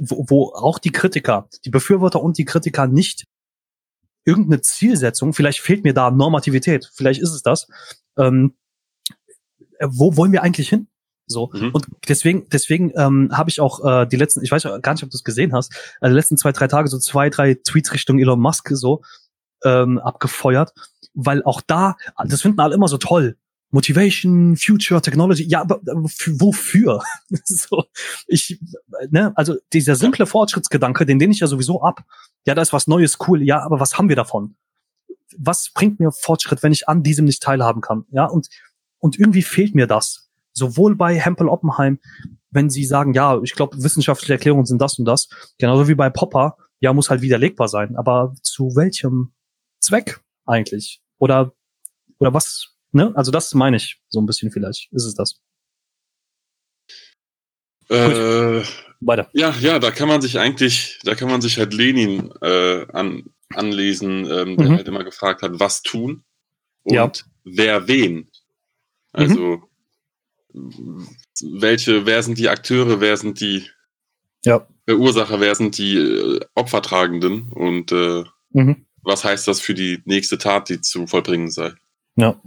[0.00, 3.26] wo, wo auch die Kritiker, die Befürworter und die Kritiker nicht
[4.24, 7.68] irgendeine Zielsetzung, vielleicht fehlt mir da Normativität, vielleicht ist es das,
[8.16, 8.54] ähm,
[9.78, 10.88] äh, wo wollen wir eigentlich hin?
[11.26, 11.50] So.
[11.52, 11.70] Mhm.
[11.72, 15.10] Und deswegen, deswegen ähm, habe ich auch äh, die letzten, ich weiß gar nicht, ob
[15.10, 18.18] du es gesehen hast, äh, die letzten zwei, drei Tage so zwei, drei Tweets Richtung
[18.18, 19.02] Elon Musk so
[19.64, 20.72] ähm, abgefeuert,
[21.14, 23.36] weil auch da, das finden alle immer so toll.
[23.72, 27.02] Motivation, Future, Technology, ja, aber äh, für, wofür?
[27.44, 27.84] so,
[28.26, 28.60] ich,
[29.10, 32.04] ne, also dieser simple Fortschrittsgedanke, den lehne ich ja sowieso ab.
[32.46, 34.56] Ja, da ist was Neues, cool, ja, aber was haben wir davon?
[35.38, 38.04] Was bringt mir Fortschritt, wenn ich an diesem nicht teilhaben kann?
[38.10, 38.48] Ja, und,
[38.98, 40.28] und irgendwie fehlt mir das.
[40.52, 41.98] Sowohl bei Hempel Oppenheim,
[42.50, 46.10] wenn sie sagen, ja, ich glaube, wissenschaftliche Erklärungen sind das und das, genauso wie bei
[46.10, 47.96] Popper, ja, muss halt widerlegbar sein.
[47.96, 49.32] Aber zu welchem
[49.82, 51.02] Zweck eigentlich?
[51.18, 51.52] Oder,
[52.18, 53.12] oder was, ne?
[53.14, 54.92] Also das meine ich so ein bisschen vielleicht.
[54.92, 55.40] Ist es das?
[57.88, 58.62] Äh,
[59.00, 59.28] Weiter.
[59.32, 63.24] Ja, ja, da kann man sich eigentlich, da kann man sich halt Lenin äh, an,
[63.54, 64.76] anlesen, ähm, der Mhm.
[64.76, 66.24] halt immer gefragt hat, was tun
[66.84, 67.12] und Ja.
[67.44, 68.30] wer wen.
[69.12, 69.68] Also
[71.42, 73.68] welche, wer sind die Akteure, wer sind die
[74.44, 74.66] Ja.
[74.86, 78.86] Verursacher, wer sind die äh, Opfertragenden und äh, Mhm.
[79.02, 81.72] Was heißt das für die nächste Tat, die zu vollbringen sei.
[82.16, 82.40] Ja.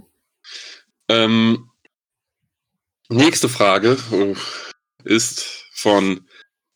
[1.08, 1.70] Ähm,
[3.08, 4.34] nächste Frage äh,
[5.04, 6.26] ist von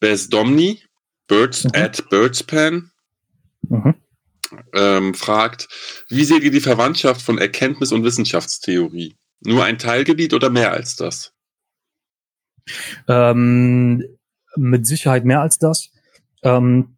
[0.01, 0.83] Bess Domni,
[1.27, 1.71] Birds Mhm.
[1.75, 2.91] at Birdspan,
[3.63, 3.95] Mhm.
[4.75, 5.69] ähm, fragt,
[6.09, 9.17] wie seht ihr die Verwandtschaft von Erkenntnis und Wissenschaftstheorie?
[9.41, 11.33] Nur ein Teilgebiet oder mehr als das?
[13.09, 14.05] Ähm,
[14.57, 15.91] mit Sicherheit mehr als das.
[16.43, 16.97] Ähm,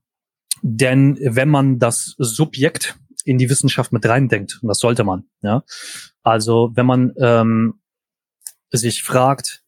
[0.62, 5.64] denn wenn man das Subjekt in die Wissenschaft mit reindenkt, und das sollte man, ja,
[6.22, 7.80] also wenn man ähm,
[8.70, 9.62] sich fragt,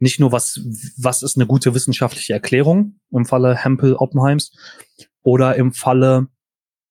[0.00, 0.60] nicht nur was,
[0.96, 4.52] was ist eine gute wissenschaftliche Erklärung im Falle Hempel Oppenheims
[5.22, 6.28] oder im Falle,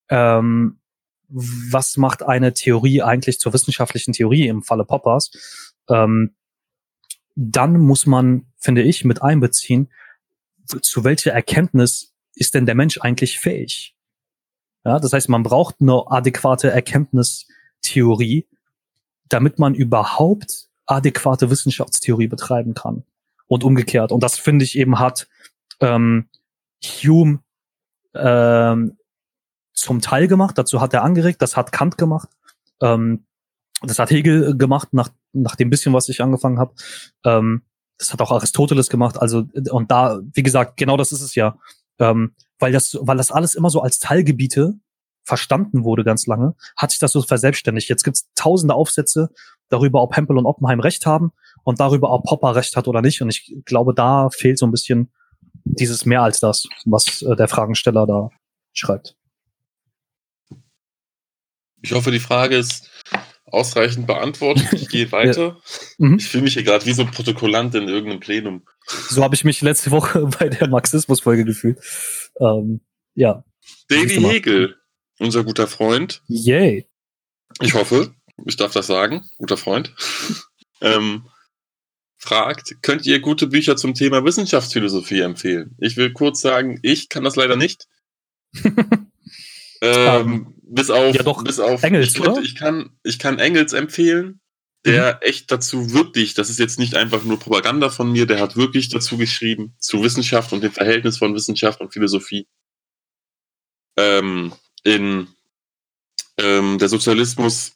[0.10, 0.80] ähm,
[1.30, 6.36] was macht eine Theorie eigentlich zur wissenschaftlichen Theorie im Falle Poppers, ähm,
[7.36, 9.90] dann muss man, finde ich, mit einbeziehen,
[10.82, 13.96] zu welcher Erkenntnis ist denn der Mensch eigentlich fähig?
[14.86, 18.48] Ja, das heißt, man braucht eine adäquate Erkenntnistheorie,
[19.28, 23.04] damit man überhaupt adäquate Wissenschaftstheorie betreiben kann.
[23.48, 24.12] Und umgekehrt.
[24.12, 25.28] Und das finde ich eben hat
[25.80, 26.28] ähm,
[26.84, 27.40] Hume
[28.14, 28.98] ähm,
[29.74, 32.30] zum Teil gemacht, dazu hat er angeregt, das hat Kant gemacht,
[32.82, 33.26] ähm,
[33.82, 36.74] das hat Hegel gemacht, nach, nach dem bisschen, was ich angefangen habe.
[37.24, 37.62] Ähm,
[38.00, 39.20] das hat auch Aristoteles gemacht.
[39.20, 41.58] Also, und da, wie gesagt, genau das ist es ja.
[42.00, 44.80] Ähm, weil das, weil das alles immer so als Teilgebiete
[45.24, 47.90] verstanden wurde ganz lange, hat sich das so verselbstständigt.
[47.90, 49.30] Jetzt gibt's tausende Aufsätze
[49.70, 51.32] darüber, ob Hempel und Oppenheim recht haben
[51.64, 53.22] und darüber, ob Popper recht hat oder nicht.
[53.22, 55.12] Und ich glaube, da fehlt so ein bisschen
[55.66, 58.30] dieses mehr als das, was äh, der Fragensteller da
[58.74, 59.18] schreibt.
[61.82, 62.90] Ich hoffe, die Frage ist
[63.52, 64.68] ausreichend beantwortet.
[64.74, 65.58] Ich gehe weiter.
[65.98, 66.18] Mhm.
[66.18, 68.64] Ich fühle mich hier gerade wie so ein Protokollant in irgendeinem Plenum.
[69.10, 71.80] So habe ich mich letzte Woche bei der Marxismus-Folge gefühlt.
[72.40, 72.82] Ähm,
[73.16, 73.44] ja.
[73.90, 74.22] Davy.
[74.22, 74.76] Hegel,
[75.20, 76.88] unser guter Freund, Yay.
[77.62, 78.14] ich hoffe,
[78.46, 79.94] ich darf das sagen, guter Freund,
[80.82, 81.26] ähm,
[82.18, 85.76] fragt, könnt ihr gute Bücher zum Thema Wissenschaftsphilosophie empfehlen?
[85.80, 87.88] Ich will kurz sagen, ich kann das leider nicht.
[89.82, 92.42] ähm, bis auf, ja doch, bis auf Engels, ich, könnte, oder?
[92.42, 94.40] ich kann, ich kann Engels empfehlen,
[94.86, 95.20] der Mhm.
[95.22, 98.90] echt dazu wirklich, das ist jetzt nicht einfach nur Propaganda von mir, der hat wirklich
[98.90, 102.48] dazu geschrieben, zu Wissenschaft und dem Verhältnis von Wissenschaft und Philosophie.
[103.98, 104.54] Ähm,
[104.84, 105.28] in
[106.38, 107.74] ähm, der Sozialismus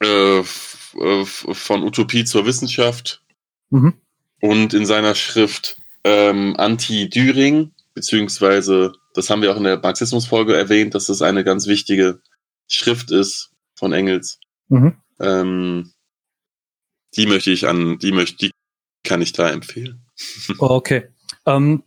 [0.00, 3.22] äh, von Utopie zur Wissenschaft
[3.70, 3.94] Mhm.
[4.40, 10.94] und in seiner Schrift ähm, Anti-Düring, beziehungsweise, das haben wir auch in der Marxismus-Folge erwähnt,
[10.94, 12.20] dass das eine ganz wichtige
[12.68, 14.38] Schrift ist von Engels.
[14.68, 14.96] Mhm.
[15.20, 15.92] Ähm,
[17.16, 18.50] die möchte ich an, die möchte, die
[19.04, 20.06] kann ich da empfehlen.
[20.58, 21.08] Okay.
[21.46, 21.82] Ähm,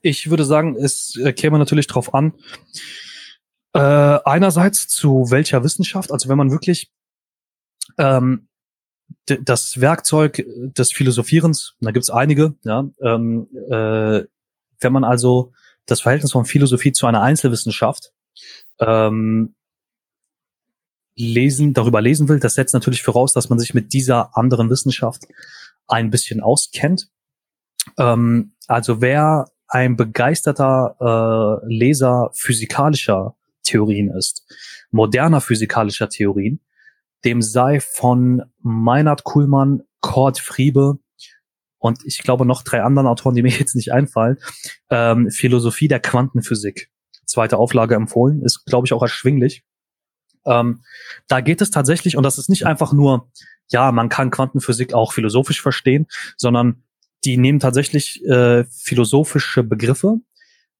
[0.00, 2.34] ich würde sagen, es äh, käme natürlich drauf an,
[3.72, 6.92] äh, einerseits zu welcher Wissenschaft, also wenn man wirklich
[7.98, 8.48] ähm,
[9.26, 14.24] das Werkzeug des Philosophierens, da gibt's einige, ja, ähm, äh,
[14.82, 15.52] wenn man also
[15.86, 18.12] das Verhältnis von Philosophie zu einer Einzelwissenschaft
[18.78, 19.54] ähm,
[21.14, 25.26] lesen, darüber lesen will, das setzt natürlich voraus, dass man sich mit dieser anderen Wissenschaft
[25.86, 27.08] ein bisschen auskennt.
[27.98, 34.44] Ähm, also wer ein begeisterter äh, Leser physikalischer Theorien ist,
[34.90, 36.60] moderner physikalischer Theorien,
[37.24, 40.98] dem sei von Meinhard Kuhlmann, Kurt Friebe
[41.82, 44.38] und ich glaube noch drei anderen Autoren, die mir jetzt nicht einfallen,
[44.88, 46.90] ähm, Philosophie der Quantenphysik,
[47.26, 49.64] zweite Auflage empfohlen, ist glaube ich auch erschwinglich.
[50.46, 50.82] Ähm,
[51.28, 53.30] da geht es tatsächlich, und das ist nicht einfach nur,
[53.68, 56.06] ja, man kann Quantenphysik auch philosophisch verstehen,
[56.36, 56.84] sondern
[57.24, 60.18] die nehmen tatsächlich äh, philosophische Begriffe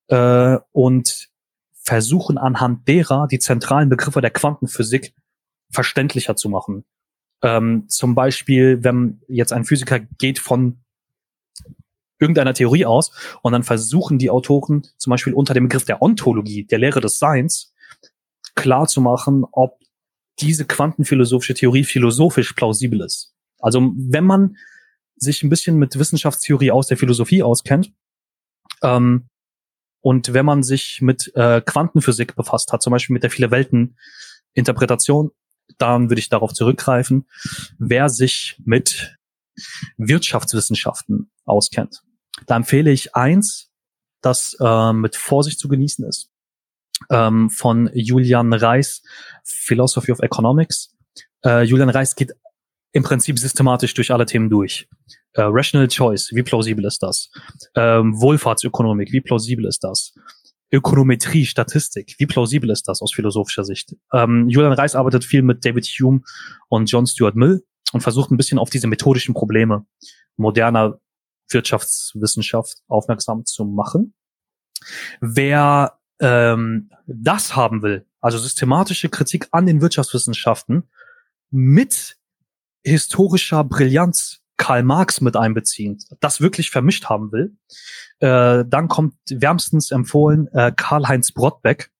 [0.08, 1.28] äh, und
[1.74, 5.14] versuchen anhand derer die zentralen Begriffe der Quantenphysik
[5.70, 6.84] verständlicher zu machen.
[7.42, 10.82] Ähm, zum Beispiel, wenn jetzt ein Physiker geht von
[12.22, 13.12] irgendeiner Theorie aus
[13.42, 17.18] und dann versuchen die Autoren zum Beispiel unter dem Begriff der Ontologie, der Lehre des
[17.18, 17.74] Seins,
[18.54, 19.78] klar zu machen, ob
[20.40, 23.34] diese quantenphilosophische Theorie philosophisch plausibel ist.
[23.58, 24.56] Also wenn man
[25.16, 27.92] sich ein bisschen mit Wissenschaftstheorie aus der Philosophie auskennt
[28.82, 29.28] ähm,
[30.00, 33.96] und wenn man sich mit äh, Quantenphysik befasst hat, zum Beispiel mit der viele Welten
[34.54, 35.30] Interpretation,
[35.78, 37.26] dann würde ich darauf zurückgreifen,
[37.78, 39.16] wer sich mit
[39.96, 42.02] Wirtschaftswissenschaften auskennt.
[42.46, 43.70] Da empfehle ich eins,
[44.20, 46.30] das äh, mit Vorsicht zu genießen ist,
[47.10, 49.02] ähm, von Julian Reis,
[49.44, 50.94] Philosophy of Economics.
[51.44, 52.32] Äh, Julian Reis geht
[52.92, 54.88] im Prinzip systematisch durch alle Themen durch.
[55.34, 57.30] Äh, Rational Choice, wie plausibel ist das?
[57.74, 60.14] Ähm, Wohlfahrtsökonomik, wie plausibel ist das?
[60.70, 63.94] Ökonometrie, Statistik, wie plausibel ist das aus philosophischer Sicht?
[64.12, 66.20] Ähm, Julian Reis arbeitet viel mit David Hume
[66.68, 67.62] und John Stuart Mill
[67.92, 69.84] und versucht ein bisschen auf diese methodischen Probleme
[70.36, 70.98] moderner
[71.48, 74.14] Wirtschaftswissenschaft aufmerksam zu machen.
[75.20, 80.88] Wer ähm, das haben will, also systematische Kritik an den Wirtschaftswissenschaften
[81.50, 82.16] mit
[82.84, 87.56] historischer Brillanz Karl Marx mit einbeziehen, das wirklich vermischt haben will,
[88.20, 91.90] äh, dann kommt wärmstens empfohlen äh, Karl-Heinz Brottbeck.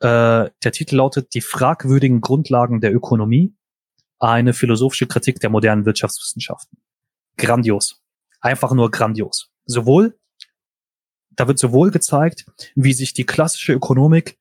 [0.00, 3.54] Äh, der Titel lautet Die fragwürdigen Grundlagen der Ökonomie,
[4.18, 6.78] eine philosophische Kritik der modernen Wirtschaftswissenschaften.
[7.36, 8.03] Grandios.
[8.44, 9.48] Einfach nur grandios.
[9.64, 10.18] Sowohl,
[11.30, 12.44] da wird sowohl gezeigt,
[12.74, 14.38] wie sich die klassische Ökonomik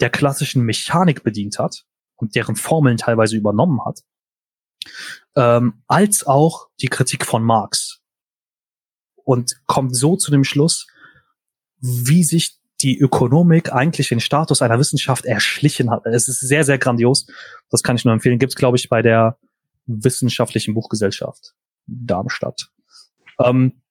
[0.00, 1.84] der klassischen Mechanik bedient hat
[2.16, 4.00] und deren Formeln teilweise übernommen hat,
[5.36, 8.00] ähm, als auch die Kritik von Marx.
[9.16, 10.86] Und kommt so zu dem Schluss,
[11.78, 16.06] wie sich die Ökonomik eigentlich den Status einer Wissenschaft erschlichen hat.
[16.06, 17.26] Es ist sehr, sehr grandios.
[17.68, 18.38] Das kann ich nur empfehlen.
[18.38, 19.38] Gibt es, glaube ich, bei der
[19.84, 21.54] Wissenschaftlichen Buchgesellschaft
[21.86, 22.71] Darmstadt.
[23.44, 23.82] Ähm,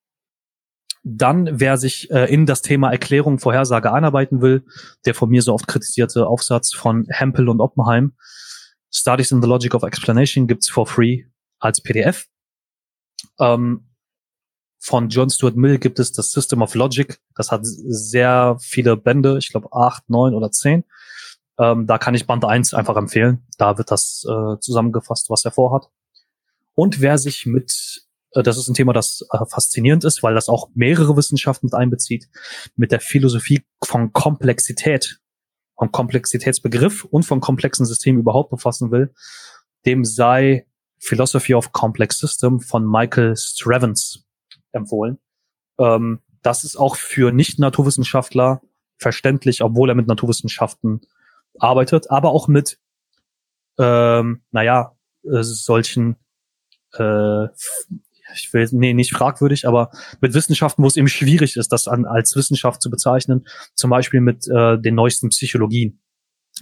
[1.03, 4.63] dann, wer sich äh, in das Thema Erklärung, Vorhersage einarbeiten will,
[5.05, 8.13] der von mir so oft kritisierte Aufsatz von Hempel und Oppenheim,
[8.93, 11.25] Studies in the Logic of Explanation gibt's for free
[11.59, 12.27] als PDF.
[13.39, 13.87] Ähm,
[14.79, 17.19] von John Stuart Mill gibt es das System of Logic.
[17.35, 20.83] Das hat sehr viele Bände, ich glaube acht, neun oder zehn.
[21.57, 23.45] Ähm, da kann ich Band eins einfach empfehlen.
[23.57, 25.89] Da wird das äh, zusammengefasst, was er vorhat.
[26.73, 30.69] Und wer sich mit, das ist ein Thema, das äh, faszinierend ist, weil das auch
[30.73, 32.29] mehrere Wissenschaften mit einbezieht,
[32.75, 35.21] mit der Philosophie von Komplexität
[35.81, 39.15] vom Komplexitätsbegriff und vom komplexen System überhaupt befassen will,
[39.87, 40.67] dem sei
[40.99, 44.23] Philosophy of Complex System von Michael Strevens
[44.73, 45.17] empfohlen.
[45.79, 48.61] Ähm, das ist auch für Nicht-Naturwissenschaftler
[48.97, 51.01] verständlich, obwohl er mit Naturwissenschaften
[51.57, 52.77] arbeitet, aber auch mit,
[53.79, 56.15] ähm, naja, äh, solchen
[56.93, 57.47] äh,
[58.33, 59.91] ich will, nee, nicht fragwürdig, aber
[60.21, 63.45] mit Wissenschaften, wo es eben schwierig ist, das an, als Wissenschaft zu bezeichnen,
[63.75, 66.01] zum Beispiel mit äh, den neuesten Psychologien,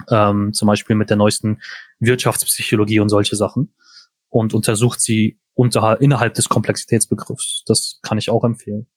[0.10, 1.62] ähm, zum Beispiel mit der neuesten
[2.00, 3.74] Wirtschaftspsychologie und solche Sachen
[4.30, 7.64] und untersucht sie unter, innerhalb des Komplexitätsbegriffs.
[7.66, 8.88] Das kann ich auch empfehlen.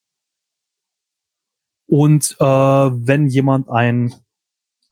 [1.86, 4.15] Und äh, wenn jemand ein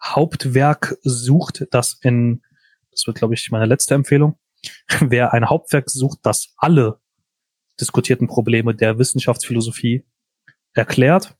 [0.02, 2.43] Hauptwerk sucht, das in,
[2.90, 4.39] das wird glaube ich meine letzte Empfehlung,
[5.01, 7.01] wer ein Hauptwerk sucht, das alle
[7.81, 10.05] diskutierten Probleme der Wissenschaftsphilosophie
[10.74, 11.36] erklärt.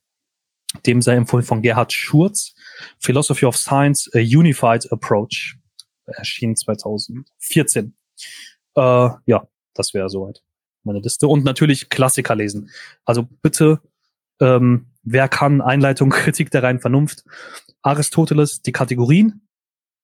[0.85, 2.53] Dem sei empfohlen von Gerhard Schurz,
[2.99, 5.57] Philosophy of Science, a Unified Approach,
[6.05, 7.95] erschien 2014.
[8.75, 8.81] Äh,
[9.25, 10.41] ja, das wäre soweit
[10.83, 11.27] meine Liste.
[11.27, 12.69] Und natürlich Klassiker lesen.
[13.05, 13.81] Also bitte,
[14.39, 17.23] ähm, wer kann Einleitung, Kritik der reinen Vernunft?
[17.81, 19.47] Aristoteles, die Kategorien.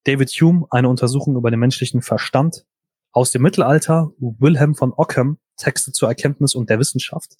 [0.05, 2.65] David Hume, eine Untersuchung über den menschlichen Verstand.
[3.11, 7.35] aus dem Mittelalter, Wilhelm von Ockham, Texte zur Erkenntnis und der Wissenschaft,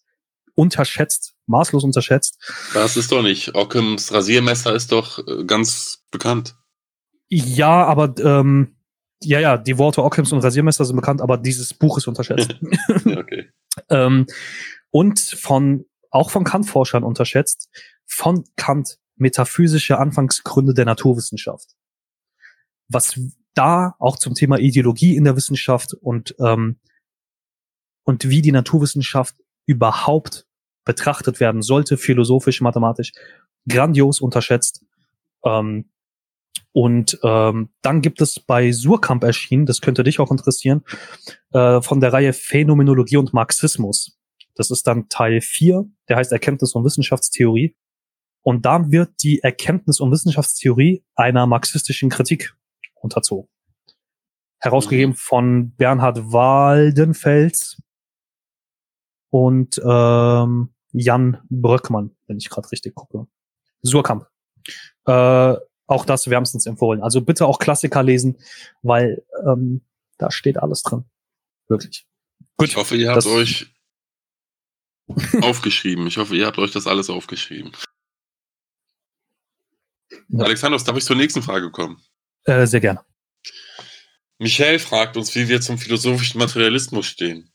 [0.56, 2.40] unterschätzt, maßlos unterschätzt.
[2.74, 3.56] Das ist doch nicht.
[3.56, 6.56] Ockhams Rasiermesser ist doch äh, ganz bekannt.
[7.30, 8.76] Ja, aber ähm,
[9.22, 12.56] ja, ja, die Worte Ockhams und Rasiermesser sind bekannt, aber dieses Buch ist unterschätzt.
[13.06, 13.50] okay.
[13.90, 14.26] ähm,
[14.90, 17.70] und von auch von Kant-Forschern unterschätzt,
[18.06, 21.76] von Kant metaphysische Anfangsgründe der Naturwissenschaft.
[22.88, 23.20] Was
[23.54, 26.78] da auch zum Thema Ideologie in der Wissenschaft und ähm,
[28.08, 29.36] und wie die Naturwissenschaft
[29.66, 30.48] überhaupt
[30.86, 33.12] betrachtet werden sollte, philosophisch, mathematisch,
[33.68, 34.86] grandios unterschätzt.
[35.44, 35.90] Ähm,
[36.72, 40.84] und ähm, dann gibt es bei Surkamp erschienen, das könnte dich auch interessieren,
[41.52, 44.18] äh, von der Reihe Phänomenologie und Marxismus.
[44.56, 47.76] Das ist dann Teil 4, der heißt Erkenntnis und Wissenschaftstheorie.
[48.42, 52.56] Und da wird die Erkenntnis- und Wissenschaftstheorie einer marxistischen Kritik
[52.96, 53.50] unterzogen.
[54.60, 55.18] Herausgegeben mhm.
[55.18, 57.82] von Bernhard Waldenfels
[59.30, 63.28] und ähm, Jan Bröckmann, wenn ich gerade richtig gucke.
[63.82, 64.28] Surkamp.
[65.06, 65.56] Äh,
[65.88, 67.02] auch das wärmstens empfohlen.
[67.02, 68.38] Also bitte auch Klassiker lesen,
[68.82, 69.82] weil ähm,
[70.18, 71.06] da steht alles drin.
[71.68, 72.06] Wirklich.
[72.58, 72.70] Gut.
[72.70, 73.74] Ich hoffe, ihr habt euch
[75.42, 76.08] aufgeschrieben.
[76.08, 77.72] Ich hoffe, ihr habt euch das alles aufgeschrieben.
[80.30, 80.44] Ja.
[80.44, 82.02] Alexander, darf ich zur nächsten Frage kommen?
[82.44, 83.02] Äh, sehr gerne.
[84.40, 87.52] Michael fragt uns, wie wir zum philosophischen Materialismus stehen.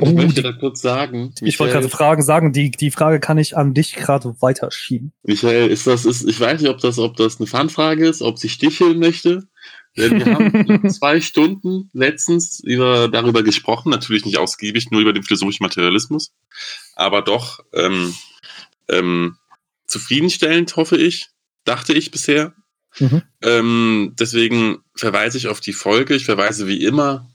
[0.00, 1.32] Ich oh, möchte da kurz sagen.
[1.40, 5.12] Michael, ich wollte gerade Fragen sagen, die, die Frage kann ich an dich gerade weiterschieben.
[5.22, 8.38] Michael, ist das, ist, ich weiß nicht, ob das, ob das eine Fanfrage ist, ob
[8.38, 9.48] sie sticheln möchte.
[9.94, 15.64] Wir haben zwei Stunden letztens über, darüber gesprochen, natürlich nicht ausgiebig, nur über den philosophischen
[15.64, 16.32] Materialismus,
[16.94, 18.14] aber doch ähm,
[18.88, 19.36] ähm,
[19.86, 21.28] zufriedenstellend, hoffe ich,
[21.64, 22.54] dachte ich bisher.
[22.98, 23.22] Mhm.
[23.42, 26.14] Ähm, deswegen verweise ich auf die Folge.
[26.14, 27.28] Ich verweise wie immer,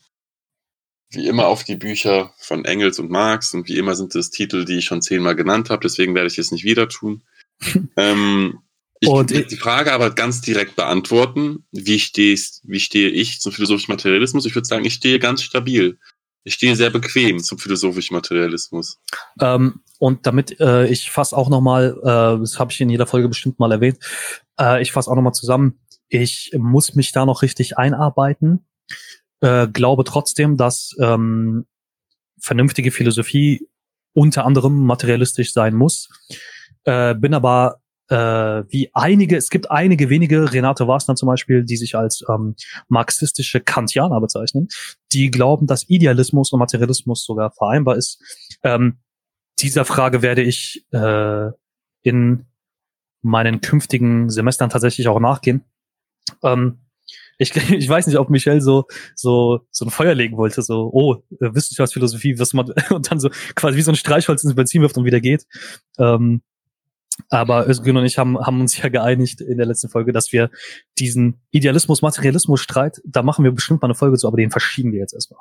[1.15, 4.65] wie immer auf die Bücher von Engels und Marx und wie immer sind es Titel,
[4.65, 5.81] die ich schon zehnmal genannt habe.
[5.81, 7.23] Deswegen werde ich es nicht wieder tun.
[7.98, 8.60] ähm,
[8.99, 11.65] ich und will die Frage aber ganz direkt beantworten.
[11.72, 14.45] Wie, wie stehe ich zum philosophischen Materialismus?
[14.45, 15.98] Ich würde sagen, ich stehe ganz stabil.
[16.45, 18.99] Ich stehe sehr bequem zum philosophischen Materialismus.
[19.40, 23.30] Ähm, und damit äh, ich fasse auch nochmal, äh, das habe ich in jeder Folge
[23.30, 23.99] bestimmt mal erwähnt,
[24.60, 25.80] äh, ich fasse auch nochmal zusammen,
[26.10, 28.65] ich muss mich da noch richtig einarbeiten,
[29.43, 31.65] äh, glaube trotzdem, dass ähm,
[32.39, 33.67] vernünftige Philosophie
[34.13, 36.09] unter anderem materialistisch sein muss,
[36.85, 41.75] äh, bin aber äh, wie einige, es gibt einige wenige, Renate Wasner zum Beispiel, die
[41.75, 42.55] sich als ähm,
[42.87, 44.69] marxistische Kantianer bezeichnen,
[45.11, 48.21] die glauben, dass Idealismus und Materialismus sogar vereinbar ist.
[48.63, 48.99] Ähm,
[49.59, 51.49] dieser Frage werde ich äh,
[52.01, 52.45] in
[53.21, 55.65] meinen künftigen Semestern tatsächlich auch nachgehen.
[56.43, 56.82] Ähm,
[57.43, 61.23] ich, ich weiß nicht, ob Michel so so so ein Feuer legen wollte, so oh
[61.39, 64.97] äh, Wissenschaftsphilosophie, was man und dann so quasi wie so ein Streichholz ins Benzin wirft
[64.97, 65.45] und wieder geht.
[65.97, 66.41] Ähm,
[67.29, 70.49] aber Özgün und ich haben, haben uns ja geeinigt in der letzten Folge, dass wir
[70.97, 75.13] diesen Idealismus-Materialismus-Streit, da machen wir bestimmt mal eine Folge zu, aber den verschieben wir jetzt
[75.13, 75.39] erstmal.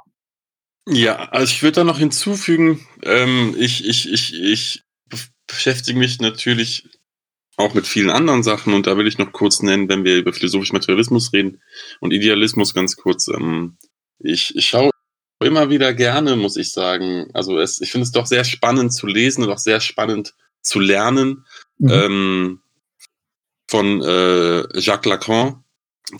[0.88, 4.82] Ja, also ich würde da noch hinzufügen, ähm, ich, ich, ich, ich
[5.46, 6.88] beschäftige mich natürlich
[7.62, 10.32] auch mit vielen anderen Sachen und da will ich noch kurz nennen, wenn wir über
[10.32, 11.60] philosophischen Materialismus reden
[12.00, 13.28] und Idealismus ganz kurz.
[13.28, 13.76] Ähm,
[14.18, 14.90] ich, ich schaue
[15.42, 17.30] immer wieder gerne, muss ich sagen.
[17.34, 20.78] Also es, ich finde es doch sehr spannend zu lesen und auch sehr spannend zu
[20.78, 21.44] lernen
[21.78, 21.90] mhm.
[21.90, 22.60] ähm,
[23.68, 25.64] von äh, Jacques Lacan,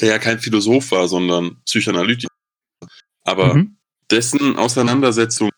[0.01, 2.33] der ja kein Philosoph war, sondern Psychoanalytiker.
[3.25, 3.77] Aber mhm.
[4.11, 5.51] dessen Auseinandersetzung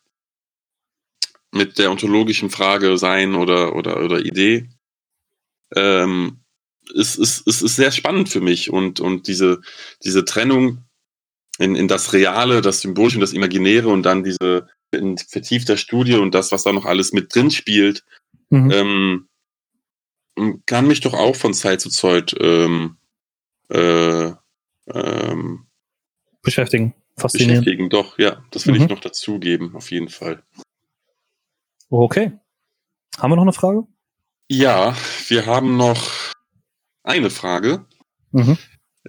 [1.51, 4.69] mit der ontologischen Frage Sein oder, oder, oder Idee
[5.75, 6.41] ähm,
[6.93, 8.71] ist, ist, ist, ist sehr spannend für mich.
[8.71, 9.61] Und, und diese,
[10.03, 10.85] diese Trennung
[11.57, 16.15] in, in das Reale, das Symbolische und das Imaginäre und dann diese in vertiefter Studie
[16.15, 18.03] und das, was da noch alles mit drin spielt,
[18.49, 18.71] mhm.
[18.71, 22.97] ähm, kann mich doch auch von Zeit zu Zeit ähm,
[23.69, 24.31] äh,
[24.87, 25.65] ähm,
[26.41, 26.93] beschäftigen.
[27.17, 27.61] Faszinieren.
[27.61, 28.43] Beschäftigen, doch, ja.
[28.51, 28.81] Das will mhm.
[28.83, 30.43] ich noch dazugeben, auf jeden Fall.
[31.89, 32.33] Okay.
[33.17, 33.87] Haben wir noch eine Frage?
[34.47, 34.95] Ja,
[35.27, 36.33] wir haben noch
[37.03, 37.85] eine Frage.
[38.31, 38.57] Mhm.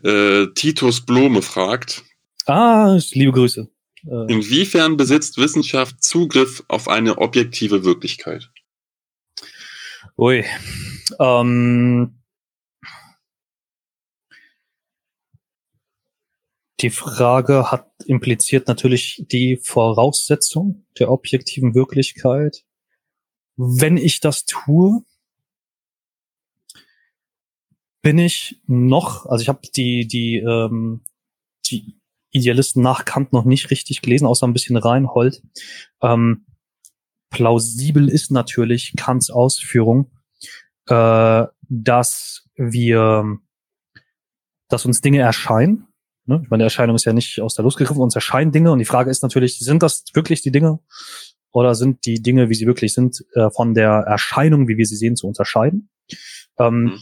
[0.02, 2.04] Äh, Titus Blome fragt.
[2.46, 3.68] Ah, liebe Grüße.
[4.06, 8.50] Äh, Inwiefern besitzt Wissenschaft Zugriff auf eine objektive Wirklichkeit?
[10.16, 10.44] Ui.
[11.18, 12.22] Ähm,
[16.80, 22.64] die Frage hat impliziert natürlich die Voraussetzung der objektiven Wirklichkeit.
[23.56, 25.02] Wenn ich das tue,
[28.06, 31.00] bin ich noch, also ich habe die die ähm,
[31.68, 31.98] die
[32.30, 35.42] Idealisten nach Kant noch nicht richtig gelesen, außer ein bisschen Reinhold.
[36.00, 36.46] Ähm,
[37.30, 40.12] plausibel ist natürlich Kants Ausführung,
[40.86, 43.38] äh, dass wir,
[44.68, 45.88] dass uns Dinge erscheinen.
[46.26, 46.42] Ne?
[46.44, 48.78] Ich meine, die Erscheinung ist ja nicht aus der Luft gegriffen, uns erscheinen Dinge und
[48.78, 50.78] die Frage ist natürlich, sind das wirklich die Dinge
[51.50, 54.94] oder sind die Dinge, wie sie wirklich sind, äh, von der Erscheinung, wie wir sie
[54.94, 55.90] sehen, zu unterscheiden?
[56.60, 56.98] Ähm, mhm.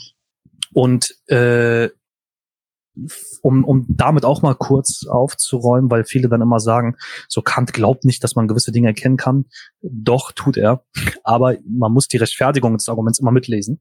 [0.75, 1.89] Und äh,
[3.43, 6.97] um, um damit auch mal kurz aufzuräumen, weil viele dann immer sagen,
[7.29, 9.47] so Kant glaubt nicht, dass man gewisse Dinge erkennen kann.
[9.83, 10.85] Doch, tut er.
[11.25, 13.81] Aber man muss die Rechtfertigung des Arguments immer mitlesen.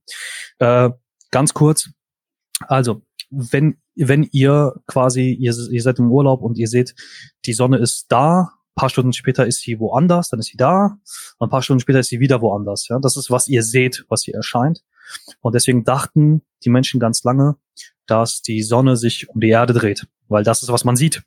[0.60, 0.90] Äh,
[1.32, 1.90] ganz kurz.
[2.61, 6.95] Also, wenn, wenn ihr quasi, ihr, ihr seid im Urlaub und ihr seht,
[7.45, 10.98] die Sonne ist da, paar Stunden später ist sie woanders, dann ist sie da,
[11.38, 12.88] und ein paar Stunden später ist sie wieder woanders.
[12.88, 14.84] Ja, das ist, was ihr seht, was hier erscheint.
[15.41, 17.56] Und deswegen dachten die Menschen ganz lange,
[18.06, 21.23] dass die Sonne sich um die Erde dreht, weil das ist, was man sieht.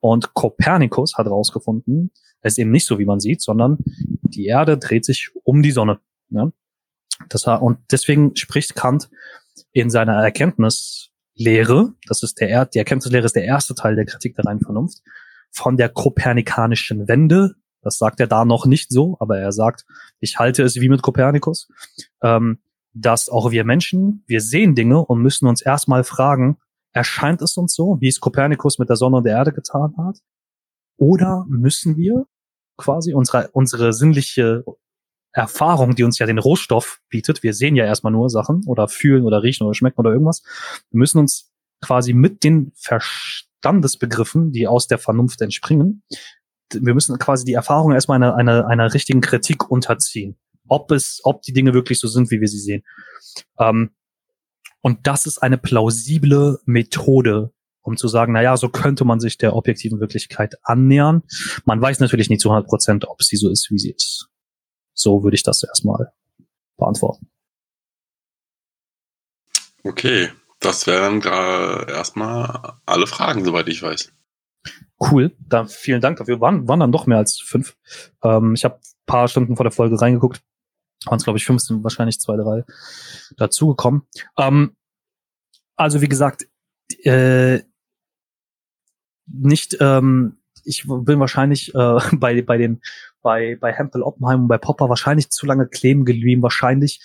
[0.00, 2.10] Und Kopernikus hat herausgefunden,
[2.40, 3.78] es ist eben nicht so, wie man sieht, sondern
[4.22, 6.00] die Erde dreht sich um die Sonne.
[7.28, 9.08] Das, und deswegen spricht Kant
[9.72, 14.44] in seiner Erkenntnislehre, das ist der, die Erkenntnislehre ist der erste Teil der Kritik der
[14.44, 15.02] reinen Vernunft,
[15.50, 17.54] von der kopernikanischen Wende.
[17.82, 19.84] Das sagt er da noch nicht so, aber er sagt,
[20.20, 21.68] ich halte es wie mit Kopernikus.
[22.22, 22.58] Ähm,
[22.94, 26.58] dass auch wir Menschen, wir sehen Dinge und müssen uns erstmal fragen,
[26.92, 30.20] erscheint es uns so, wie es Kopernikus mit der Sonne und der Erde getan hat?
[30.96, 32.26] Oder müssen wir
[32.76, 34.64] quasi unsere, unsere sinnliche
[35.32, 39.24] Erfahrung, die uns ja den Rohstoff bietet, wir sehen ja erstmal nur Sachen oder fühlen
[39.24, 40.44] oder riechen oder schmecken oder irgendwas,
[40.90, 46.04] wir müssen uns quasi mit den Verstandesbegriffen, die aus der Vernunft entspringen,
[46.72, 50.36] wir müssen quasi die Erfahrung erstmal einer, einer, einer richtigen Kritik unterziehen
[50.68, 52.84] ob es, ob die Dinge wirklich so sind, wie wir sie sehen.
[53.58, 53.90] Ähm,
[54.80, 59.38] und das ist eine plausible Methode, um zu sagen, na ja, so könnte man sich
[59.38, 61.22] der objektiven Wirklichkeit annähern.
[61.64, 64.28] Man weiß natürlich nicht zu 100 Prozent, ob sie so ist, wie sie ist.
[64.92, 66.12] So würde ich das erstmal
[66.76, 67.30] beantworten.
[69.82, 70.30] Okay,
[70.60, 74.12] das wären erstmal alle Fragen, soweit ich weiß.
[74.98, 76.40] Cool, dann vielen Dank dafür.
[76.40, 77.76] Waren, waren dann doch mehr als fünf.
[78.22, 80.42] Ähm, ich habe paar Stunden vor der Folge reingeguckt
[81.06, 82.64] waren es, glaube ich, 15, wahrscheinlich zwei, drei
[83.36, 84.02] dazugekommen.
[84.38, 84.76] Ähm,
[85.76, 86.46] also wie gesagt,
[87.02, 87.60] äh,
[89.26, 92.80] nicht, ähm, ich bin wahrscheinlich äh, bei, bei den
[93.22, 96.42] bei, bei Hempel Oppenheim und bei Popper wahrscheinlich zu lange kleben geblieben.
[96.42, 97.00] Wahrscheinlich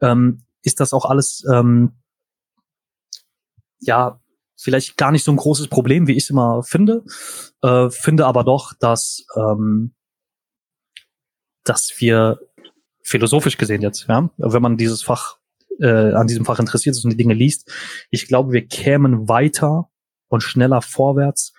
[0.00, 1.92] ähm, ist das auch alles ähm,
[3.80, 4.20] ja
[4.56, 7.04] vielleicht gar nicht so ein großes Problem, wie ich es immer finde.
[7.62, 9.94] Äh, finde aber doch, dass ähm,
[11.64, 12.40] dass wir
[13.08, 15.38] philosophisch gesehen jetzt, ja, wenn man dieses Fach
[15.80, 17.72] äh, an diesem Fach interessiert ist und die Dinge liest,
[18.10, 19.88] ich glaube, wir kämen weiter
[20.28, 21.52] und schneller vorwärts,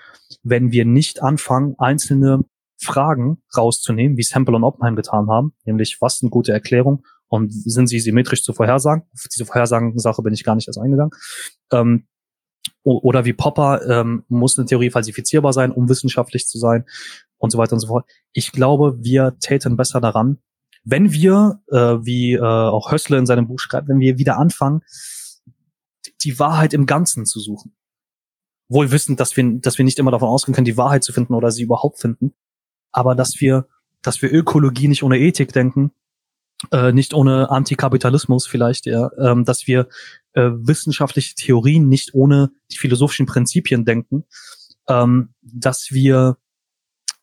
[0.44, 2.46] wenn wir nicht anfangen, einzelne
[2.82, 7.88] Fragen rauszunehmen, wie Sample und Oppenheim getan haben, nämlich was sind gute Erklärungen und sind
[7.88, 9.04] sie symmetrisch zu vorhersagen?
[9.14, 11.12] Auf diese Vorhersagen-Sache bin ich gar nicht erst eingegangen.
[11.72, 12.08] Ähm,
[12.84, 16.86] oder wie Popper ähm, muss eine Theorie falsifizierbar sein, um wissenschaftlich zu sein
[17.38, 18.10] und so weiter und so fort.
[18.34, 20.40] Ich glaube, wir täten besser daran,
[20.84, 24.82] wenn wir, äh, wie äh, auch Hössle in seinem Buch schreibt, wenn wir wieder anfangen,
[26.24, 27.76] die Wahrheit im Ganzen zu suchen.
[28.68, 31.34] Wohl wissend, dass wir, dass wir nicht immer davon ausgehen können, die Wahrheit zu finden
[31.34, 32.34] oder sie überhaupt finden,
[32.92, 33.68] aber dass wir,
[34.02, 35.92] dass wir Ökologie nicht ohne Ethik denken,
[36.72, 39.88] äh, nicht ohne Antikapitalismus vielleicht, ja, ähm, dass wir
[40.34, 44.26] äh, wissenschaftliche Theorien nicht ohne die philosophischen Prinzipien denken,
[44.88, 46.38] ähm, dass wir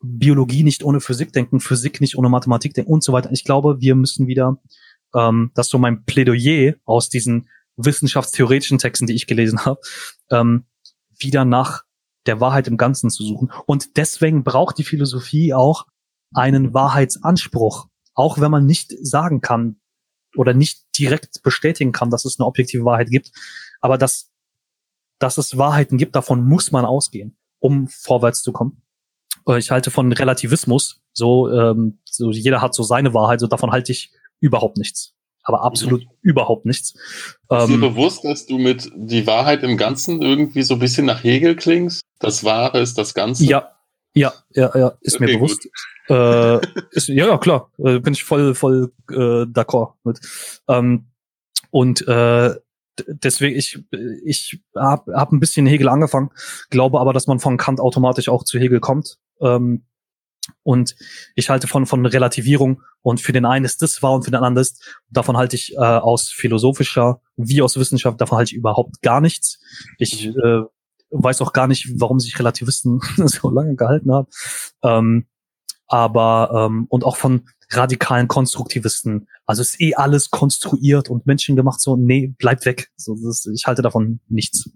[0.03, 3.31] Biologie nicht ohne Physik denken, Physik nicht ohne Mathematik denken und so weiter.
[3.33, 4.59] Ich glaube, wir müssen wieder,
[5.15, 9.81] ähm, das ist so mein Plädoyer aus diesen wissenschaftstheoretischen Texten, die ich gelesen habe,
[10.31, 10.67] ähm,
[11.19, 11.85] wieder nach
[12.27, 13.51] der Wahrheit im Ganzen zu suchen.
[13.67, 15.87] Und deswegen braucht die Philosophie auch
[16.35, 19.81] einen Wahrheitsanspruch, auch wenn man nicht sagen kann
[20.37, 23.31] oder nicht direkt bestätigen kann, dass es eine objektive Wahrheit gibt.
[23.81, 24.31] Aber dass,
[25.19, 28.83] dass es Wahrheiten gibt, davon muss man ausgehen, um vorwärts zu kommen.
[29.49, 33.73] Äh, ich halte von Relativismus, so, ähm, so jeder hat so seine Wahrheit, so davon
[33.73, 35.15] halte ich überhaupt nichts.
[35.43, 36.11] Aber absolut mhm.
[36.23, 36.95] überhaupt nichts.
[36.95, 41.07] Ist dir ähm, bewusst, dass du mit die Wahrheit im Ganzen irgendwie so ein bisschen
[41.07, 42.03] nach Hegel klingst?
[42.19, 43.45] Das Wahre ist das Ganze?
[43.45, 43.71] Ja,
[44.13, 45.69] ja, ja, ja, ist okay, mir bewusst.
[46.09, 46.59] Äh,
[46.91, 50.19] ist, ja, ja, klar, äh, bin ich voll, voll äh, d'accord mit.
[50.69, 51.07] Ähm,
[51.71, 52.55] und äh,
[53.07, 53.79] deswegen, ich,
[54.25, 56.31] ich habe hab ein bisschen Hegel angefangen,
[56.71, 59.19] glaube aber, dass man von Kant automatisch auch zu Hegel kommt.
[59.41, 59.85] Ähm,
[60.63, 60.95] und
[61.35, 64.43] ich halte von, von Relativierung und für den einen ist das wahr und für den
[64.43, 69.03] anderen ist, davon halte ich äh, aus philosophischer wie aus Wissenschaft, davon halte ich überhaupt
[69.03, 69.59] gar nichts.
[69.99, 70.35] Ich, mhm.
[70.45, 70.63] äh,
[71.11, 74.29] weiß auch gar nicht, warum sich Relativisten so lange gehalten haben.
[74.83, 75.27] Ähm,
[75.89, 79.29] aber ähm, und auch von radikalen Konstruktivisten.
[79.45, 81.81] Also ist eh alles konstruiert und menschengemacht.
[81.81, 82.91] So, nee, bleibt weg.
[82.97, 84.71] So, das, ich halte davon nichts.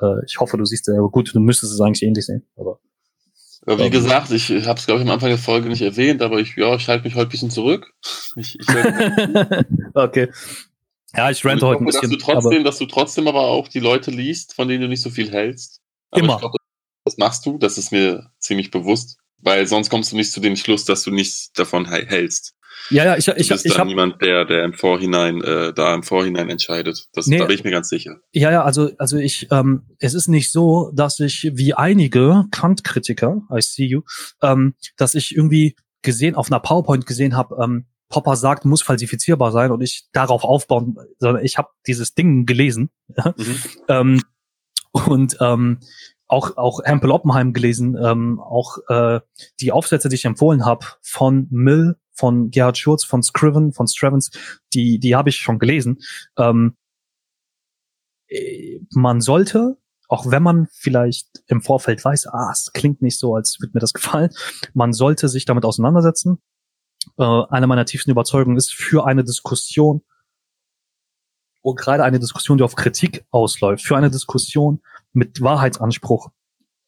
[0.00, 2.46] Äh, ich hoffe, du siehst, äh, gut, du müsstest es eigentlich ähnlich sehen.
[2.56, 2.80] Aber
[3.66, 6.38] ja, wie gesagt, ich habe es, glaube ich, am Anfang der Folge nicht erwähnt, aber
[6.38, 7.92] ich, ja, ich halte mich heute ein bisschen zurück.
[8.36, 8.66] Ich, ich
[9.94, 10.28] okay.
[11.16, 12.10] Ja, ich rente heute ein bisschen.
[12.10, 14.88] Dass du, trotzdem, aber dass du trotzdem aber auch die Leute liest, von denen du
[14.88, 15.80] nicht so viel hältst.
[16.10, 16.38] Aber Immer.
[16.38, 16.56] Glaub,
[17.04, 20.56] das machst du, das ist mir ziemlich bewusst, weil sonst kommst du nicht zu dem
[20.56, 22.54] Schluss, dass du nichts davon hältst.
[22.90, 25.72] Ja, ja, ich, ich, du bist ich, ich habe niemand, der, der im Vorhinein, äh,
[25.72, 27.06] da im Vorhinein entscheidet.
[27.12, 27.38] Das, Nee.
[27.38, 28.20] Da bin ich mir ganz sicher.
[28.32, 33.42] Ja, ja, also, also ich, ähm, es ist nicht so, dass ich wie einige Kant-Kritiker,
[33.50, 34.02] I see you,
[34.42, 39.50] ähm, dass ich irgendwie gesehen, auf einer PowerPoint gesehen habe, ähm, Popper sagt, muss falsifizierbar
[39.50, 42.90] sein und ich darauf aufbauen, sondern ich habe dieses Ding gelesen
[43.36, 43.56] Mhm.
[43.88, 44.20] ähm,
[44.92, 45.80] und ähm,
[46.26, 49.20] auch auch Hampel Oppenheim gelesen, ähm, auch äh,
[49.60, 54.30] die Aufsätze, die ich empfohlen habe von Mill, von Gerhard Schurz, von Scriven, von Strevens,
[54.72, 55.98] die die habe ich schon gelesen.
[56.38, 56.76] Ähm,
[58.28, 59.76] äh, man sollte,
[60.08, 63.80] auch wenn man vielleicht im Vorfeld weiß, ah, es klingt nicht so, als würde mir
[63.80, 64.30] das gefallen,
[64.72, 66.38] man sollte sich damit auseinandersetzen.
[67.18, 70.02] Äh, eine meiner tiefsten Überzeugungen ist für eine Diskussion
[71.64, 74.82] und gerade eine Diskussion, die auf Kritik ausläuft, für eine Diskussion
[75.14, 76.30] mit Wahrheitsanspruch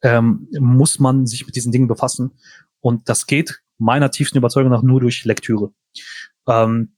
[0.02, 2.38] ähm, muss man sich mit diesen Dingen befassen.
[2.80, 5.72] Und das geht meiner tiefsten Überzeugung nach nur durch Lektüre.
[6.46, 6.96] Ähm,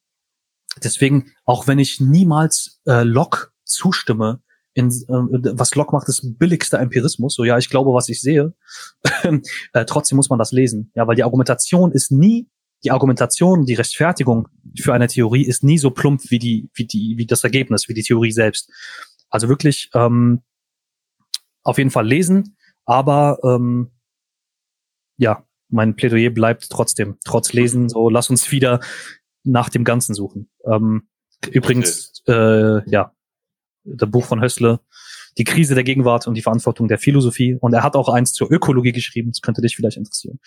[0.82, 4.42] deswegen, auch wenn ich niemals äh, Locke zustimme,
[4.74, 7.34] in, äh, was Locke macht, ist billigster Empirismus.
[7.34, 8.54] So, ja, ich glaube, was ich sehe.
[9.72, 10.92] äh, trotzdem muss man das lesen.
[10.94, 12.48] Ja, weil die Argumentation ist nie,
[12.84, 14.48] die Argumentation, die Rechtfertigung
[14.78, 17.94] für eine Theorie ist nie so plump wie die, wie die, wie das Ergebnis, wie
[17.94, 18.70] die Theorie selbst.
[19.30, 20.42] Also wirklich ähm,
[21.64, 23.90] auf jeden Fall lesen, aber ähm,
[25.16, 28.80] ja, mein Plädoyer bleibt trotzdem, trotz Lesen, so lass uns wieder
[29.44, 30.50] nach dem Ganzen suchen.
[30.64, 31.08] Ähm,
[31.50, 33.12] übrigens, äh, ja,
[33.84, 34.80] das Buch von Hössle,
[35.38, 37.56] die Krise der Gegenwart und die Verantwortung der Philosophie.
[37.60, 40.40] Und er hat auch eins zur Ökologie geschrieben, das könnte dich vielleicht interessieren.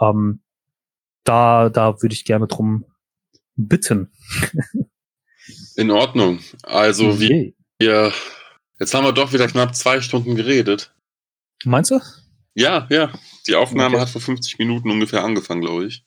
[0.00, 0.42] Ähm,
[1.22, 2.84] da, da würde ich gerne drum
[3.56, 4.12] bitten.
[5.76, 6.40] In Ordnung.
[6.62, 7.56] Also, wie Yay.
[7.78, 8.12] wir,
[8.78, 10.94] jetzt haben wir doch wieder knapp zwei Stunden geredet.
[11.64, 12.00] Meinst du?
[12.54, 13.12] Ja, ja.
[13.46, 14.02] Die Aufnahme Okay.
[14.02, 16.04] hat vor 50 Minuten ungefähr angefangen, glaube ich.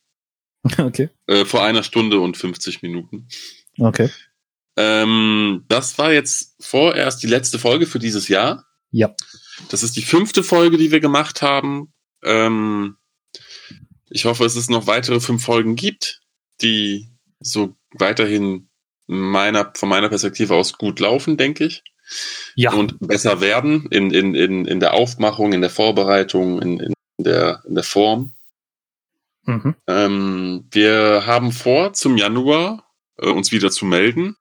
[0.79, 1.09] okay.
[1.27, 3.27] Äh, vor einer Stunde und 50 Minuten.
[3.79, 4.09] Okay.
[4.75, 8.65] Ähm, das war jetzt vorerst die letzte Folge für dieses Jahr.
[8.91, 9.15] Ja.
[9.69, 11.93] Das ist die fünfte Folge, die wir gemacht haben.
[12.23, 12.97] Ähm,
[14.09, 16.21] ich hoffe, es es noch weitere fünf Folgen gibt,
[16.61, 17.09] die
[17.39, 18.69] so weiterhin
[19.07, 21.83] meiner, von meiner Perspektive aus gut laufen, denke ich.
[22.55, 22.73] Ja.
[22.73, 26.93] Und besser werden in, in, in, in der Aufmachung, in der Vorbereitung, in, in,
[27.23, 28.33] der, in der Form.
[29.43, 29.75] Mhm.
[29.87, 32.83] Ähm, wir haben vor, zum Januar
[33.17, 34.35] äh, uns wieder zu melden.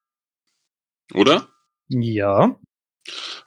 [1.15, 1.49] Oder?
[1.89, 2.57] Ja.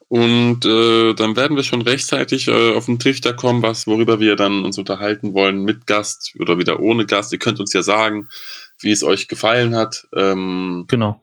[0.08, 4.36] Und äh, dann werden wir schon rechtzeitig äh, auf den Trichter kommen, was, worüber wir
[4.36, 7.32] dann uns unterhalten wollen, mit Gast oder wieder ohne Gast.
[7.32, 8.28] Ihr könnt uns ja sagen,
[8.80, 11.22] wie es euch gefallen hat, ähm, Genau.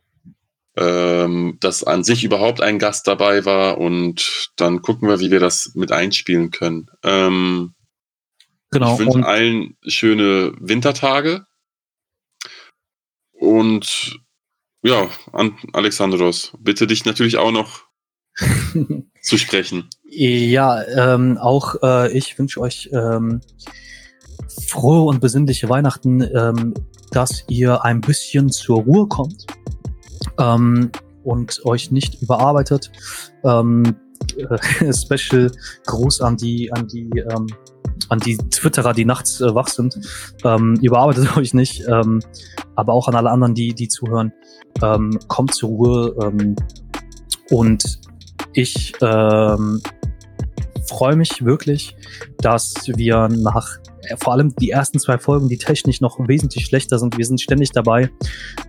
[0.76, 5.40] ähm, dass an sich überhaupt ein Gast dabei war und dann gucken wir, wie wir
[5.40, 6.90] das mit einspielen können.
[7.02, 7.74] Ähm,
[8.70, 8.94] Genau.
[8.94, 11.46] Ich wünsche allen schöne Wintertage.
[13.32, 14.18] Und
[14.82, 17.86] ja, an Alexandros, bitte dich natürlich auch noch
[19.22, 19.88] zu sprechen.
[20.08, 23.40] Ja, ähm, auch äh, ich wünsche euch ähm,
[24.68, 26.74] frohe und besinnliche Weihnachten, ähm,
[27.10, 29.46] dass ihr ein bisschen zur Ruhe kommt
[30.38, 30.90] ähm,
[31.24, 32.90] und euch nicht überarbeitet.
[33.44, 33.96] Ähm,
[34.36, 35.50] äh, Special
[35.86, 37.46] Gruß an die an die ähm,
[38.08, 39.98] an die Twitterer, die nachts äh, wach sind.
[40.44, 42.20] Ähm, überarbeitet euch nicht, ähm,
[42.74, 44.32] aber auch an alle anderen, die die zuhören.
[44.82, 46.56] Ähm, kommt zur Ruhe ähm,
[47.50, 48.00] und
[48.52, 49.80] ich ähm,
[50.88, 51.96] freue mich wirklich,
[52.38, 56.98] dass wir nach äh, vor allem die ersten zwei Folgen, die technisch noch wesentlich schlechter
[56.98, 57.16] sind.
[57.18, 58.10] Wir sind ständig dabei, äh,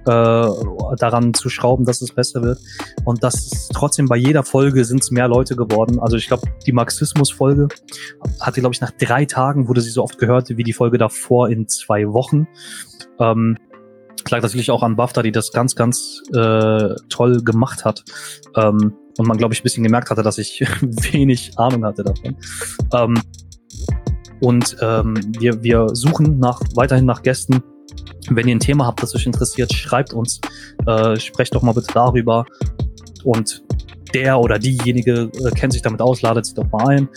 [0.06, 2.60] daran zu schrauben, dass es besser wird.
[3.06, 6.00] Und das ist trotzdem bei jeder Folge sind es mehr Leute geworden.
[6.00, 7.68] Also ich glaube, die Marxismus-Folge
[8.40, 11.50] hatte, glaube ich, nach drei Tagen wurde sie so oft gehört wie die Folge davor
[11.50, 12.48] in zwei Wochen.
[13.20, 13.58] Ähm,
[14.30, 18.04] lag natürlich auch an BAFTA, die das ganz, ganz äh, toll gemacht hat.
[18.56, 22.36] Ähm, und man, glaube ich, ein bisschen gemerkt hatte, dass ich wenig Ahnung hatte davon.
[22.94, 23.22] Ähm,
[24.42, 27.64] und ähm, wir, wir suchen nach, weiterhin nach Gästen.
[28.30, 30.40] Wenn ihr ein Thema habt, das euch interessiert, schreibt uns.
[30.86, 32.46] Äh, sprecht doch mal bitte darüber.
[33.24, 33.64] Und
[34.14, 37.10] der oder diejenige äh, kennt sich damit aus, ladet sich doch mal ein.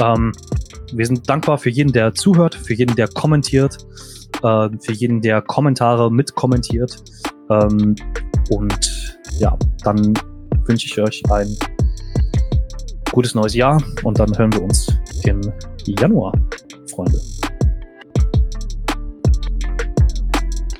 [0.00, 0.32] Ähm,
[0.92, 3.78] wir sind dankbar für jeden, der zuhört, für jeden, der kommentiert,
[4.42, 6.96] äh, für jeden, der Kommentare mitkommentiert.
[7.50, 7.94] Ähm,
[8.50, 10.14] und ja, dann
[10.66, 11.56] wünsche ich euch ein
[13.12, 14.88] gutes neues Jahr und dann hören wir uns
[15.24, 15.40] im
[15.86, 16.32] Januar,
[16.90, 17.20] Freunde.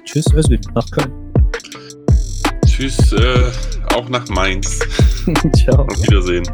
[0.05, 1.13] Tschüss, Özgün, nach Köln.
[2.67, 3.51] Tschüss, äh,
[3.95, 4.81] auch nach Mainz.
[5.57, 5.83] Ciao.
[5.83, 6.45] Auf Wiedersehen.